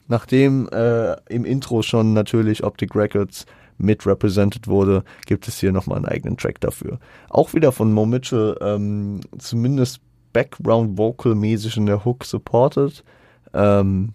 nachdem 0.08 0.68
äh, 0.68 1.16
im 1.28 1.44
Intro 1.44 1.82
schon 1.82 2.12
natürlich 2.12 2.64
Optic 2.64 2.94
Records 2.94 3.46
mit 3.78 4.06
represented 4.06 4.68
wurde, 4.68 5.04
gibt 5.26 5.48
es 5.48 5.58
hier 5.58 5.72
nochmal 5.72 5.98
einen 5.98 6.06
eigenen 6.06 6.36
Track 6.36 6.60
dafür. 6.60 6.98
Auch 7.28 7.54
wieder 7.54 7.72
von 7.72 7.92
Mo 7.92 8.06
Mitchell, 8.06 8.56
ähm, 8.60 9.20
zumindest 9.38 10.00
Background 10.32 10.96
Vocal 10.96 11.34
mäßig 11.34 11.76
in 11.76 11.86
der 11.86 12.04
Hook 12.04 12.24
supported. 12.24 13.04
Ähm, 13.52 14.14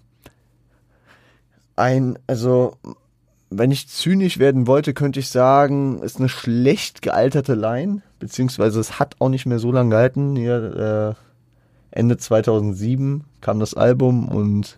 ein, 1.76 2.18
also, 2.26 2.76
wenn 3.50 3.72
ich 3.72 3.88
zynisch 3.88 4.40
werden 4.40 4.68
wollte, 4.68 4.94
könnte 4.94 5.20
ich 5.20 5.30
sagen, 5.30 6.02
ist 6.02 6.18
eine 6.18 6.30
schlecht 6.30 7.02
gealterte 7.02 7.54
Line, 7.54 8.02
beziehungsweise 8.20 8.80
es 8.80 9.00
hat 9.00 9.16
auch 9.20 9.30
nicht 9.30 9.46
mehr 9.46 9.60
so 9.60 9.72
lange 9.72 9.92
gehalten. 9.92 10.36
Hier, 10.36 11.16
äh, 11.18 11.27
Ende 11.92 12.18
2007 12.18 13.24
kam 13.42 13.60
das 13.60 13.74
Album 13.74 14.28
und 14.28 14.78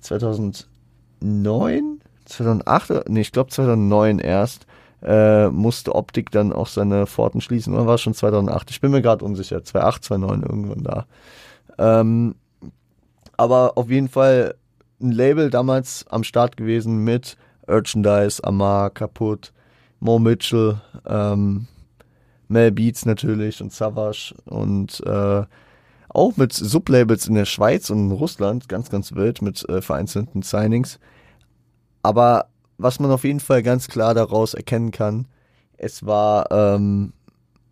2009, 0.00 2.00
2008, 2.24 3.08
nee, 3.08 3.20
ich 3.20 3.32
glaube 3.32 3.50
2009 3.50 4.18
erst, 4.18 4.66
äh, 5.02 5.48
musste 5.48 5.94
Optik 5.94 6.30
dann 6.30 6.52
auch 6.52 6.66
seine 6.66 7.06
Pforten 7.06 7.40
schließen. 7.40 7.74
Oder 7.74 7.86
war 7.86 7.94
es 7.96 8.00
schon 8.00 8.14
2008? 8.14 8.70
Ich 8.70 8.80
bin 8.80 8.90
mir 8.90 9.02
gerade 9.02 9.24
unsicher. 9.24 9.62
2008, 9.62 10.04
2009 10.04 10.42
irgendwann 10.42 10.82
da. 10.82 11.06
Ähm, 11.78 12.34
Aber 13.36 13.76
auf 13.76 13.90
jeden 13.90 14.08
Fall 14.08 14.54
ein 15.00 15.12
Label 15.12 15.50
damals 15.50 16.06
am 16.08 16.24
Start 16.24 16.56
gewesen 16.56 17.04
mit 17.04 17.36
Urchandise, 17.66 18.42
Amar, 18.44 18.90
Kaputt, 18.90 19.52
Mo 20.00 20.18
Mitchell, 20.18 20.80
ähm, 21.06 21.66
Mel 22.48 22.72
Beats 22.72 23.06
natürlich 23.06 23.60
und 23.60 23.72
Savage 23.72 24.34
und 24.44 25.00
äh, 25.06 25.42
auch 26.14 26.36
mit 26.36 26.52
Sublabels 26.52 27.26
in 27.26 27.34
der 27.34 27.44
Schweiz 27.44 27.90
und 27.90 28.10
in 28.10 28.12
Russland, 28.12 28.68
ganz, 28.68 28.90
ganz 28.90 29.14
wild 29.14 29.42
mit 29.42 29.68
äh, 29.68 29.82
vereinzelten 29.82 30.42
Signings. 30.42 30.98
Aber 32.02 32.46
was 32.78 33.00
man 33.00 33.10
auf 33.10 33.24
jeden 33.24 33.40
Fall 33.40 33.62
ganz 33.62 33.88
klar 33.88 34.14
daraus 34.14 34.54
erkennen 34.54 34.90
kann, 34.90 35.26
es 35.76 36.06
war 36.06 36.50
ähm, 36.50 37.12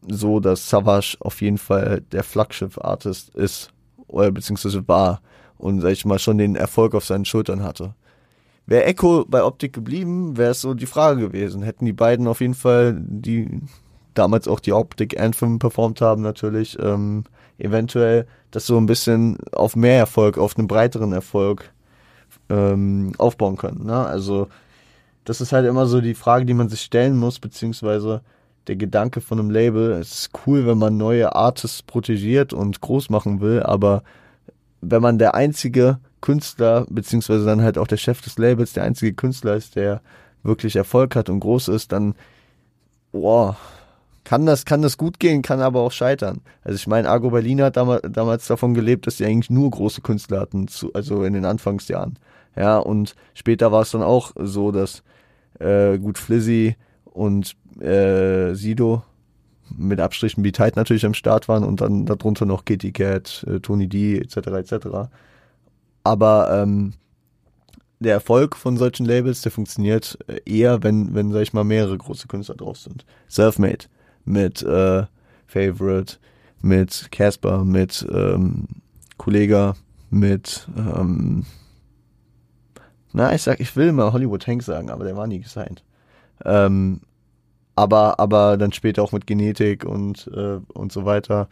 so, 0.09 0.41
dass 0.41 0.69
Savage 0.69 1.17
auf 1.21 1.41
jeden 1.41 1.59
Fall 1.59 2.03
der 2.13 2.25
Flaggschiff-Artist 2.25 3.35
ist, 3.35 3.71
oder 4.09 4.31
beziehungsweise 4.31 4.87
war 4.89 5.23
und, 5.59 5.81
sag 5.81 5.93
ich 5.93 6.05
mal, 6.05 6.19
schon 6.19 6.39
den 6.39 6.57
Erfolg 6.57 6.95
auf 6.95 7.05
seinen 7.05 7.25
Schultern 7.25 7.63
hatte. 7.63 7.95
Wäre 8.67 8.85
Echo 8.85 9.25
bei 9.27 9.43
Optik 9.43 9.73
geblieben, 9.73 10.37
wäre 10.37 10.53
es 10.53 10.61
so 10.61 10.75
die 10.75 10.87
Frage 10.87 11.21
gewesen. 11.21 11.63
Hätten 11.63 11.85
die 11.85 11.93
beiden 11.93 12.27
auf 12.27 12.41
jeden 12.41 12.55
Fall, 12.55 12.97
die 12.99 13.61
damals 14.15 14.47
auch 14.47 14.61
die 14.61 14.73
Optik 14.73 15.19
Anthem 15.19 15.59
performt 15.59 16.01
haben, 16.01 16.23
natürlich, 16.23 16.79
ähm, 16.79 17.25
eventuell 17.63 18.27
das 18.51 18.67
so 18.67 18.77
ein 18.77 18.87
bisschen 18.87 19.39
auf 19.53 19.77
mehr 19.77 19.99
Erfolg, 19.99 20.37
auf 20.37 20.59
einen 20.59 20.69
breiteren 20.69 21.13
Erfolg 21.13 21.71
ähm, 22.49 23.13
aufbauen 23.19 23.57
können. 23.57 23.87
Ne? 23.87 24.05
Also 24.05 24.49
das 25.25 25.41
ist 25.41 25.53
halt 25.53 25.67
immer 25.67 25.87
so 25.87 26.01
die 26.01 26.15
Frage, 26.15 26.45
die 26.45 26.55
man 26.55 26.69
sich 26.69 26.81
stellen 26.83 27.17
muss, 27.17 27.39
beziehungsweise 27.39 28.23
der 28.67 28.77
Gedanke 28.77 29.21
von 29.21 29.39
einem 29.39 29.51
Label. 29.51 29.93
Es 29.93 30.13
ist 30.13 30.31
cool, 30.47 30.67
wenn 30.67 30.79
man 30.79 30.97
neue 30.97 31.35
Artists 31.35 31.83
protegiert 31.83 32.53
und 32.53 32.81
groß 32.81 33.11
machen 33.11 33.41
will, 33.41 33.63
aber 33.63 34.03
wenn 34.81 35.03
man 35.03 35.19
der 35.19 35.35
einzige 35.35 35.99
Künstler, 36.21 36.87
beziehungsweise 36.89 37.45
dann 37.45 37.63
halt 37.63 37.79
auch 37.79 37.87
der 37.87 37.97
Chef 37.97 38.21
des 38.21 38.39
Labels, 38.39 38.73
der 38.73 38.85
einzige 38.85 39.15
Künstler 39.15 39.55
ist, 39.55 39.77
der 39.77 40.01
wirklich 40.43 40.77
Erfolg 40.77 41.15
hat 41.15 41.29
und 41.29 41.41
groß 41.41 41.69
ist, 41.69 41.93
dann, 41.93 42.15
boah, 43.13 43.57
kann 44.25 44.47
das, 44.47 44.65
kann 44.65 44.83
das 44.83 44.97
gut 44.97 45.19
gehen, 45.19 45.43
kann 45.43 45.61
aber 45.61 45.81
auch 45.81 45.93
scheitern. 45.93 46.41
Also 46.63 46.77
ich 46.77 46.87
meine, 46.87 47.09
Argo 47.09 47.31
Berlin 47.31 47.61
hat 47.63 47.77
damals, 47.77 48.03
damals 48.09 48.47
davon 48.47 48.75
gelebt, 48.75 49.07
dass 49.07 49.17
sie 49.17 49.27
eigentlich 49.27 49.51
nur 49.51 49.71
große 49.71 50.01
Künstler 50.01 50.41
hatten, 50.41 50.69
zu, 50.69 50.93
also 50.93 51.25
in 51.25 51.33
den 51.33 51.45
Anfangsjahren. 51.45 52.19
Ja, 52.57 52.79
und 52.79 53.15
später 53.35 53.73
war 53.73 53.83
es 53.83 53.91
dann 53.91 54.03
auch 54.03 54.33
so, 54.37 54.71
dass 54.71 55.03
äh, 55.59 55.99
gut 55.99 56.19
Flizzy 56.19 56.77
und 57.05 57.57
äh, 57.81 58.55
Sido 58.55 59.03
mit 59.77 60.01
Abstrichen 60.01 60.45
wie 60.45 60.53
Tight 60.53 60.77
natürlich 60.77 61.07
am 61.07 61.15
Start 61.15 61.49
waren 61.49 61.65
und 61.65 61.81
dann 61.81 62.05
darunter 62.05 62.45
noch 62.45 62.65
Kitty 62.65 62.93
Cat, 62.93 63.45
äh, 63.49 63.61
Tony 63.61 63.89
D 63.89 64.19
etc. 64.19 64.37
etc. 64.37 64.87
Aber 66.05 66.63
ähm, 66.63 66.93
der 68.01 68.15
Erfolg 68.15 68.57
von 68.57 68.77
solchen 68.77 69.07
Labels, 69.07 69.43
der 69.43 69.53
funktioniert 69.53 70.19
äh, 70.27 70.41
eher, 70.45 70.83
wenn, 70.83 71.15
wenn, 71.15 71.33
sag 71.33 71.41
ich 71.41 71.53
mal, 71.53 71.65
mehrere 71.65 71.97
große 71.97 72.29
Künstler 72.29 72.57
drauf 72.57 72.79
sind. 72.79 73.07
Selfmade 73.29 73.87
mit 74.25 74.63
äh, 74.63 75.05
Favorite, 75.47 76.19
mit 76.61 77.09
Casper, 77.11 77.65
mit 77.65 78.07
ähm, 78.13 78.67
Kollega, 79.19 79.75
mit 80.11 80.67
ähm, 80.77 81.45
na, 83.13 83.35
ich 83.35 83.43
sag, 83.43 83.61
ich 83.61 83.77
will 83.77 83.93
mal 83.93 84.13
Hollywood 84.13 84.47
Hank 84.47 84.63
sagen, 84.63 84.91
aber 84.91 85.05
der 85.05 85.17
war 85.17 85.27
nie 85.27 85.41
gesigned. 85.41 85.85
Ähm, 86.45 87.01
aber, 87.77 88.19
aber 88.19 88.57
dann 88.57 88.73
später 88.73 89.03
auch 89.03 89.13
mit 89.13 89.27
Genetik 89.27 89.85
und, 89.85 90.31
äh, 90.35 90.59
und 90.73 90.93
so 90.93 91.05
weiter. 91.05 91.49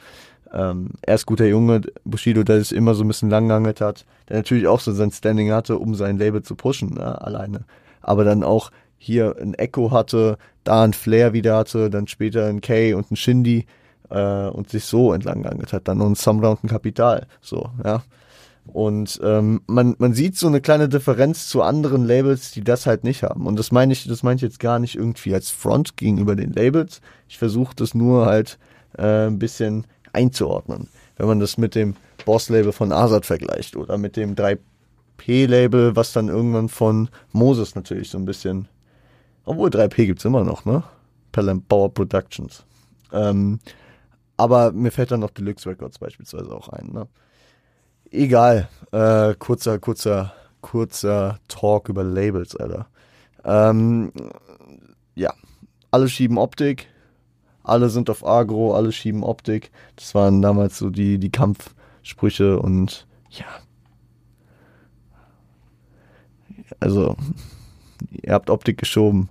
Ähm, 0.52 0.90
er 1.02 1.14
ist 1.14 1.26
guter 1.26 1.46
Junge, 1.46 1.82
Bushido, 2.04 2.42
der 2.42 2.56
es 2.56 2.72
immer 2.72 2.94
so 2.94 3.04
ein 3.04 3.08
bisschen 3.08 3.30
langgehangelt 3.30 3.80
hat, 3.80 4.04
der 4.28 4.38
natürlich 4.38 4.66
auch 4.66 4.80
so 4.80 4.92
sein 4.92 5.12
Standing 5.12 5.52
hatte, 5.52 5.78
um 5.78 5.94
sein 5.94 6.18
Label 6.18 6.42
zu 6.42 6.56
pushen, 6.56 6.94
ne, 6.94 7.20
alleine. 7.20 7.64
Aber 8.00 8.24
dann 8.24 8.42
auch 8.42 8.70
hier 9.02 9.34
ein 9.40 9.54
Echo 9.54 9.90
hatte, 9.90 10.36
da 10.62 10.84
ein 10.84 10.92
Flair 10.92 11.32
wieder 11.32 11.56
hatte, 11.56 11.88
dann 11.88 12.06
später 12.06 12.46
ein 12.46 12.60
Kay 12.60 12.92
und 12.92 13.10
ein 13.10 13.16
Shindy 13.16 13.66
äh, 14.10 14.48
und 14.48 14.68
sich 14.68 14.84
so 14.84 15.12
entlang 15.12 15.42
geangelt 15.42 15.72
hat, 15.72 15.88
dann 15.88 15.98
noch 15.98 16.06
ein 16.06 16.14
Summer 16.14 16.50
und 16.50 16.64
ein 16.64 16.68
Kapital. 16.68 17.26
So, 17.40 17.70
ja. 17.82 18.02
Und 18.66 19.18
ähm, 19.24 19.62
man, 19.66 19.96
man 19.98 20.12
sieht 20.12 20.36
so 20.36 20.46
eine 20.46 20.60
kleine 20.60 20.88
Differenz 20.88 21.48
zu 21.48 21.62
anderen 21.62 22.04
Labels, 22.04 22.50
die 22.50 22.62
das 22.62 22.86
halt 22.86 23.04
nicht 23.04 23.22
haben. 23.22 23.46
Und 23.46 23.58
das 23.58 23.72
meine 23.72 23.92
ich, 23.92 24.06
das 24.06 24.22
meine 24.22 24.36
ich 24.36 24.42
jetzt 24.42 24.60
gar 24.60 24.78
nicht 24.78 24.96
irgendwie 24.96 25.34
als 25.34 25.50
Front 25.50 25.96
gegenüber 25.96 26.36
den 26.36 26.52
Labels. 26.52 27.00
Ich 27.26 27.38
versuche 27.38 27.74
das 27.74 27.94
nur 27.94 28.26
halt 28.26 28.58
äh, 28.98 29.26
ein 29.26 29.38
bisschen 29.38 29.86
einzuordnen. 30.12 30.88
Wenn 31.16 31.26
man 31.26 31.40
das 31.40 31.56
mit 31.56 31.74
dem 31.74 31.96
Boss-Label 32.26 32.72
von 32.72 32.92
Azad 32.92 33.26
vergleicht 33.26 33.76
oder 33.76 33.98
mit 33.98 34.16
dem 34.16 34.36
3P-Label, 34.36 35.96
was 35.96 36.12
dann 36.12 36.28
irgendwann 36.28 36.68
von 36.68 37.08
Moses 37.32 37.74
natürlich 37.74 38.10
so 38.10 38.18
ein 38.18 38.24
bisschen, 38.24 38.68
obwohl 39.44 39.70
3P 39.70 40.06
gibt's 40.06 40.24
immer 40.24 40.44
noch, 40.44 40.64
ne? 40.64 40.82
Pelham 41.32 41.62
Power 41.62 41.92
Productions. 41.92 42.64
Ähm, 43.12 43.60
aber 44.36 44.72
mir 44.72 44.90
fällt 44.90 45.10
dann 45.10 45.20
noch 45.20 45.30
Deluxe 45.30 45.68
Records 45.68 45.98
beispielsweise 45.98 46.50
auch 46.52 46.68
ein, 46.68 46.92
ne? 46.92 47.08
Egal. 48.10 48.68
Äh, 48.90 49.34
kurzer, 49.34 49.78
kurzer, 49.78 50.32
kurzer 50.60 51.38
Talk 51.48 51.88
über 51.88 52.02
Labels, 52.02 52.56
Alter. 52.56 52.88
Ähm, 53.44 54.12
ja. 55.14 55.32
Alle 55.90 56.08
schieben 56.08 56.38
Optik. 56.38 56.88
Alle 57.62 57.90
sind 57.90 58.10
auf 58.10 58.26
Agro, 58.26 58.74
alle 58.74 58.90
schieben 58.92 59.22
Optik. 59.22 59.70
Das 59.96 60.14
waren 60.14 60.42
damals 60.42 60.78
so 60.78 60.90
die, 60.90 61.18
die 61.18 61.30
Kampfsprüche 61.30 62.58
und 62.58 63.06
ja. 63.30 63.46
Also, 66.80 67.16
ihr 68.10 68.32
habt 68.32 68.50
Optik 68.50 68.78
geschoben. 68.78 69.28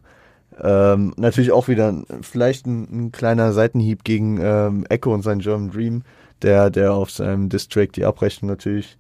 Ähm, 0.62 1.14
natürlich 1.18 1.52
auch 1.52 1.68
wieder 1.68 2.04
vielleicht 2.22 2.66
ein, 2.66 2.88
ein 2.92 3.12
kleiner 3.12 3.54
Seitenhieb 3.54 4.04
gegen 4.04 4.40
ähm, 4.42 4.86
Echo 4.90 5.14
und 5.14 5.22
sein 5.22 5.40
German 5.40 5.72
Dream 5.72 6.04
der, 6.42 6.70
der 6.70 6.94
auf 6.94 7.12
seinem 7.12 7.50
Distrack 7.50 7.94
die 7.94 8.06
Abrechnung 8.06 8.50
natürlich 8.50 8.98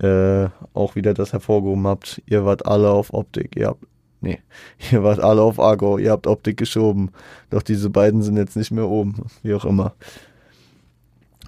äh, 0.00 0.48
auch 0.74 0.94
wieder 0.94 1.14
das 1.14 1.32
hervorgehoben 1.32 1.86
habt. 1.86 2.22
Ihr 2.26 2.44
wart 2.44 2.66
alle 2.66 2.90
auf 2.90 3.12
Optik, 3.12 3.56
ihr 3.56 3.68
habt, 3.68 3.84
nee, 4.20 4.40
ihr 4.92 5.02
wart 5.02 5.20
alle 5.20 5.42
auf 5.42 5.58
Argo, 5.58 5.98
ihr 5.98 6.10
habt 6.10 6.26
Optik 6.26 6.56
geschoben. 6.56 7.10
Doch 7.50 7.62
diese 7.62 7.90
beiden 7.90 8.22
sind 8.22 8.36
jetzt 8.36 8.56
nicht 8.56 8.70
mehr 8.70 8.88
oben, 8.88 9.26
wie 9.42 9.54
auch 9.54 9.64
immer. 9.64 9.94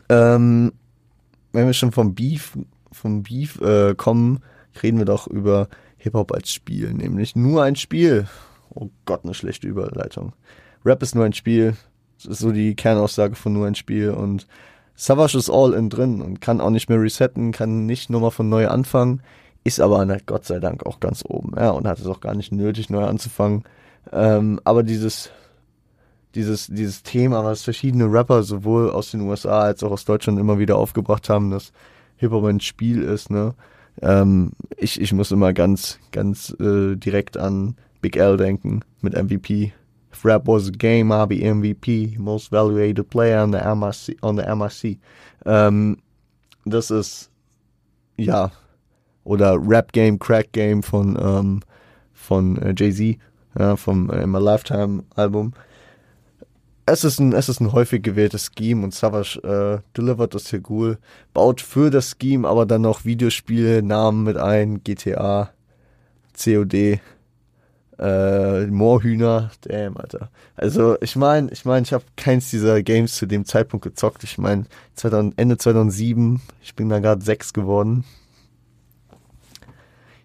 Ähm, 0.09 0.73
wenn 1.53 1.67
wir 1.67 1.73
schon 1.73 1.93
vom 1.93 2.15
Beef, 2.15 2.59
vom 2.93 3.23
Beef 3.23 3.61
äh, 3.61 3.95
kommen, 3.95 4.41
reden 4.83 4.99
wir 4.99 5.07
doch 5.07 5.27
über 5.27 5.69
Hip-Hop 6.05 6.33
als 6.33 6.53
Spiel, 6.53 6.93
nämlich 6.93 7.35
nur 7.35 7.63
ein 7.63 7.77
Spiel. 7.77 8.27
Oh 8.75 8.91
Gott, 9.07 9.25
eine 9.25 9.33
schlechte 9.33 9.67
Überleitung. 9.67 10.35
Rap 10.85 11.03
ist 11.03 11.15
nur 11.15 11.25
ein 11.25 11.33
Spiel. 11.33 11.77
Das 12.19 12.27
ist 12.27 12.41
so 12.41 12.53
die 12.53 12.75
Kernaussage 12.75 13.35
von 13.35 13.55
nur 13.55 13.67
ein 13.67 13.75
Spiel 13.75 14.11
und 14.11 14.47
Savage 14.95 15.39
ist 15.39 15.51
all 15.51 15.73
in 15.73 15.89
drin 15.89 16.21
und 16.21 16.43
kann 16.43 16.61
auch 16.61 16.71
nicht 16.71 16.89
mehr 16.91 17.01
resetten, 17.01 17.53
kann 17.53 17.87
nicht 17.87 18.11
nochmal 18.11 18.31
von 18.31 18.49
neu 18.49 18.69
anfangen, 18.69 19.23
ist 19.65 19.81
aber 19.81 20.05
na, 20.05 20.19
Gott 20.25 20.45
sei 20.45 20.61
Dank 20.61 20.85
auch 20.87 21.01
ganz 21.01 21.25
oben, 21.27 21.55
ja, 21.57 21.71
und 21.71 21.89
hat 21.89 21.99
es 21.99 22.07
auch 22.07 22.21
gar 22.21 22.35
nicht 22.35 22.53
nötig, 22.53 22.91
neu 22.91 23.05
anzufangen. 23.05 23.65
Ähm, 24.13 24.61
aber 24.63 24.83
dieses, 24.83 25.31
dieses, 26.35 26.67
dieses 26.67 27.03
Thema, 27.03 27.43
was 27.45 27.63
verschiedene 27.63 28.05
Rapper 28.05 28.43
sowohl 28.43 28.91
aus 28.91 29.11
den 29.11 29.23
USA 29.23 29.63
als 29.63 29.83
auch 29.83 29.91
aus 29.91 30.05
Deutschland 30.05 30.39
immer 30.39 30.59
wieder 30.59 30.77
aufgebracht 30.77 31.29
haben, 31.31 31.51
dass 31.51 31.73
Hip-Hop 32.17 32.45
ein 32.45 32.61
Spiel 32.61 33.03
ist, 33.03 33.31
ne? 33.31 33.55
Ähm, 34.03 34.53
ich, 34.77 35.01
ich 35.01 35.13
muss 35.13 35.31
immer 35.31 35.53
ganz, 35.53 35.99
ganz 36.13 36.55
äh, 36.61 36.97
direkt 36.97 37.37
an 37.37 37.77
Big 38.01 38.17
L 38.17 38.37
denken 38.37 38.81
mit 39.01 39.15
MVP 39.15 39.73
If 40.15 40.25
rap 40.25 40.47
was 40.47 40.69
a 40.69 40.71
game, 40.71 41.11
I'll 41.11 41.27
be 41.27 41.43
MVP, 41.43 42.17
most 42.19 42.53
valuable 42.53 43.03
player 43.03 43.41
on 43.41 43.51
the 43.51 43.59
MRC. 43.59 44.17
On 44.23 44.37
the 44.37 44.45
MRC. 44.45 44.99
Ähm, 45.45 45.99
das 46.65 46.93
ist, 46.93 47.33
ja, 48.17 48.53
oder 49.25 49.59
Rap 49.59 49.91
Game, 49.91 50.21
Crack 50.21 50.53
Game 50.53 50.85
von, 50.85 51.19
ähm, 51.21 51.61
von 52.13 52.57
äh, 52.59 52.75
Jay-Z, 52.77 53.19
ja, 53.59 53.75
vom 53.75 54.09
äh, 54.11 54.25
My 54.25 54.39
Lifetime 54.39 55.03
Album. 55.17 55.53
Es 56.87 57.03
ist 57.03 57.19
ein, 57.19 57.33
es 57.33 57.49
ist 57.49 57.61
ein 57.61 57.73
häufig 57.73 58.03
gewähltes 58.03 58.51
Scheme 58.57 58.85
und 58.85 58.95
Savage 58.95 59.39
äh, 59.43 59.81
delivert 59.97 60.35
das 60.35 60.51
hier 60.51 60.61
cool. 60.69 60.99
Baut 61.33 61.63
für 61.63 61.91
das 61.91 62.17
Scheme 62.21 62.47
aber 62.47 62.67
dann 62.67 62.83
noch 62.83 63.07
Videospiele, 63.07 63.83
Namen 63.83 64.25
mit 64.25 64.37
ein, 64.37 64.85
GTA, 64.85 65.51
COD, 66.39 67.01
äh, 67.99 68.67
Moorhühner, 68.67 69.51
damn, 69.63 69.97
Alter. 69.97 70.31
Also 70.57 70.97
ich 71.01 71.17
meine, 71.17 71.51
ich 71.53 71.65
meine, 71.65 71.85
ich 71.87 71.93
habe 71.93 72.05
keins 72.17 72.51
dieser 72.51 72.83
Games 72.83 73.17
zu 73.17 73.27
dem 73.27 73.47
Zeitpunkt 73.47 73.85
gezockt. 73.85 74.23
Ich 74.25 74.37
meine, 74.37 74.67
Ende 75.37 75.57
2007, 75.57 76.43
ich 76.63 76.75
bin 76.75 76.91
da 76.91 76.99
gerade 76.99 77.25
sechs 77.25 77.55
geworden. 77.55 78.05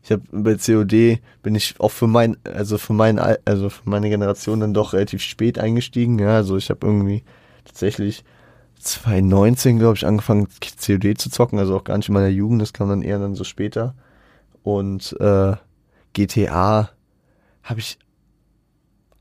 Ich 0.10 0.14
habe 0.14 0.24
bei 0.32 0.56
COD 0.56 1.20
bin 1.44 1.54
ich 1.54 1.80
auch 1.80 1.92
für 1.92 2.08
mein, 2.08 2.36
also 2.44 2.80
für 2.80 2.94
mein, 2.94 3.20
also 3.20 3.70
für 3.70 3.88
meine 3.88 4.10
Generation 4.10 4.60
dann 4.60 4.74
doch 4.74 4.94
relativ 4.94 5.22
spät 5.22 5.60
eingestiegen. 5.60 6.18
Ja, 6.18 6.30
also 6.38 6.58
ich 6.58 6.72
habe 6.72 6.88
irgendwie 6.88 7.22
tatsächlich 7.64 8.24
2019, 8.80 9.78
glaube 9.78 9.98
ich, 9.98 10.08
angefangen 10.08 10.48
COD 10.60 11.16
zu 11.16 11.30
zocken, 11.30 11.60
also 11.60 11.78
auch 11.78 11.84
gar 11.84 11.96
nicht 11.96 12.08
in 12.08 12.16
meiner 12.16 12.30
Jugend, 12.30 12.60
das 12.60 12.74
kam 12.74 12.90
dann 12.90 13.04
eher 13.04 13.20
dann 13.20 13.36
so 13.36 13.44
später. 13.44 13.94
Und 14.64 15.16
äh, 15.20 15.54
GTA 16.14 16.90
habe 17.62 17.80
ich 17.80 18.00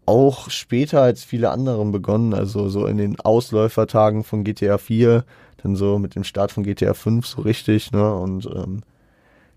auch 0.07 0.49
später 0.49 1.03
als 1.03 1.23
viele 1.23 1.51
anderen 1.51 1.93
begonnen, 1.93 2.33
also 2.33 2.71
so 2.71 2.87
in 2.87 2.97
den 2.97 3.21
Ausläufertagen 3.21 4.25
von 4.25 4.43
GTA 4.43 4.79
4, 4.79 5.27
dann 5.59 5.77
so 5.77 5.99
mit 5.99 6.15
dem 6.15 6.25
Start 6.25 6.51
von 6.51 6.63
GTA 6.63 6.95
5 6.95 7.27
so 7.27 7.43
richtig, 7.43 7.93
ne? 7.93 8.15
Und 8.15 8.47
ähm, 8.47 8.81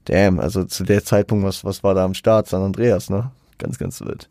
damn, 0.05 0.39
also 0.39 0.63
zu 0.63 0.83
der 0.83 1.03
Zeitpunkt, 1.03 1.45
was, 1.45 1.63
was 1.63 1.83
war 1.83 1.93
da 1.93 2.05
am 2.05 2.13
Start? 2.13 2.47
San 2.47 2.61
Andreas, 2.61 3.09
ne? 3.09 3.31
Ganz, 3.57 3.77
ganz 3.77 4.01
wild. 4.01 4.29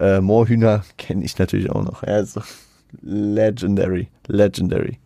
Äh, 0.00 0.20
Moorhühner 0.20 0.84
kenne 0.98 1.24
ich 1.24 1.38
natürlich 1.38 1.70
auch 1.70 1.82
noch. 1.82 2.02
Also 2.02 2.42
legendary, 3.02 4.08
legendary. 4.26 4.98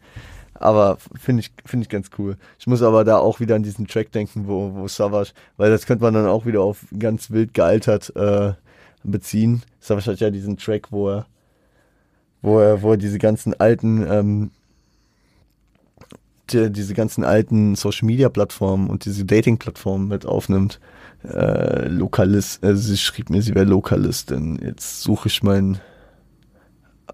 Aber 0.55 0.99
finde 1.19 1.43
ich, 1.43 1.53
finde 1.65 1.85
ich 1.85 1.89
ganz 1.89 2.11
cool. 2.19 2.37
Ich 2.59 2.67
muss 2.67 2.83
aber 2.83 3.05
da 3.05 3.19
auch 3.19 3.39
wieder 3.39 3.55
an 3.55 3.63
diesen 3.63 3.87
Track 3.87 4.11
denken, 4.11 4.49
wo, 4.49 4.75
wo 4.75 4.89
Savage, 4.89 5.31
weil 5.57 5.71
das 5.71 5.87
könnte 5.87 6.03
man 6.03 6.15
dann 6.15 6.27
auch 6.27 6.47
wieder 6.47 6.63
auf 6.63 6.85
ganz 6.99 7.31
wild 7.31 7.55
gealtert 7.55 8.15
äh, 8.17 8.55
beziehen. 9.05 9.63
Savage 9.79 10.11
hat 10.11 10.21
ja 10.21 10.31
diesen 10.31 10.57
Track, 10.57 10.91
wo 10.91 11.11
er, 11.11 11.27
wo 12.43 12.59
er, 12.59 12.83
wo 12.83 12.93
er 12.93 12.97
diese 12.97 13.19
ganzen 13.19 13.55
alten, 13.61 14.05
ähm, 14.11 14.51
die, 16.53 16.71
diese 16.71 16.95
ganzen 16.95 17.25
alten 17.25 17.75
Social 17.75 18.07
Media 18.07 18.29
Plattformen 18.29 18.89
und 18.89 19.05
diese 19.05 19.25
Dating 19.25 19.59
Plattformen 19.59 20.09
mit 20.09 20.27
aufnimmt. 20.27 20.81
Äh, 21.25 21.89
Lokalist, 21.89 22.63
äh, 22.63 22.77
sie 22.77 22.97
schrieb 22.97 23.31
mir, 23.31 23.43
sie 23.43 23.55
wäre 23.55 23.65
Lokalistin. 23.65 24.59
Jetzt 24.63 25.03
suche 25.03 25.29
ich 25.29 25.43
meinen 25.43 25.81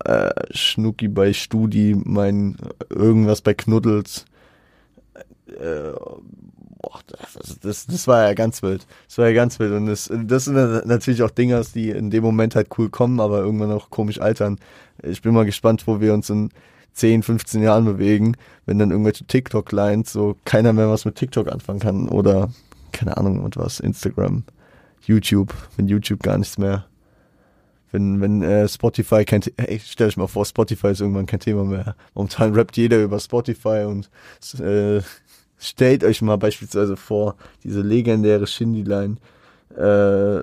äh, 0.04 0.30
Schnucki 0.50 1.08
bei 1.08 1.32
Studi, 1.32 1.96
mein 2.04 2.56
irgendwas 2.90 3.40
bei 3.40 3.54
Knuddels. 3.54 4.26
Äh, 5.46 5.92
boah, 5.92 7.00
das, 7.06 7.58
das, 7.60 7.86
das 7.86 8.06
war 8.06 8.26
ja 8.26 8.34
ganz 8.34 8.62
wild. 8.62 8.86
Das 9.08 9.18
war 9.18 9.28
ja 9.28 9.34
ganz 9.34 9.58
wild. 9.58 9.72
Und 9.72 9.86
das, 9.86 10.10
das 10.12 10.44
sind 10.44 10.86
natürlich 10.86 11.22
auch 11.22 11.30
Dinger, 11.30 11.62
die 11.74 11.90
in 11.90 12.10
dem 12.10 12.22
Moment 12.22 12.54
halt 12.56 12.68
cool 12.78 12.90
kommen, 12.90 13.20
aber 13.20 13.38
irgendwann 13.38 13.72
auch 13.72 13.90
komisch 13.90 14.20
altern. 14.20 14.58
Ich 15.02 15.22
bin 15.22 15.32
mal 15.32 15.44
gespannt, 15.44 15.86
wo 15.86 16.00
wir 16.00 16.12
uns 16.12 16.30
in 16.30 16.50
10, 16.94 17.22
15 17.22 17.62
Jahren 17.62 17.84
bewegen, 17.84 18.36
wenn 18.66 18.78
dann 18.78 18.90
irgendwelche 18.90 19.24
TikTok-Lines 19.26 20.12
so 20.12 20.36
keiner 20.44 20.72
mehr 20.72 20.88
was 20.88 21.04
mit 21.04 21.16
TikTok 21.16 21.50
anfangen 21.50 21.80
kann 21.80 22.08
oder 22.08 22.50
keine 22.92 23.16
Ahnung 23.16 23.40
und 23.40 23.56
was, 23.56 23.80
Instagram, 23.80 24.44
YouTube, 25.02 25.52
wenn 25.76 25.88
YouTube 25.88 26.22
gar 26.22 26.38
nichts 26.38 26.58
mehr 26.58 26.86
wenn, 27.94 28.20
wenn 28.20 28.42
äh, 28.42 28.66
Spotify 28.68 29.24
kein 29.24 29.40
hey, 29.56 29.80
stell 29.82 30.08
dich 30.08 30.16
mal 30.16 30.26
vor, 30.26 30.44
Spotify 30.44 30.88
ist 30.88 31.00
irgendwann 31.00 31.26
kein 31.26 31.38
Thema 31.38 31.64
mehr. 31.64 31.94
Momentan 32.14 32.52
rappt 32.52 32.76
jeder 32.76 33.00
über 33.02 33.20
Spotify 33.20 33.84
und 33.86 34.10
äh, 34.60 35.00
stellt 35.58 36.02
euch 36.02 36.20
mal 36.20 36.36
beispielsweise 36.36 36.96
vor, 36.96 37.36
diese 37.62 37.82
legendäre 37.82 38.48
Shindy-Line, 38.48 39.16
äh, 39.76 40.40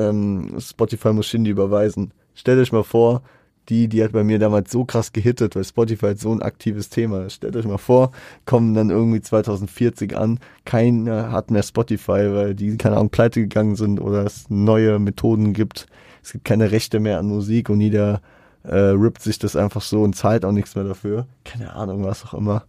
ähm, 0.00 0.56
Spotify 0.58 1.12
muss 1.12 1.26
Shindy 1.26 1.50
überweisen. 1.50 2.12
Stellt 2.36 2.60
euch 2.60 2.70
mal 2.70 2.84
vor, 2.84 3.22
die, 3.68 3.88
die 3.88 4.04
hat 4.04 4.12
bei 4.12 4.22
mir 4.22 4.38
damals 4.38 4.70
so 4.70 4.84
krass 4.84 5.12
gehittet, 5.12 5.56
weil 5.56 5.64
Spotify 5.64 6.14
so 6.14 6.30
ein 6.30 6.42
aktives 6.42 6.88
Thema 6.88 7.24
ist. 7.24 7.34
Stellt 7.34 7.56
euch 7.56 7.64
mal 7.64 7.78
vor, 7.78 8.12
kommen 8.44 8.74
dann 8.74 8.90
irgendwie 8.90 9.20
2040 9.20 10.16
an, 10.16 10.38
keiner 10.64 11.32
hat 11.32 11.50
mehr 11.50 11.64
Spotify, 11.64 12.32
weil 12.32 12.54
die, 12.54 12.76
keine 12.76 12.96
Ahnung, 12.96 13.10
pleite 13.10 13.40
gegangen 13.40 13.74
sind 13.74 14.00
oder 14.00 14.24
es 14.24 14.48
neue 14.50 14.98
Methoden 14.98 15.52
gibt. 15.52 15.86
Es 16.22 16.32
gibt 16.32 16.44
keine 16.44 16.70
Rechte 16.70 17.00
mehr 17.00 17.18
an 17.18 17.26
Musik 17.26 17.70
und 17.70 17.80
jeder 17.80 18.20
äh, 18.62 18.76
rippt 18.76 19.22
sich 19.22 19.38
das 19.38 19.56
einfach 19.56 19.82
so 19.82 20.02
und 20.02 20.14
zahlt 20.14 20.44
auch 20.44 20.52
nichts 20.52 20.74
mehr 20.74 20.84
dafür. 20.84 21.26
Keine 21.44 21.74
Ahnung, 21.74 22.04
was 22.04 22.24
auch 22.24 22.34
immer. 22.34 22.64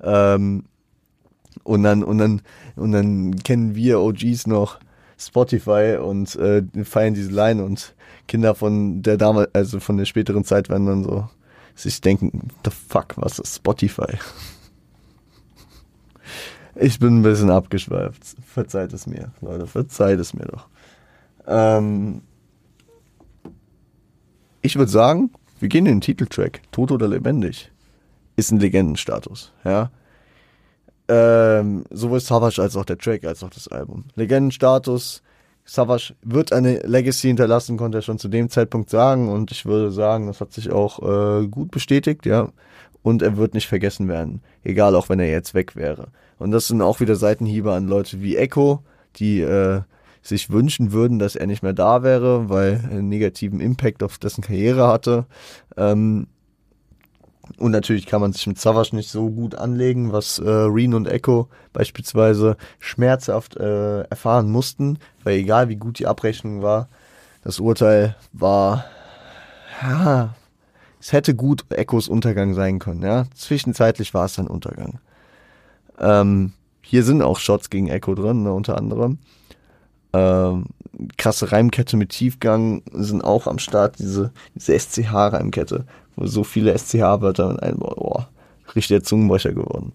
Ähm, 0.00 0.64
und 1.64 1.82
dann, 1.82 2.04
und 2.04 2.18
dann, 2.18 2.42
und 2.76 2.92
dann 2.92 3.36
kennen 3.36 3.74
wir 3.74 4.00
OGs 4.00 4.46
noch 4.46 4.78
Spotify 5.18 5.98
und 6.00 6.36
äh, 6.36 6.62
feiern 6.84 7.14
diese 7.14 7.30
Line 7.30 7.64
und 7.64 7.94
Kinder 8.28 8.54
von 8.54 9.02
der 9.02 9.16
Dame, 9.16 9.48
also 9.52 9.80
von 9.80 9.96
der 9.96 10.04
späteren 10.04 10.44
Zeit 10.44 10.68
werden 10.68 10.86
dann 10.86 11.04
so 11.04 11.28
sich 11.74 12.00
denken, 12.00 12.48
the 12.64 12.70
fuck, 12.70 13.14
was 13.16 13.38
ist 13.38 13.56
Spotify? 13.56 14.12
Ich 16.80 17.00
bin 17.00 17.18
ein 17.18 17.22
bisschen 17.22 17.50
abgeschweift. 17.50 18.22
Verzeiht 18.46 18.92
es 18.92 19.08
mir, 19.08 19.32
Leute, 19.40 19.66
verzeiht 19.66 20.20
es 20.20 20.32
mir 20.32 20.44
doch. 20.44 20.68
Ähm 21.44 22.22
ich 24.62 24.76
würde 24.76 24.90
sagen, 24.90 25.32
wir 25.58 25.68
gehen 25.68 25.86
in 25.86 25.96
den 25.96 26.00
Titeltrack. 26.00 26.60
Tot 26.70 26.92
oder 26.92 27.08
lebendig 27.08 27.72
ist 28.36 28.52
ein 28.52 28.60
Legendenstatus, 28.60 29.52
ja. 29.64 29.90
Ähm, 31.08 31.84
sowohl 31.90 32.20
Savage 32.20 32.60
als 32.60 32.76
auch 32.76 32.84
der 32.84 32.98
Track, 32.98 33.24
als 33.24 33.42
auch 33.42 33.50
das 33.50 33.68
Album. 33.68 34.04
Legendenstatus, 34.14 35.22
Savage 35.64 36.14
wird 36.22 36.52
eine 36.52 36.78
Legacy 36.80 37.28
hinterlassen, 37.28 37.76
konnte 37.76 37.98
er 37.98 38.02
schon 38.02 38.18
zu 38.18 38.28
dem 38.28 38.48
Zeitpunkt 38.48 38.90
sagen 38.90 39.28
und 39.28 39.50
ich 39.50 39.66
würde 39.66 39.90
sagen, 39.90 40.26
das 40.26 40.40
hat 40.40 40.52
sich 40.52 40.70
auch 40.70 40.98
äh, 41.02 41.46
gut 41.46 41.70
bestätigt, 41.70 42.26
ja. 42.26 42.48
Und 43.02 43.22
er 43.22 43.36
wird 43.36 43.54
nicht 43.54 43.68
vergessen 43.68 44.08
werden, 44.08 44.42
egal 44.64 44.96
auch 44.96 45.08
wenn 45.08 45.20
er 45.20 45.30
jetzt 45.30 45.54
weg 45.54 45.76
wäre. 45.76 46.08
Und 46.38 46.50
das 46.50 46.68
sind 46.68 46.82
auch 46.82 47.00
wieder 47.00 47.16
Seitenhiebe 47.16 47.72
an 47.72 47.86
Leute 47.86 48.20
wie 48.20 48.36
Echo, 48.36 48.82
die 49.16 49.40
äh, 49.40 49.82
sich 50.22 50.50
wünschen 50.50 50.92
würden, 50.92 51.18
dass 51.18 51.36
er 51.36 51.46
nicht 51.46 51.62
mehr 51.62 51.72
da 51.72 52.02
wäre, 52.02 52.48
weil 52.48 52.80
er 52.84 52.90
einen 52.90 53.08
negativen 53.08 53.60
Impact 53.60 54.02
auf 54.02 54.18
dessen 54.18 54.42
Karriere 54.42 54.88
hatte. 54.88 55.26
Ähm, 55.76 56.28
und 57.58 57.72
natürlich 57.72 58.06
kann 58.06 58.20
man 58.20 58.32
sich 58.32 58.46
mit 58.46 58.58
Savage 58.58 58.94
nicht 58.94 59.10
so 59.10 59.30
gut 59.30 59.54
anlegen, 59.54 60.12
was 60.12 60.38
äh, 60.38 60.48
Reen 60.48 60.94
und 60.94 61.06
Echo 61.06 61.48
beispielsweise 61.72 62.56
schmerzhaft 62.78 63.56
äh, 63.56 64.02
erfahren 64.02 64.50
mussten, 64.50 64.98
weil 65.24 65.38
egal 65.38 65.68
wie 65.68 65.76
gut 65.76 65.98
die 65.98 66.06
Abrechnung 66.06 66.62
war, 66.62 66.88
das 67.42 67.58
Urteil 67.60 68.16
war, 68.32 68.84
ja, 69.82 70.34
es 71.00 71.12
hätte 71.12 71.34
gut 71.34 71.64
Echos 71.70 72.08
Untergang 72.08 72.54
sein 72.54 72.78
können, 72.78 73.02
ja. 73.02 73.24
Zwischenzeitlich 73.34 74.14
war 74.14 74.26
es 74.26 74.34
dann 74.34 74.46
Untergang. 74.46 75.00
Ähm, 75.98 76.52
hier 76.80 77.02
sind 77.02 77.22
auch 77.22 77.38
Shots 77.38 77.70
gegen 77.70 77.88
Echo 77.88 78.14
drin, 78.14 78.44
ne, 78.44 78.52
unter 78.52 78.78
anderem. 78.78 79.18
Ähm, 80.12 80.66
krasse 81.16 81.52
Reimkette 81.52 81.96
mit 81.96 82.10
Tiefgang 82.10 82.82
sind 82.92 83.22
auch 83.22 83.46
am 83.46 83.58
Start, 83.58 83.98
diese, 83.98 84.32
diese 84.54 84.78
SCH-Reimkette, 84.78 85.84
so 86.22 86.44
viele 86.44 86.76
SCH-Wörter 86.76 87.50
in 87.50 87.58
einem, 87.58 87.82
oh, 87.82 88.22
richtig 88.74 88.88
der 88.88 89.02
Zungenbrecher 89.02 89.52
geworden. 89.52 89.92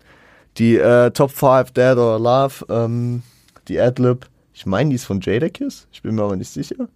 Die 0.57 0.77
äh, 0.77 1.11
Top 1.11 1.31
5 1.31 1.71
Dead 1.71 1.97
or 1.97 2.19
Love, 2.19 2.65
ähm, 2.69 3.23
die 3.67 3.79
Adlib, 3.79 4.27
ich 4.53 4.65
meine, 4.65 4.89
die 4.89 4.95
ist 4.95 5.05
von 5.05 5.19
Jadakiss, 5.21 5.87
ich 5.91 6.01
bin 6.01 6.15
mir 6.15 6.23
aber 6.23 6.35
nicht 6.35 6.51
sicher. 6.51 6.87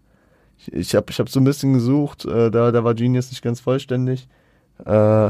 Ich, 0.59 0.73
ich 0.73 0.95
habe 0.95 1.07
ich 1.09 1.19
hab 1.19 1.29
so 1.29 1.39
ein 1.39 1.43
bisschen 1.43 1.73
gesucht, 1.73 2.25
äh, 2.25 2.51
da, 2.51 2.71
da 2.71 2.83
war 2.83 2.93
Genius 2.93 3.29
nicht 3.29 3.41
ganz 3.41 3.59
vollständig. 3.59 4.27
Äh, 4.85 5.29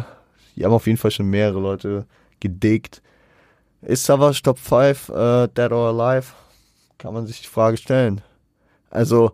die 0.55 0.65
haben 0.65 0.73
auf 0.73 0.87
jeden 0.87 0.97
Fall 0.97 1.11
schon 1.11 1.29
mehrere 1.29 1.59
Leute 1.59 2.05
gedickt. 2.39 3.01
Ist 3.81 4.05
Savage 4.05 4.41
Top 4.43 4.59
5 4.59 5.09
äh, 5.09 5.47
Dead 5.47 5.71
or 5.71 5.89
Alive? 5.89 6.33
Kann 6.97 7.13
man 7.13 7.27
sich 7.27 7.41
die 7.41 7.47
Frage 7.47 7.77
stellen. 7.77 8.21
Also, 8.89 9.33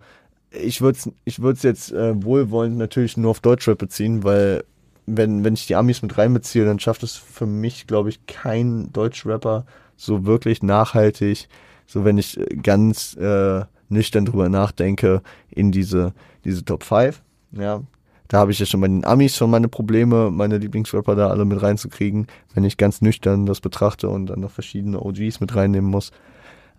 ich 0.53 0.81
würde 0.81 0.97
es 0.97 1.11
ich 1.25 1.41
würd's 1.41 1.63
jetzt 1.63 1.91
äh, 1.91 2.21
wohlwollend 2.23 2.77
natürlich 2.77 3.17
nur 3.17 3.31
auf 3.31 3.39
Deutschrap 3.39 3.77
beziehen, 3.77 4.23
weil 4.23 4.63
wenn, 5.05 5.43
wenn 5.43 5.53
ich 5.53 5.67
die 5.67 5.75
Amis 5.75 6.01
mit 6.01 6.17
reinbeziehe, 6.17 6.65
dann 6.65 6.79
schafft 6.79 7.03
es 7.03 7.15
für 7.15 7.45
mich, 7.45 7.87
glaube 7.87 8.09
ich, 8.09 8.25
kein 8.25 8.91
Deutschrapper 8.93 9.65
so 9.97 10.25
wirklich 10.25 10.63
nachhaltig, 10.63 11.49
so 11.85 12.05
wenn 12.05 12.17
ich 12.17 12.39
äh, 12.39 12.55
ganz 12.55 13.15
äh, 13.15 13.65
nüchtern 13.89 14.25
drüber 14.25 14.49
nachdenke, 14.49 15.21
in 15.49 15.71
diese, 15.71 16.13
diese 16.45 16.63
Top 16.65 16.83
5. 16.83 17.21
Ja, 17.51 17.81
da 18.27 18.39
habe 18.39 18.51
ich 18.51 18.59
ja 18.59 18.65
schon 18.65 18.81
bei 18.81 18.87
den 18.87 19.05
Amis 19.05 19.35
schon 19.35 19.51
meine 19.51 19.67
Probleme, 19.67 20.31
meine 20.31 20.57
Lieblingsrapper 20.57 21.15
da 21.15 21.29
alle 21.29 21.45
mit 21.45 21.61
reinzukriegen, 21.61 22.27
wenn 22.53 22.63
ich 22.63 22.77
ganz 22.77 23.01
nüchtern 23.01 23.45
das 23.45 23.61
betrachte 23.61 24.09
und 24.09 24.27
dann 24.27 24.39
noch 24.39 24.51
verschiedene 24.51 24.99
OGs 24.99 25.39
mit 25.39 25.55
reinnehmen 25.55 25.89
muss. 25.89 26.11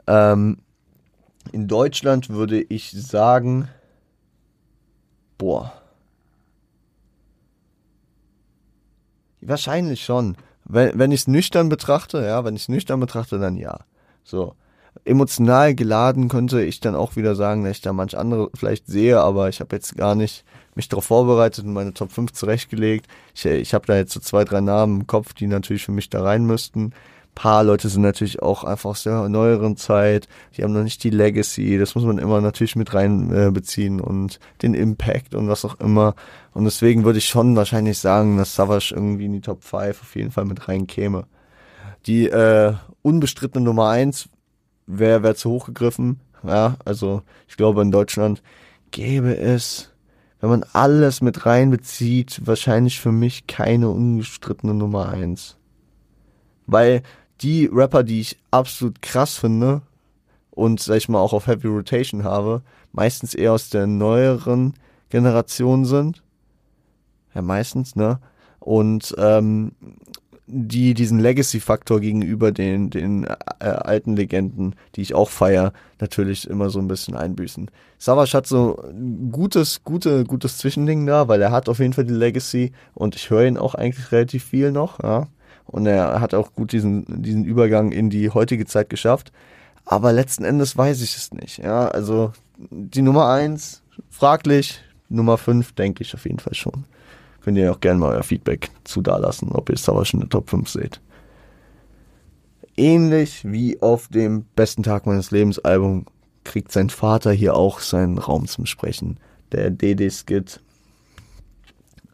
Ähm, 0.07 0.59
in 1.53 1.69
Deutschland 1.69 2.31
würde 2.31 2.61
ich 2.61 2.91
sagen, 2.93 3.69
boah. 5.39 5.73
Wahrscheinlich 9.41 10.05
schon. 10.05 10.37
Wenn, 10.65 10.99
wenn 10.99 11.13
ich 11.13 11.21
es 11.21 11.29
nüchtern 11.29 11.69
betrachte, 11.69 12.25
ja, 12.25 12.45
wenn 12.45 12.57
ich 12.57 12.63
es 12.63 12.69
nüchtern 12.69 13.01
betrachte, 13.01 13.39
dann 13.39 13.57
ja. 13.57 13.81
So. 14.23 14.55
Emotional 15.05 15.75
geladen 15.75 16.29
könnte 16.29 16.63
ich 16.63 16.81
dann 16.81 16.95
auch 16.95 17.17
wieder 17.17 17.35
sagen, 17.35 17.65
dass 17.65 17.77
ich 17.77 17.83
da 17.83 17.93
manch 17.93 18.17
andere 18.17 18.51
vielleicht 18.55 18.87
sehe, 18.87 19.21
aber 19.21 19.49
ich 19.49 19.61
habe 19.61 19.75
jetzt 19.75 19.97
gar 19.97 20.15
nicht 20.15 20.45
mich 20.75 20.89
darauf 20.89 21.05
vorbereitet 21.05 21.65
und 21.65 21.73
meine 21.73 21.95
Top 21.95 22.11
5 22.11 22.33
zurechtgelegt. 22.33 23.07
Ich, 23.35 23.45
ich 23.45 23.75
habe 23.75 23.87
da 23.87 23.97
jetzt 23.97 24.13
so 24.13 24.21
zwei, 24.21 24.45
drei 24.45 24.61
Namen 24.61 25.01
im 25.01 25.07
Kopf, 25.07 25.35
die 25.35 25.47
natürlich 25.47 25.85
für 25.85 25.93
mich 25.93 26.11
da 26.11 26.23
rein 26.23 26.47
müssten. 26.47 26.93
Paar 27.35 27.65
Leute 27.65 27.89
sind 27.89 28.03
natürlich 28.03 28.43
auch 28.43 28.65
einfach 28.65 28.91
aus 28.91 29.03
der 29.03 29.29
neueren 29.29 29.77
Zeit, 29.77 30.29
die 30.57 30.63
haben 30.63 30.73
noch 30.73 30.83
nicht 30.83 31.03
die 31.03 31.11
Legacy, 31.11 31.79
das 31.79 31.95
muss 31.95 32.05
man 32.05 32.19
immer 32.19 32.41
natürlich 32.41 32.77
mit 32.77 32.95
reinbeziehen 32.95 33.99
äh, 33.99 34.03
und 34.03 34.39
den 34.63 34.75
Impact 34.75 35.35
und 35.35 35.49
was 35.49 35.65
auch 35.65 35.81
immer. 35.81 36.15
Und 36.53 36.65
deswegen 36.65 37.05
würde 37.05 37.19
ich 37.19 37.27
schon 37.27 37.57
wahrscheinlich 37.57 37.99
sagen, 37.99 38.37
dass 38.37 38.55
Savage 38.55 38.93
irgendwie 38.95 39.27
in 39.27 39.33
die 39.33 39.41
Top 39.41 39.63
5 39.65 40.01
auf 40.01 40.17
jeden 40.17 40.31
Fall 40.31 40.45
mit 40.45 40.69
reinkäme. 40.69 41.25
Die 42.07 42.29
äh, 42.29 42.75
unbestrittene 43.03 43.65
Nummer 43.65 43.89
1 43.89 44.29
wäre 44.87 45.23
wär 45.23 45.35
zu 45.35 45.51
hoch 45.51 45.67
gegriffen. 45.67 46.21
Ja, 46.43 46.77
also 46.85 47.23
ich 47.49 47.57
glaube 47.57 47.83
in 47.83 47.91
Deutschland 47.91 48.43
gäbe 48.91 49.37
es, 49.37 49.91
wenn 50.41 50.51
man 50.51 50.65
alles 50.75 51.23
mit 51.23 51.47
reinbezieht, 51.47 52.43
wahrscheinlich 52.45 53.01
für 53.01 53.13
mich 53.13 53.47
keine 53.47 53.89
unbestrittene 53.89 54.75
Nummer 54.75 55.09
1. 55.09 55.57
Weil 56.67 57.03
die 57.41 57.69
Rapper, 57.73 58.03
die 58.03 58.21
ich 58.21 58.39
absolut 58.51 59.03
krass 59.03 59.37
finde 59.37 59.83
und 60.51 60.81
sag 60.81 60.97
ich 60.97 61.09
mal 61.09 61.19
auch 61.19 61.33
auf 61.33 61.47
Heavy 61.47 61.69
Rotation 61.69 62.25
habe, 62.25 62.63
meistens 62.93 63.35
eher 63.35 63.53
aus 63.53 63.71
der 63.71 63.87
neueren 63.87 64.75
Generation 65.11 65.85
sind. 65.85 66.23
Ja, 67.35 67.43
meistens, 67.43 67.97
ne? 67.97 68.21
Und 68.61 69.15
ähm, 69.19 69.73
die 70.47 70.95
diesen 70.95 71.19
Legacy-Faktor 71.19 72.01
gegenüber 72.01 72.53
den, 72.53 72.91
den 72.91 73.25
äh, 73.25 73.65
alten 73.65 74.15
Legenden, 74.15 74.75
die 74.95 75.01
ich 75.01 75.15
auch 75.15 75.31
feier, 75.31 75.73
natürlich 76.01 76.49
immer 76.49 76.71
so 76.71 76.79
ein 76.79 76.89
bisschen 76.89 77.17
einbüßen. 77.17 77.71
Savage 77.99 78.37
hat 78.37 78.47
so 78.47 78.79
ein 78.91 79.31
gutes, 79.33 79.85
gute, 79.85 80.25
gutes 80.25 80.59
Zwischending 80.59 81.07
da, 81.07 81.29
weil 81.29 81.41
er 81.41 81.51
hat 81.51 81.69
auf 81.69 81.79
jeden 81.79 81.95
Fall 81.95 82.05
die 82.05 82.13
Legacy 82.13 82.73
und 82.93 83.17
ich 83.17 83.31
höre 83.31 83.47
ihn 83.47 83.57
auch 83.57 83.75
eigentlich 83.75 84.13
relativ 84.13 84.45
viel 84.45 84.71
noch, 84.71 85.03
ja. 85.03 85.29
Und 85.67 85.87
er 85.87 86.21
hat 86.21 86.35
auch 86.35 86.53
gut 86.53 86.73
diesen, 86.73 87.23
diesen 87.23 87.45
Übergang 87.45 87.93
in 87.93 88.11
die 88.11 88.31
heutige 88.31 88.67
Zeit 88.67 88.91
geschafft. 88.91 89.33
Aber 89.85 90.13
letzten 90.13 90.45
Endes 90.45 90.77
weiß 90.77 91.03
ich 91.03 91.17
es 91.17 91.33
nicht. 91.33 91.59
Ja, 91.59 91.89
also 91.89 92.33
die 92.71 93.03
Nummer 93.03 93.29
eins 93.29 93.83
fraglich, 94.11 94.81
Nummer 95.09 95.39
fünf 95.39 95.73
denke 95.73 96.03
ich 96.03 96.15
auf 96.15 96.25
jeden 96.25 96.39
Fall 96.39 96.55
schon. 96.55 96.85
Könnt 97.45 97.59
ihr 97.59 97.71
auch 97.71 97.81
gerne 97.81 98.01
mal 98.01 98.15
euer 98.15 98.23
Feedback 98.23 98.71
zu 98.85 99.03
da 99.03 99.19
lassen, 99.19 99.51
ob 99.53 99.69
ihr 99.69 99.77
Savage 99.77 100.13
in 100.15 100.21
der 100.21 100.31
Top 100.31 100.49
5 100.49 100.67
seht. 100.67 101.01
Ähnlich 102.75 103.45
wie 103.45 103.83
auf 103.83 104.09
dem 104.09 104.47
besten 104.57 104.83
Tag 104.83 105.05
meines 105.05 105.31
Lebens 105.31 105.59
Album 105.59 106.07
kriegt 106.45 106.73
sein 106.73 106.89
Vater 106.89 107.33
hier 107.33 107.55
auch 107.55 107.81
seinen 107.81 108.17
Raum 108.17 108.47
zum 108.47 108.65
Sprechen. 108.65 109.19
Der 109.53 109.71
DD-Skit. 109.71 110.61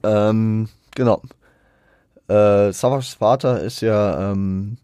Ähm, 0.02 0.68
genau. 0.96 1.22
Äh, 2.30 2.72
Savages 2.72 3.14
Vater 3.14 3.60
ist 3.60 3.80
ja 3.80 4.30
ähm, 4.30 4.76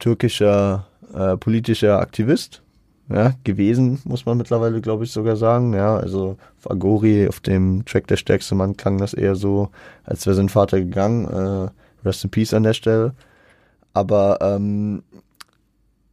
türkischer 0.00 0.86
äh, 1.14 1.36
politischer 1.36 2.00
Aktivist 2.00 2.62
ja, 3.08 3.34
gewesen, 3.44 4.00
muss 4.04 4.26
man 4.26 4.38
mittlerweile, 4.38 4.80
glaube 4.80 5.04
ich, 5.04 5.12
sogar 5.12 5.36
sagen. 5.36 5.74
Ja, 5.74 5.96
also 5.96 6.36
Fagori 6.58 7.28
auf 7.28 7.38
dem 7.40 7.84
Track 7.84 8.08
Der 8.08 8.16
stärkste 8.16 8.56
Mann 8.56 8.76
klang 8.76 8.98
das 8.98 9.14
eher 9.14 9.36
so, 9.36 9.70
als 10.04 10.26
wäre 10.26 10.34
sein 10.34 10.48
Vater 10.48 10.80
gegangen. 10.80 11.28
Äh, 11.28 11.70
rest 12.04 12.24
in 12.24 12.30
Peace 12.30 12.52
an 12.52 12.64
der 12.64 12.74
Stelle. 12.74 13.14
Aber 13.94 14.38
ähm, 14.40 15.04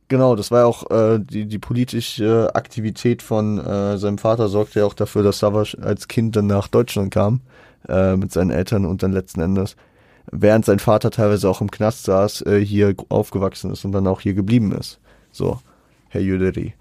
genau, 0.08 0.36
das 0.36 0.52
war 0.52 0.60
ja 0.60 0.66
auch 0.66 0.92
äh, 0.92 1.20
die, 1.20 1.46
die 1.46 1.60
politische 1.60 2.52
Aktivität 2.54 3.24
von 3.24 3.58
äh, 3.58 3.98
seinem 3.98 4.20
Vater 4.20 4.50
sorgte 4.50 4.82
ja 4.82 4.86
auch 4.86 4.94
dafür, 4.94 5.24
dass 5.24 5.40
Savage 5.40 5.78
als 5.82 6.08
Kind 6.08 6.36
dann 6.36 6.46
nach 6.48 6.68
Deutschland 6.68 7.12
kam 7.12 7.42
äh, 7.88 8.16
mit 8.18 8.32
seinen 8.32 8.52
Eltern 8.52 8.86
und 8.86 9.02
dann 9.02 9.14
letzten 9.14 9.42
Endes 9.42 9.76
während 10.32 10.66
sein 10.66 10.80
Vater 10.80 11.12
teilweise 11.12 11.50
auch 11.50 11.62
im 11.62 11.72
Knast 11.72 12.04
saß, 12.04 12.42
äh, 12.44 12.60
hier 12.64 12.96
aufgewachsen 13.10 13.72
ist 13.72 13.86
und 13.86 13.92
dann 13.92 14.08
auch 14.08 14.22
hier 14.22 14.34
geblieben 14.34 14.72
ist. 14.72 15.00
So, 15.32 15.60
Herr 16.10 16.22
Jüderi. 16.22 16.74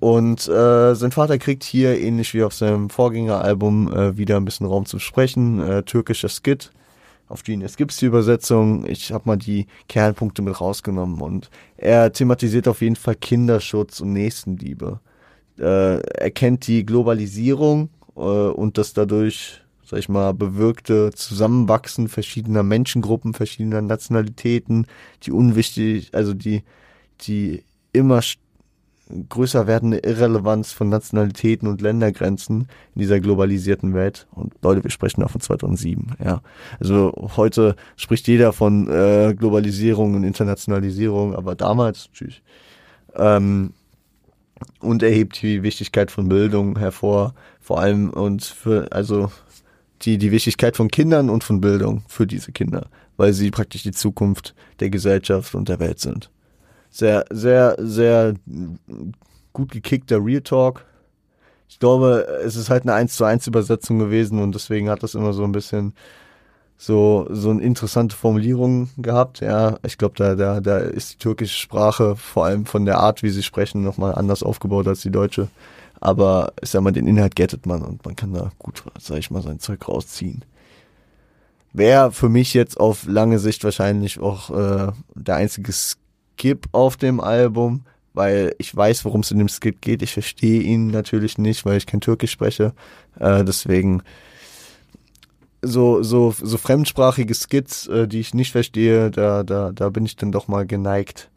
Und 0.00 0.48
äh, 0.48 0.94
sein 0.94 1.12
Vater 1.12 1.38
kriegt 1.38 1.64
hier, 1.64 1.98
ähnlich 1.98 2.34
wie 2.34 2.42
auf 2.42 2.52
seinem 2.52 2.90
Vorgängeralbum, 2.90 3.92
äh, 3.92 4.16
wieder 4.18 4.36
ein 4.36 4.44
bisschen 4.44 4.66
Raum 4.66 4.86
zum 4.86 5.00
Sprechen. 5.00 5.60
Äh, 5.60 5.82
türkischer 5.82 6.28
Skit. 6.28 6.70
Auf 7.28 7.42
Genius 7.42 7.76
gibt's 7.76 7.96
die 7.96 8.06
Übersetzung. 8.06 8.86
Ich 8.86 9.12
habe 9.12 9.24
mal 9.26 9.36
die 9.36 9.66
Kernpunkte 9.88 10.42
mit 10.42 10.60
rausgenommen. 10.60 11.22
Und 11.22 11.48
er 11.76 12.12
thematisiert 12.12 12.68
auf 12.68 12.82
jeden 12.82 12.96
Fall 12.96 13.14
Kinderschutz 13.14 14.00
und 14.00 14.12
Nächstenliebe. 14.12 15.00
Äh, 15.58 16.00
er 16.00 16.30
kennt 16.30 16.66
die 16.66 16.84
Globalisierung 16.84 17.88
äh, 18.16 18.20
und 18.20 18.76
das 18.76 18.92
dadurch 18.92 19.63
sag 19.94 20.00
ich 20.00 20.08
mal, 20.08 20.34
bewirkte 20.34 21.12
Zusammenwachsen 21.14 22.08
verschiedener 22.08 22.64
Menschengruppen, 22.64 23.32
verschiedener 23.32 23.80
Nationalitäten, 23.80 24.88
die 25.22 25.30
unwichtig, 25.30 26.10
also 26.14 26.34
die, 26.34 26.64
die 27.20 27.62
immer 27.92 28.20
größer 29.28 29.68
werdende 29.68 29.98
Irrelevanz 29.98 30.72
von 30.72 30.88
Nationalitäten 30.88 31.68
und 31.68 31.80
Ländergrenzen 31.80 32.62
in 32.96 33.02
dieser 33.02 33.20
globalisierten 33.20 33.94
Welt. 33.94 34.26
Und 34.32 34.54
Leute, 34.62 34.82
wir 34.82 34.90
sprechen 34.90 35.20
da 35.20 35.28
von 35.28 35.40
2007. 35.40 36.16
Ja, 36.24 36.42
also 36.80 37.12
heute 37.36 37.76
spricht 37.94 38.26
jeder 38.26 38.52
von 38.52 38.90
äh, 38.90 39.32
Globalisierung 39.38 40.16
und 40.16 40.24
Internationalisierung, 40.24 41.36
aber 41.36 41.54
damals, 41.54 42.10
tschüss. 42.12 42.42
Ähm, 43.14 43.74
und 44.80 45.04
erhebt 45.04 45.40
die 45.40 45.62
Wichtigkeit 45.62 46.10
von 46.10 46.28
Bildung 46.28 46.80
hervor, 46.80 47.34
vor 47.60 47.78
allem 47.78 48.10
und 48.10 48.42
für, 48.42 48.90
also 48.90 49.30
die, 50.04 50.18
die 50.18 50.32
Wichtigkeit 50.32 50.76
von 50.76 50.88
Kindern 50.88 51.30
und 51.30 51.44
von 51.44 51.60
Bildung 51.60 52.02
für 52.08 52.26
diese 52.26 52.52
Kinder, 52.52 52.86
weil 53.16 53.32
sie 53.32 53.50
praktisch 53.50 53.82
die 53.82 53.92
Zukunft 53.92 54.54
der 54.80 54.90
Gesellschaft 54.90 55.54
und 55.54 55.68
der 55.68 55.80
Welt 55.80 56.00
sind. 56.00 56.30
Sehr, 56.90 57.24
sehr, 57.30 57.76
sehr 57.78 58.34
gut 59.52 59.72
gekickter 59.72 60.24
Real 60.24 60.42
Talk. 60.42 60.84
Ich 61.68 61.78
glaube, 61.78 62.26
es 62.44 62.56
ist 62.56 62.70
halt 62.70 62.84
eine 62.84 62.94
1 62.94 63.16
zu 63.16 63.24
1 63.24 63.46
Übersetzung 63.46 63.98
gewesen 63.98 64.40
und 64.40 64.54
deswegen 64.54 64.88
hat 64.90 65.02
das 65.02 65.14
immer 65.14 65.32
so 65.32 65.44
ein 65.44 65.52
bisschen 65.52 65.94
so, 66.76 67.26
so 67.30 67.50
eine 67.50 67.62
interessante 67.62 68.14
Formulierung 68.14 68.90
gehabt. 68.96 69.40
Ja, 69.40 69.78
ich 69.84 69.96
glaube, 69.96 70.14
da, 70.16 70.34
da, 70.34 70.60
da 70.60 70.78
ist 70.78 71.14
die 71.14 71.18
türkische 71.18 71.58
Sprache 71.58 72.16
vor 72.16 72.44
allem 72.44 72.66
von 72.66 72.84
der 72.84 72.98
Art, 72.98 73.22
wie 73.22 73.30
sie 73.30 73.42
sprechen, 73.42 73.82
nochmal 73.82 74.14
anders 74.14 74.42
aufgebaut 74.42 74.86
als 74.86 75.00
die 75.00 75.10
deutsche. 75.10 75.48
Aber 76.04 76.52
ich 76.60 76.68
sag 76.68 76.82
mal, 76.82 76.92
den 76.92 77.06
Inhalt 77.06 77.34
gettet 77.34 77.64
man 77.64 77.80
und 77.80 78.04
man 78.04 78.14
kann 78.14 78.34
da 78.34 78.52
gut, 78.58 78.84
sag 79.00 79.16
ich 79.16 79.30
mal, 79.30 79.40
sein 79.40 79.58
Zeug 79.58 79.88
rausziehen. 79.88 80.44
Wäre 81.72 82.12
für 82.12 82.28
mich 82.28 82.52
jetzt 82.52 82.78
auf 82.78 83.06
lange 83.06 83.38
Sicht 83.38 83.64
wahrscheinlich 83.64 84.20
auch 84.20 84.50
äh, 84.50 84.92
der 85.14 85.36
einzige 85.36 85.72
Skip 85.72 86.68
auf 86.72 86.98
dem 86.98 87.20
Album, 87.20 87.86
weil 88.12 88.54
ich 88.58 88.76
weiß, 88.76 89.06
worum 89.06 89.22
es 89.22 89.30
in 89.30 89.38
dem 89.38 89.48
Skip 89.48 89.80
geht. 89.80 90.02
Ich 90.02 90.12
verstehe 90.12 90.60
ihn 90.60 90.88
natürlich 90.88 91.38
nicht, 91.38 91.64
weil 91.64 91.78
ich 91.78 91.86
kein 91.86 92.02
Türkisch 92.02 92.32
spreche. 92.32 92.74
Äh, 93.18 93.42
deswegen 93.42 94.02
so, 95.62 96.02
so, 96.02 96.34
so 96.38 96.58
fremdsprachige 96.58 97.34
Skits, 97.34 97.86
äh, 97.86 98.06
die 98.06 98.20
ich 98.20 98.34
nicht 98.34 98.52
verstehe, 98.52 99.10
da, 99.10 99.42
da, 99.42 99.72
da 99.72 99.88
bin 99.88 100.04
ich 100.04 100.16
dann 100.16 100.32
doch 100.32 100.48
mal 100.48 100.66
geneigt, 100.66 101.30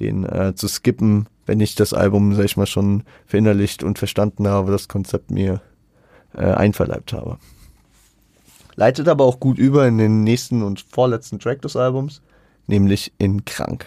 den 0.00 0.24
äh, 0.24 0.54
zu 0.54 0.68
skippen, 0.68 1.28
wenn 1.46 1.60
ich 1.60 1.74
das 1.74 1.94
Album, 1.94 2.34
sag 2.34 2.44
ich 2.44 2.56
mal, 2.56 2.66
schon 2.66 3.04
verinnerlicht 3.26 3.82
und 3.82 3.98
verstanden 3.98 4.46
habe, 4.48 4.72
das 4.72 4.88
Konzept 4.88 5.30
mir 5.30 5.60
äh, 6.34 6.44
einverleibt 6.44 7.12
habe. 7.12 7.38
Leitet 8.74 9.08
aber 9.08 9.24
auch 9.24 9.40
gut 9.40 9.58
über 9.58 9.86
in 9.86 9.96
den 9.96 10.22
nächsten 10.22 10.62
und 10.62 10.80
vorletzten 10.80 11.38
Track 11.38 11.62
des 11.62 11.76
Albums, 11.76 12.20
nämlich 12.66 13.12
in 13.18 13.44
Krank. 13.44 13.86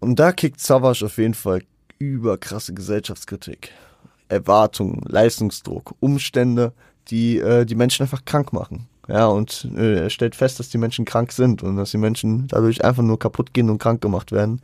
Und 0.00 0.18
da 0.18 0.32
kickt 0.32 0.60
Savage 0.60 1.06
auf 1.06 1.16
jeden 1.16 1.34
Fall 1.34 1.62
überkrasse 1.98 2.74
Gesellschaftskritik. 2.74 3.72
Erwartungen, 4.28 5.02
Leistungsdruck, 5.06 5.94
Umstände, 6.00 6.72
die 7.08 7.38
äh, 7.38 7.64
die 7.64 7.76
Menschen 7.76 8.02
einfach 8.02 8.24
krank 8.24 8.52
machen. 8.52 8.88
Ja, 9.08 9.26
und 9.28 9.68
äh, 9.76 10.02
er 10.02 10.10
stellt 10.10 10.34
fest, 10.34 10.58
dass 10.58 10.68
die 10.68 10.78
Menschen 10.78 11.04
krank 11.04 11.32
sind 11.32 11.62
und 11.62 11.76
dass 11.76 11.92
die 11.92 11.98
Menschen 11.98 12.48
dadurch 12.48 12.84
einfach 12.84 13.04
nur 13.04 13.18
kaputt 13.18 13.54
gehen 13.54 13.70
und 13.70 13.78
krank 13.78 14.00
gemacht 14.00 14.32
werden. 14.32 14.60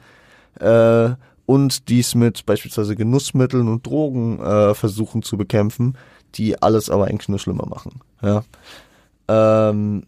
Äh, 0.60 1.14
und 1.46 1.88
dies 1.88 2.14
mit 2.14 2.46
beispielsweise 2.46 2.96
Genussmitteln 2.96 3.68
und 3.68 3.86
Drogen 3.86 4.38
äh, 4.40 4.74
versuchen 4.74 5.22
zu 5.22 5.36
bekämpfen, 5.36 5.98
die 6.34 6.60
alles 6.62 6.88
aber 6.88 7.06
eigentlich 7.06 7.28
nur 7.28 7.38
schlimmer 7.38 7.66
machen. 7.66 8.00
Ja. 8.22 8.44
Ähm, 9.28 10.04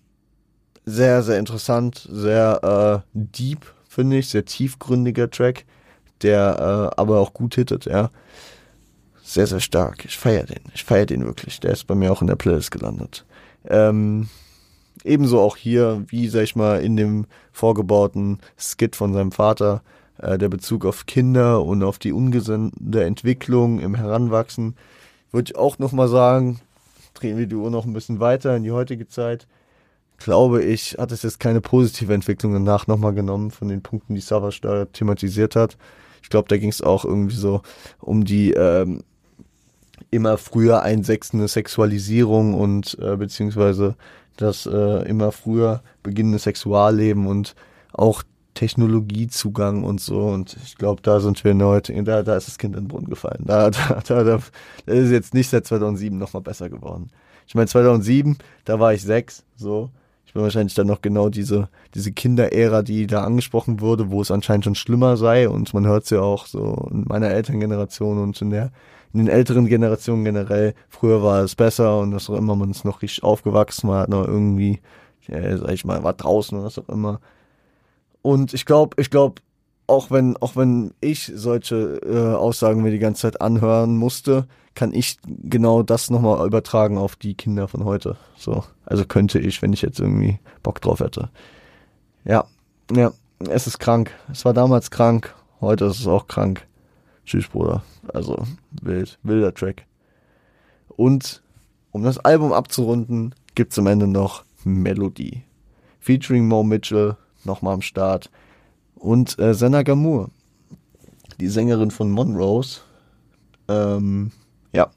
sehr, 0.86 1.22
sehr 1.22 1.38
interessant, 1.38 2.06
sehr 2.10 3.04
äh, 3.04 3.08
deep, 3.14 3.66
finde 3.88 4.18
ich, 4.18 4.28
sehr 4.28 4.44
tiefgründiger 4.44 5.30
Track, 5.30 5.64
der 6.22 6.92
äh, 6.96 7.00
aber 7.00 7.20
auch 7.20 7.32
gut 7.32 7.54
hittet, 7.54 7.86
ja. 7.86 8.10
Sehr, 9.22 9.46
sehr 9.46 9.60
stark. 9.60 10.04
Ich 10.04 10.18
feiere 10.18 10.44
den. 10.44 10.60
Ich 10.74 10.84
feiere 10.84 11.06
den 11.06 11.24
wirklich. 11.24 11.58
Der 11.58 11.72
ist 11.72 11.86
bei 11.86 11.94
mir 11.94 12.12
auch 12.12 12.20
in 12.20 12.26
der 12.26 12.36
Playlist 12.36 12.70
gelandet. 12.70 13.24
Ähm, 13.66 14.28
ebenso 15.02 15.40
auch 15.40 15.56
hier, 15.56 16.04
wie 16.08 16.28
sag 16.28 16.42
ich 16.42 16.56
mal, 16.56 16.82
in 16.82 16.96
dem 16.96 17.26
vorgebauten 17.50 18.38
Skit 18.58 18.96
von 18.96 19.14
seinem 19.14 19.32
Vater, 19.32 19.82
äh, 20.18 20.38
der 20.38 20.48
Bezug 20.48 20.84
auf 20.84 21.06
Kinder 21.06 21.62
und 21.62 21.82
auf 21.82 21.98
die 21.98 22.12
ungesunde 22.12 23.04
Entwicklung 23.04 23.80
im 23.80 23.94
Heranwachsen, 23.94 24.76
würde 25.32 25.50
ich 25.50 25.56
auch 25.56 25.78
nochmal 25.78 26.08
sagen, 26.08 26.60
drehen 27.14 27.38
wir 27.38 27.46
die 27.46 27.54
Uhr 27.54 27.70
noch 27.70 27.84
ein 27.84 27.92
bisschen 27.92 28.20
weiter 28.20 28.56
in 28.56 28.62
die 28.62 28.72
heutige 28.72 29.08
Zeit. 29.08 29.46
glaube 30.18 30.62
ich, 30.62 30.96
hat 30.98 31.12
es 31.12 31.22
jetzt 31.22 31.40
keine 31.40 31.60
positive 31.60 32.14
Entwicklung 32.14 32.52
danach 32.52 32.86
nochmal 32.86 33.14
genommen 33.14 33.50
von 33.50 33.68
den 33.68 33.82
Punkten, 33.82 34.14
die 34.14 34.20
Savage 34.20 34.60
da 34.62 34.84
thematisiert 34.86 35.56
hat. 35.56 35.76
Ich 36.22 36.30
glaube, 36.30 36.48
da 36.48 36.56
ging 36.56 36.70
es 36.70 36.80
auch 36.80 37.04
irgendwie 37.04 37.36
so 37.36 37.62
um 38.00 38.24
die 38.24 38.52
ähm, 38.52 39.02
immer 40.10 40.38
früher 40.38 40.82
einsetzende 40.82 41.48
Sexualisierung 41.48 42.54
und 42.54 42.96
äh, 43.00 43.16
beziehungsweise 43.16 43.96
das 44.36 44.66
äh, 44.66 45.08
immer 45.08 45.32
früher 45.32 45.82
beginnende 46.02 46.38
Sexualleben 46.38 47.26
und 47.26 47.54
auch 47.92 48.22
Technologiezugang 48.54 49.84
und 49.84 50.00
so. 50.00 50.20
Und 50.20 50.56
ich 50.64 50.76
glaube, 50.76 51.02
da 51.02 51.20
sind 51.20 51.42
wir 51.44 51.54
heute, 51.66 52.02
da, 52.02 52.22
da 52.22 52.36
ist 52.36 52.48
das 52.48 52.58
Kind 52.58 52.76
in 52.76 52.84
den 52.84 52.88
Brunnen 52.88 53.10
gefallen. 53.10 53.44
Da, 53.44 53.70
da, 53.70 54.00
da, 54.06 54.22
da 54.24 54.40
ist 54.86 55.10
jetzt 55.10 55.34
nicht 55.34 55.50
seit 55.50 55.66
2007 55.66 56.16
nochmal 56.16 56.42
besser 56.42 56.70
geworden. 56.70 57.10
Ich 57.46 57.54
meine, 57.54 57.66
2007, 57.66 58.38
da 58.64 58.80
war 58.80 58.94
ich 58.94 59.02
sechs, 59.02 59.44
so. 59.56 59.90
Ich 60.26 60.32
bin 60.32 60.42
wahrscheinlich 60.42 60.74
dann 60.74 60.88
noch 60.88 61.00
genau 61.00 61.28
diese, 61.28 61.68
diese 61.94 62.10
Kinderära, 62.10 62.82
die 62.82 63.06
da 63.06 63.22
angesprochen 63.22 63.80
wurde, 63.80 64.10
wo 64.10 64.20
es 64.20 64.32
anscheinend 64.32 64.64
schon 64.64 64.74
schlimmer 64.74 65.16
sei. 65.16 65.48
Und 65.48 65.72
man 65.74 65.86
hört 65.86 66.04
es 66.04 66.10
ja 66.10 66.20
auch 66.20 66.46
so 66.46 66.88
in 66.90 67.04
meiner 67.06 67.30
Elterngeneration 67.30 68.18
und 68.20 68.40
in 68.42 68.50
der, 68.50 68.72
in 69.12 69.20
den 69.20 69.28
älteren 69.28 69.66
Generationen 69.66 70.24
generell. 70.24 70.74
Früher 70.88 71.22
war 71.22 71.44
es 71.44 71.54
besser 71.54 72.00
und 72.00 72.14
was 72.14 72.28
auch 72.28 72.36
immer, 72.36 72.56
man 72.56 72.70
ist 72.72 72.84
noch 72.84 73.02
richtig 73.02 73.22
aufgewachsen, 73.22 73.86
man 73.86 74.00
hat 74.00 74.08
noch 74.08 74.26
irgendwie, 74.26 74.80
ja, 75.28 75.56
sag 75.56 75.70
ich 75.70 75.84
mal, 75.84 76.02
war 76.02 76.14
draußen 76.14 76.58
oder 76.58 76.66
was 76.66 76.78
auch 76.78 76.88
immer. 76.88 77.20
Und 78.24 78.54
ich 78.54 78.64
glaube, 78.64 78.96
ich 78.98 79.10
glaube, 79.10 79.42
auch 79.86 80.10
wenn, 80.10 80.38
auch 80.38 80.56
wenn 80.56 80.94
ich 81.02 81.30
solche 81.34 82.00
äh, 82.02 82.34
Aussagen 82.34 82.82
mir 82.82 82.90
die 82.90 82.98
ganze 82.98 83.20
Zeit 83.20 83.42
anhören 83.42 83.98
musste, 83.98 84.46
kann 84.74 84.94
ich 84.94 85.18
genau 85.26 85.82
das 85.82 86.08
nochmal 86.08 86.46
übertragen 86.46 86.96
auf 86.96 87.16
die 87.16 87.34
Kinder 87.34 87.68
von 87.68 87.84
heute. 87.84 88.16
So. 88.38 88.64
Also 88.86 89.04
könnte 89.04 89.38
ich, 89.38 89.60
wenn 89.60 89.74
ich 89.74 89.82
jetzt 89.82 90.00
irgendwie 90.00 90.38
Bock 90.62 90.80
drauf 90.80 91.00
hätte. 91.00 91.28
Ja, 92.24 92.46
ja, 92.96 93.12
es 93.50 93.66
ist 93.66 93.78
krank. 93.78 94.10
Es 94.32 94.46
war 94.46 94.54
damals 94.54 94.90
krank, 94.90 95.34
heute 95.60 95.84
ist 95.84 96.00
es 96.00 96.06
auch 96.06 96.26
krank. 96.26 96.66
Tschüss, 97.26 97.48
Bruder. 97.48 97.82
Also, 98.14 98.42
wild, 98.80 99.18
wilder 99.22 99.52
Track. 99.52 99.84
Und 100.88 101.42
um 101.90 102.02
das 102.04 102.16
Album 102.16 102.54
abzurunden, 102.54 103.34
gibt's 103.54 103.78
am 103.78 103.86
Ende 103.86 104.06
noch 104.06 104.44
Melody. 104.64 105.42
Featuring 106.00 106.48
Mo 106.48 106.62
Mitchell, 106.62 107.18
nochmal 107.46 107.74
am 107.74 107.82
Start. 107.82 108.30
Und 108.94 109.38
äh, 109.38 109.54
Senna 109.54 109.82
Gamur, 109.82 110.30
die 111.40 111.48
Sängerin 111.48 111.90
von 111.90 112.10
Monrose. 112.10 112.80
Ähm, 113.68 114.30
ja, 114.72 114.90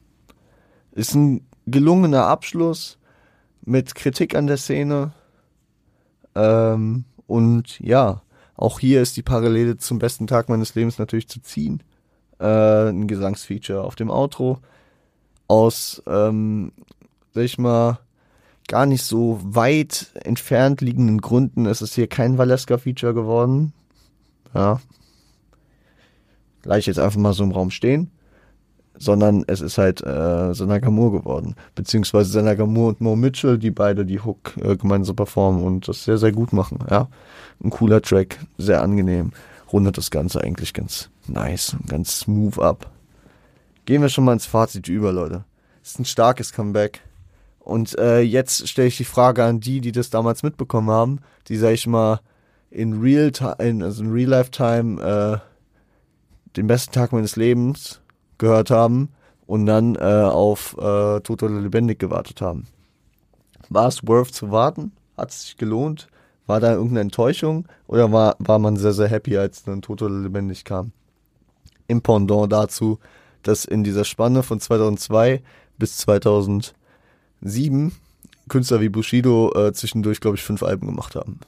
ist 0.92 1.16
ein 1.16 1.48
gelungener 1.66 2.26
Abschluss 2.26 2.98
mit 3.62 3.96
Kritik 3.96 4.36
an 4.36 4.48
der 4.48 4.58
Szene. 4.58 5.12
Ähm, 6.36 7.06
und 7.28 7.80
ja, 7.80 8.22
auch 8.56 8.80
hier 8.80 9.02
ist 9.02 9.18
die 9.18 9.24
Parallele 9.24 9.78
zum 9.78 10.00
besten 10.00 10.28
Tag 10.28 10.50
meines 10.50 10.74
Lebens 10.76 10.98
natürlich 10.98 11.28
zu 11.28 11.42
ziehen. 11.42 11.84
Äh, 12.40 12.90
ein 12.90 13.08
Gesangsfeature 13.08 13.84
auf 13.84 13.96
dem 13.96 14.10
Outro. 14.10 14.60
Aus, 15.48 16.02
ähm, 16.08 16.72
sag 17.34 17.44
ich 17.44 17.58
mal, 17.58 18.00
gar 18.68 18.86
nicht 18.86 19.04
so 19.04 19.40
weit 19.44 20.12
entfernt 20.24 20.82
liegenden 20.82 21.22
Gründen 21.22 21.66
ist 21.66 21.82
es 21.82 21.96
hier 21.96 22.08
kein 22.08 22.38
Valeska-Feature 22.38 23.14
geworden. 23.14 23.74
Ja. 24.54 24.80
Gleich 26.62 26.86
jetzt 26.86 27.00
einfach 27.00 27.20
mal 27.20 27.34
so 27.34 27.44
im 27.44 27.52
Raum 27.52 27.72
stehen. 27.72 28.12
Sondern 29.00 29.44
es 29.46 29.62
ist 29.62 29.78
halt 29.78 30.02
äh, 30.02 30.54
Senagamur 30.54 31.12
geworden. 31.12 31.56
Beziehungsweise 31.76 32.32
Senagamur 32.32 32.90
und 32.90 33.00
Mo 33.00 33.16
Mitchell, 33.16 33.60
die 33.60 33.70
beide 33.70 34.06
die 34.06 34.20
Hook 34.20 34.58
äh, 34.58 34.76
gemeinsam 34.76 35.16
performen 35.16 35.64
und 35.64 35.88
das 35.88 36.04
sehr, 36.04 36.18
sehr 36.18 36.32
gut 36.32 36.52
machen. 36.52 36.80
Ja. 36.90 37.08
Ein 37.64 37.70
cooler 37.70 38.02
Track, 38.02 38.40
sehr 38.58 38.82
angenehm. 38.82 39.34
Rundet 39.72 39.98
das 39.98 40.10
Ganze 40.10 40.42
eigentlich 40.42 40.74
ganz 40.74 41.10
nice 41.28 41.76
und 41.76 41.88
ganz 41.88 42.20
smooth 42.20 42.58
ab. 42.60 42.90
Gehen 43.86 44.02
wir 44.02 44.10
schon 44.10 44.26
mal 44.26 44.34
ins 44.34 44.48
Fazit 44.48 44.88
über, 44.88 45.12
Leute. 45.12 45.44
Ist 45.84 46.00
ein 46.00 46.06
starkes 46.06 46.52
Comeback 46.52 47.02
und 47.68 48.00
äh, 48.00 48.22
jetzt 48.22 48.70
stelle 48.70 48.88
ich 48.88 48.96
die 48.96 49.04
Frage 49.04 49.44
an 49.44 49.60
die, 49.60 49.82
die 49.82 49.92
das 49.92 50.10
damals 50.10 50.42
mitbekommen 50.42 50.90
haben, 50.90 51.20
die, 51.50 51.58
sag 51.58 51.74
ich 51.74 51.86
mal, 51.86 52.22
in 52.70 53.02
Real 53.02 53.30
Time, 53.30 53.84
also 53.84 54.06
in 54.06 54.12
Real 54.14 54.30
Life 54.30 54.52
Time, 54.52 55.02
äh, 55.02 55.38
den 56.56 56.66
besten 56.68 56.94
Tag 56.94 57.12
meines 57.12 57.36
Lebens 57.36 58.00
gehört 58.38 58.72
haben 58.72 59.10
und 59.48 59.66
dann 59.66 59.96
äh, 59.96 60.00
auf 60.00 60.78
äh, 60.78 61.20
Tot 61.20 61.44
oder 61.44 61.60
Lebendig 61.60 62.00
gewartet 62.00 62.40
haben. 62.40 62.68
War 63.68 63.90
es 63.90 64.08
worth 64.08 64.34
zu 64.34 64.50
warten? 64.50 64.94
Hat 65.18 65.32
es 65.32 65.48
sich 65.48 65.58
gelohnt? 65.58 66.08
War 66.46 66.62
da 66.62 66.72
irgendeine 66.72 67.02
Enttäuschung? 67.02 67.68
Oder 67.88 68.14
war, 68.14 68.38
war 68.40 68.60
man 68.60 68.78
sehr, 68.78 68.94
sehr 68.94 69.10
happy, 69.10 69.38
als 69.38 69.66
dann 69.66 69.82
Tot 69.82 70.02
oder 70.02 70.16
Lebendig 70.16 70.64
kam? 70.64 70.94
Im 71.90 72.02
Pendant 72.02 72.50
dazu, 72.50 73.00
dass 73.44 73.66
in 73.66 73.84
dieser 73.84 74.06
Spanne 74.06 74.42
von 74.42 74.62
2002 74.62 75.42
bis 75.78 75.98
2000 75.98 76.74
sieben 77.42 77.94
Künstler 78.50 78.82
wie 78.82 78.90
Bushido 78.90 79.52
äh, 79.56 79.74
zwischendurch, 79.74 80.20
glaube 80.20 80.38
ich, 80.38 80.44
fünf 80.44 80.64
Alben 80.64 80.88
gemacht 80.88 81.16
haben. 81.16 81.40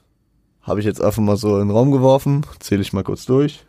Habe 0.62 0.80
ich 0.80 0.86
jetzt 0.86 1.02
einfach 1.02 1.22
mal 1.22 1.38
so 1.38 1.60
in 1.60 1.68
den 1.68 1.76
Raum 1.76 1.92
geworfen, 1.92 2.46
zähle 2.60 2.82
ich 2.82 2.94
mal 2.94 3.04
kurz 3.04 3.26
durch. 3.26 3.66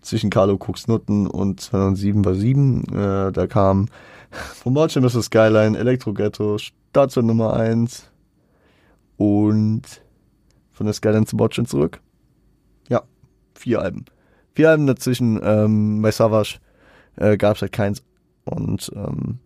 Zwischen 0.00 0.30
Carlo 0.30 0.58
Nutten 0.86 1.26
und 1.26 1.60
2007 1.60 2.24
war 2.24 2.34
sieben. 2.34 2.84
Äh, 2.94 3.32
da 3.32 3.46
kam 3.46 3.88
von 4.30 4.74
Bordschirm 4.74 5.04
ist 5.04 5.20
Skyline, 5.22 5.78
Electro 5.78 6.12
Ghetto, 6.12 6.56
Station 6.58 7.26
Nummer 7.26 7.54
eins 7.54 8.10
und 9.16 9.82
von 10.72 10.86
der 10.86 10.94
Skyline 10.94 11.26
zu 11.26 11.36
Bordschirm 11.36 11.66
zurück. 11.66 12.00
Ja, 12.88 13.02
vier 13.54 13.82
Alben. 13.82 14.04
Vier 14.54 14.70
Alben 14.70 14.86
dazwischen. 14.86 15.40
Ähm, 15.42 16.00
bei 16.00 16.10
Savage 16.10 16.58
äh, 17.16 17.36
gab 17.36 17.56
es 17.56 17.62
halt 17.62 17.72
keins. 17.72 18.02
Und 18.44 18.90
ähm, 18.94 19.40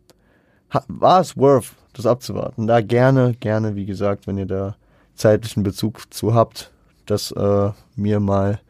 war 0.88 1.20
es 1.20 1.36
worth, 1.36 1.72
das 1.92 2.06
abzuwarten. 2.06 2.66
Da 2.66 2.80
gerne, 2.80 3.34
gerne, 3.40 3.76
wie 3.76 3.86
gesagt, 3.86 4.26
wenn 4.26 4.38
ihr 4.38 4.46
da 4.46 4.76
zeitlichen 5.14 5.62
Bezug 5.62 6.12
zu 6.12 6.34
habt, 6.34 6.72
das 7.06 7.30
äh, 7.32 7.70
mir 7.96 8.20
mal 8.20 8.60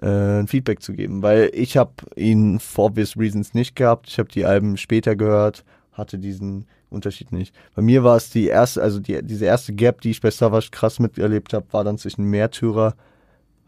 äh, 0.00 0.40
ein 0.40 0.46
Feedback 0.46 0.82
zu 0.82 0.92
geben, 0.92 1.22
weil 1.22 1.50
ich 1.52 1.76
habe 1.76 1.92
ihn 2.16 2.60
for 2.60 2.86
obvious 2.86 3.16
reasons 3.16 3.54
nicht 3.54 3.76
gehabt. 3.76 4.08
Ich 4.08 4.18
habe 4.18 4.28
die 4.28 4.44
Alben 4.44 4.76
später 4.76 5.16
gehört, 5.16 5.64
hatte 5.92 6.18
diesen 6.18 6.66
Unterschied 6.90 7.32
nicht. 7.32 7.54
Bei 7.74 7.82
mir 7.82 8.04
war 8.04 8.16
es 8.16 8.30
die 8.30 8.46
erste, 8.46 8.82
also 8.82 9.00
die, 9.00 9.22
diese 9.22 9.44
erste 9.44 9.72
Gap, 9.72 10.00
die 10.02 10.10
ich 10.10 10.20
bei 10.20 10.30
Savage 10.30 10.68
krass 10.70 10.98
miterlebt 10.98 11.52
habe, 11.52 11.66
war 11.72 11.84
dann 11.84 11.98
zwischen 11.98 12.24
Märtyrer 12.24 12.94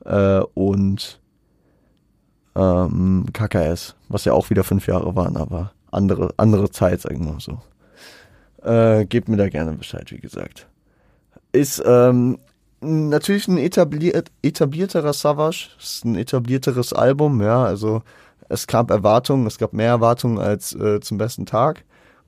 äh, 0.04 0.40
und 0.54 1.20
ähm, 2.54 3.26
KKS, 3.32 3.96
was 4.08 4.24
ja 4.24 4.32
auch 4.32 4.50
wieder 4.50 4.64
fünf 4.64 4.86
Jahre 4.86 5.14
waren, 5.16 5.36
aber 5.36 5.72
andere, 5.90 6.32
andere 6.36 6.70
Zeit, 6.70 7.00
sagen 7.00 7.24
wir 7.24 7.32
mal 7.32 7.40
so. 7.40 7.58
Äh, 8.62 9.06
gebt 9.06 9.28
mir 9.28 9.36
da 9.36 9.48
gerne 9.48 9.72
Bescheid, 9.72 10.10
wie 10.10 10.18
gesagt. 10.18 10.66
Ist 11.52 11.82
ähm, 11.86 12.38
natürlich 12.80 13.48
ein 13.48 13.58
etabliert, 13.58 14.30
etablierterer 14.42 15.12
Savage, 15.12 15.70
ist 15.78 16.04
ein 16.04 16.16
etablierteres 16.16 16.92
Album, 16.92 17.40
ja, 17.40 17.64
also 17.64 18.02
es 18.48 18.66
gab 18.66 18.90
Erwartungen, 18.90 19.46
es 19.46 19.58
gab 19.58 19.72
mehr 19.72 19.88
Erwartungen 19.88 20.38
als 20.38 20.74
äh, 20.74 21.00
zum 21.00 21.18
besten 21.18 21.46
Tag 21.46 21.84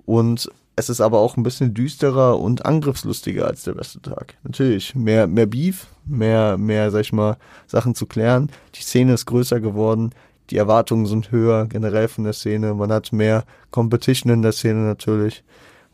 und 0.06 0.50
es 0.76 0.88
ist 0.88 1.00
aber 1.00 1.18
auch 1.18 1.36
ein 1.36 1.42
bisschen 1.42 1.74
düsterer 1.74 2.40
und 2.40 2.64
angriffslustiger 2.64 3.46
als 3.46 3.64
der 3.64 3.74
beste 3.74 4.00
Tag. 4.00 4.36
Natürlich, 4.44 4.94
mehr, 4.94 5.26
mehr 5.26 5.46
Beef, 5.46 5.86
mehr, 6.06 6.56
mehr, 6.56 6.90
sag 6.90 7.00
ich 7.00 7.12
mal, 7.12 7.36
Sachen 7.66 7.94
zu 7.94 8.06
klären. 8.06 8.50
Die 8.74 8.82
Szene 8.82 9.12
ist 9.12 9.26
größer 9.26 9.61
geworden, 9.61 10.11
die 10.51 10.57
Erwartungen 10.57 11.07
sind 11.07 11.30
höher 11.30 11.66
generell 11.66 12.09
von 12.09 12.24
der 12.24 12.32
Szene. 12.32 12.74
Man 12.74 12.92
hat 12.92 13.12
mehr 13.12 13.44
Competition 13.70 14.32
in 14.32 14.42
der 14.42 14.53
Szene 14.53 14.80
natürlich. 14.80 15.44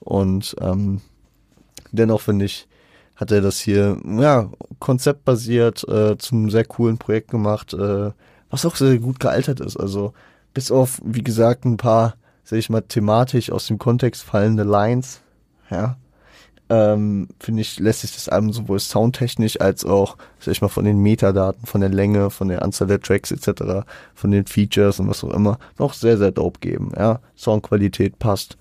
Und 0.00 0.56
ähm, 0.60 1.00
dennoch 1.92 2.20
finde 2.20 2.46
ich, 2.46 2.68
hat 3.16 3.30
er 3.32 3.40
das 3.40 3.58
hier 3.58 3.98
ja 4.04 4.50
konzeptbasiert 4.78 5.86
äh, 5.88 6.18
zum 6.18 6.50
sehr 6.50 6.64
coolen 6.64 6.98
Projekt 6.98 7.30
gemacht, 7.30 7.72
äh, 7.72 8.10
was 8.50 8.66
auch 8.66 8.76
sehr 8.76 8.98
gut 8.98 9.20
gealtert 9.20 9.60
ist. 9.60 9.76
Also 9.76 10.12
bis 10.54 10.70
auf 10.70 11.00
wie 11.04 11.22
gesagt 11.22 11.64
ein 11.64 11.76
paar, 11.76 12.14
sag 12.44 12.58
ich 12.58 12.70
mal, 12.70 12.82
thematisch 12.82 13.50
aus 13.50 13.66
dem 13.66 13.78
Kontext 13.78 14.22
fallende 14.22 14.64
Lines, 14.64 15.20
ja, 15.70 15.96
ähm, 16.68 17.28
finde 17.38 17.62
ich, 17.62 17.78
lässt 17.78 18.00
sich 18.00 18.12
das 18.12 18.28
Album 18.28 18.52
sowohl 18.52 18.80
soundtechnisch 18.80 19.60
als 19.60 19.84
auch, 19.84 20.16
sag 20.40 20.52
ich 20.52 20.62
mal, 20.62 20.68
von 20.68 20.84
den 20.84 20.98
Metadaten, 20.98 21.66
von 21.66 21.80
der 21.80 21.90
Länge, 21.90 22.30
von 22.30 22.48
der 22.48 22.62
Anzahl 22.62 22.88
der 22.88 23.00
Tracks 23.00 23.30
etc., 23.30 23.86
von 24.14 24.30
den 24.30 24.46
Features 24.46 24.98
und 24.98 25.08
was 25.08 25.22
auch 25.22 25.32
immer, 25.32 25.58
noch 25.78 25.92
sehr, 25.92 26.18
sehr 26.18 26.32
dope 26.32 26.60
geben. 26.60 26.92
Ja, 26.96 27.20
Soundqualität 27.36 28.18
passt. 28.18 28.56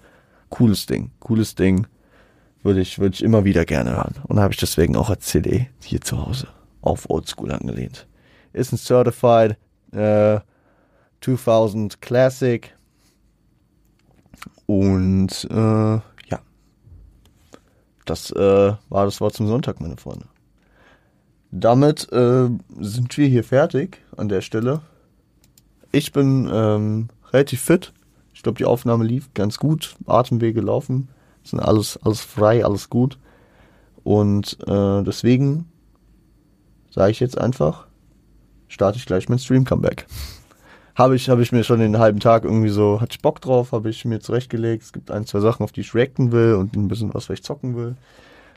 Cooles 0.49 0.85
Ding, 0.85 1.11
cooles 1.19 1.55
Ding. 1.55 1.87
Würde 2.61 2.81
ich, 2.81 2.99
würde 2.99 3.13
ich 3.13 3.23
immer 3.23 3.45
wieder 3.45 3.65
gerne 3.65 3.95
hören. 3.95 4.15
Und 4.27 4.39
habe 4.39 4.53
ich 4.53 4.59
deswegen 4.59 4.95
auch 4.95 5.09
als 5.09 5.25
CD 5.25 5.69
hier 5.83 6.01
zu 6.01 6.25
Hause 6.25 6.47
auf 6.81 7.09
Oldschool 7.09 7.51
angelehnt. 7.51 8.07
Ist 8.53 8.71
ein 8.71 8.77
Certified 8.77 9.57
äh, 9.91 10.39
2000 11.21 12.01
Classic. 12.01 12.73
Und 14.67 15.47
äh, 15.51 15.99
das 18.05 18.31
äh, 18.31 18.73
war 18.89 19.05
das 19.05 19.21
Wort 19.21 19.33
zum 19.33 19.47
Sonntag, 19.47 19.81
meine 19.81 19.97
Freunde. 19.97 20.25
Damit 21.51 22.11
äh, 22.11 22.49
sind 22.79 23.17
wir 23.17 23.27
hier 23.27 23.43
fertig 23.43 24.03
an 24.17 24.29
der 24.29 24.41
Stelle. 24.41 24.81
Ich 25.91 26.11
bin 26.11 26.49
ähm, 26.51 27.09
relativ 27.31 27.61
fit. 27.61 27.93
Ich 28.33 28.43
glaube, 28.43 28.57
die 28.57 28.65
Aufnahme 28.65 29.05
lief 29.05 29.33
ganz 29.33 29.57
gut. 29.57 29.95
Atemwege 30.05 30.61
laufen. 30.61 31.07
Sind 31.43 31.59
alles, 31.59 31.97
alles 32.03 32.21
frei, 32.21 32.65
alles 32.65 32.89
gut. 32.89 33.17
Und 34.03 34.57
äh, 34.67 35.03
deswegen 35.03 35.69
sage 36.91 37.11
ich 37.11 37.19
jetzt 37.19 37.37
einfach, 37.37 37.87
starte 38.67 38.97
ich 38.97 39.05
gleich 39.05 39.29
mein 39.29 39.39
Stream-Comeback. 39.39 40.07
Habe 40.95 41.15
ich, 41.15 41.29
hab 41.29 41.39
ich 41.39 41.51
mir 41.51 41.63
schon 41.63 41.79
den 41.79 41.99
halben 41.99 42.19
Tag 42.19 42.45
irgendwie 42.45 42.69
so, 42.69 43.01
hatte 43.01 43.11
ich 43.11 43.21
Bock 43.21 43.41
drauf, 43.41 43.73
habe 43.73 43.89
ich 43.89 44.05
mir 44.05 44.21
zurechtgelegt. 44.21 44.83
Es 44.83 44.93
gibt 44.93 45.11
ein, 45.11 45.25
zwei 45.25 45.41
Sachen, 45.41 45.63
auf 45.63 45.71
die 45.71 45.81
ich 45.81 45.93
reacten 45.93 46.31
will 46.31 46.55
und 46.55 46.75
ein 46.75 46.87
bisschen 46.87 47.13
was, 47.13 47.29
was 47.29 47.35
ich 47.35 47.43
zocken 47.43 47.75
will. 47.75 47.95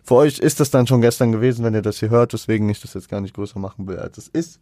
Für 0.05 0.15
euch 0.15 0.39
ist 0.39 0.61
das 0.61 0.71
dann 0.71 0.87
schon 0.87 1.01
gestern 1.01 1.33
gewesen, 1.33 1.65
wenn 1.65 1.75
ihr 1.75 1.83
das 1.83 1.99
hier 1.99 2.11
hört, 2.11 2.33
weswegen 2.33 2.69
ich 2.69 2.81
das 2.81 2.95
jetzt 2.95 3.09
gar 3.09 3.21
nicht 3.21 3.35
größer 3.35 3.59
machen 3.59 3.87
will, 3.89 3.99
als 3.99 4.17
es 4.17 4.29
ist. 4.29 4.61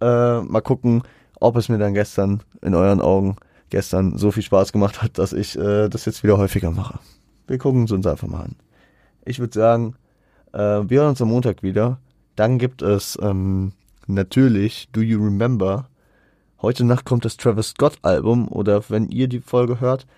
Äh, 0.00 0.40
mal 0.40 0.62
gucken, 0.62 1.02
ob 1.38 1.56
es 1.56 1.68
mir 1.68 1.78
dann 1.78 1.94
gestern 1.94 2.42
in 2.62 2.74
euren 2.74 3.00
Augen 3.00 3.36
gestern 3.70 4.16
so 4.16 4.30
viel 4.30 4.42
Spaß 4.42 4.72
gemacht 4.72 5.02
hat, 5.02 5.18
dass 5.18 5.32
ich 5.32 5.56
äh, 5.58 5.88
das 5.88 6.06
jetzt 6.06 6.24
wieder 6.24 6.38
häufiger 6.38 6.70
mache. 6.70 6.98
Wir 7.46 7.58
gucken 7.58 7.84
es 7.84 7.92
uns 7.92 8.06
einfach 8.06 8.26
mal 8.26 8.44
an. 8.44 8.56
Ich 9.24 9.38
würde 9.38 9.52
sagen, 9.52 9.94
äh, 10.52 10.58
wir 10.58 11.00
hören 11.00 11.10
uns 11.10 11.22
am 11.22 11.28
Montag 11.28 11.62
wieder. 11.62 11.98
Dann 12.36 12.58
gibt 12.58 12.82
es 12.82 13.18
ähm, 13.20 13.72
natürlich 14.06 14.88
Do 14.92 15.00
You 15.00 15.22
Remember? 15.22 15.88
Heute 16.60 16.82
Nacht 16.82 17.04
kommt 17.04 17.24
das 17.24 17.36
Travis 17.36 17.68
Scott 17.68 17.98
Album 18.02 18.48
oder 18.48 18.82
wenn 18.88 19.08
ihr 19.10 19.28
die 19.28 19.38
Folge 19.38 19.78
hört, 19.78 20.08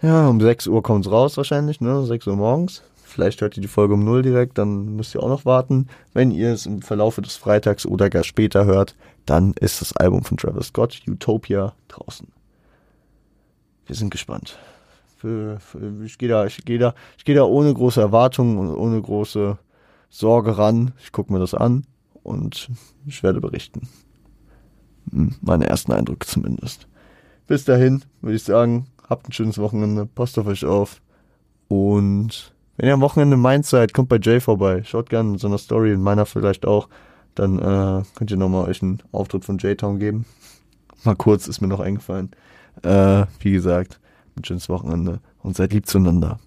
ja, 0.00 0.28
um 0.28 0.40
6 0.40 0.68
Uhr 0.68 0.84
kommt 0.84 1.04
es 1.04 1.10
raus 1.10 1.36
wahrscheinlich, 1.36 1.80
ne? 1.80 2.06
6 2.06 2.28
Uhr 2.28 2.36
morgens. 2.36 2.82
Vielleicht 3.02 3.40
hört 3.40 3.56
ihr 3.56 3.60
die 3.60 3.68
Folge 3.68 3.94
um 3.94 4.04
0 4.04 4.22
direkt, 4.22 4.56
dann 4.56 4.94
müsst 4.94 5.16
ihr 5.16 5.22
auch 5.22 5.28
noch 5.28 5.44
warten. 5.44 5.88
Wenn 6.12 6.30
ihr 6.30 6.52
es 6.52 6.64
im 6.64 6.80
Verlaufe 6.80 7.22
des 7.22 7.36
Freitags 7.36 7.86
oder 7.86 8.08
gar 8.08 8.22
später 8.22 8.66
hört, 8.66 8.94
dann 9.26 9.52
ist 9.54 9.80
das 9.80 9.96
Album 9.96 10.22
von 10.22 10.36
Travis 10.36 10.68
Scott, 10.68 11.02
Utopia, 11.08 11.74
draußen. 11.88 12.28
Wir 13.86 13.96
sind 13.96 14.10
gespannt. 14.10 14.58
Ich 16.04 16.18
gehe 16.18 16.28
da, 16.28 16.46
ich 16.46 16.64
gehe 16.64 16.78
da, 16.78 16.94
ich 17.18 17.24
gehe 17.24 17.34
da 17.34 17.42
ohne 17.42 17.74
große 17.74 18.00
Erwartungen 18.00 18.58
und 18.58 18.72
ohne 18.72 19.02
große 19.02 19.58
Sorge 20.08 20.56
ran. 20.56 20.92
Ich 21.02 21.10
gucke 21.10 21.32
mir 21.32 21.40
das 21.40 21.52
an 21.52 21.84
und 22.22 22.70
ich 23.06 23.24
werde 23.24 23.40
berichten. 23.40 23.88
Hm, 25.12 25.34
meine 25.40 25.66
ersten 25.66 25.92
Eindrücke 25.92 26.26
zumindest. 26.26 26.86
Bis 27.46 27.64
dahin 27.64 28.04
würde 28.20 28.36
ich 28.36 28.44
sagen, 28.44 28.86
habt 29.08 29.28
ein 29.28 29.32
schönes 29.32 29.58
Wochenende, 29.58 30.06
passt 30.06 30.38
auf 30.38 30.46
euch 30.46 30.64
auf 30.64 31.00
und 31.68 32.52
wenn 32.76 32.88
ihr 32.88 32.94
am 32.94 33.02
Wochenende 33.02 33.34
in 33.34 33.42
Mainz 33.42 33.68
seid, 33.68 33.92
kommt 33.92 34.08
bei 34.08 34.18
Jay 34.18 34.40
vorbei. 34.40 34.82
Schaut 34.84 35.10
gerne 35.10 35.38
so 35.38 35.48
einer 35.48 35.58
Story, 35.58 35.92
in 35.92 36.00
meiner 36.00 36.24
vielleicht 36.24 36.64
auch. 36.64 36.88
Dann 37.34 37.58
äh, 37.58 38.02
könnt 38.14 38.30
ihr 38.30 38.38
nochmal 38.38 38.68
euch 38.68 38.82
einen 38.82 39.02
Auftritt 39.12 39.44
von 39.44 39.58
J-Town 39.58 39.98
geben. 39.98 40.24
Mal 41.04 41.14
kurz, 41.14 41.46
ist 41.46 41.60
mir 41.60 41.68
noch 41.68 41.80
eingefallen. 41.80 42.30
Äh, 42.82 43.26
wie 43.40 43.52
gesagt, 43.52 44.00
ein 44.34 44.44
schönes 44.44 44.70
Wochenende 44.70 45.20
und 45.42 45.56
seid 45.56 45.74
lieb 45.74 45.86
zueinander. 45.86 46.40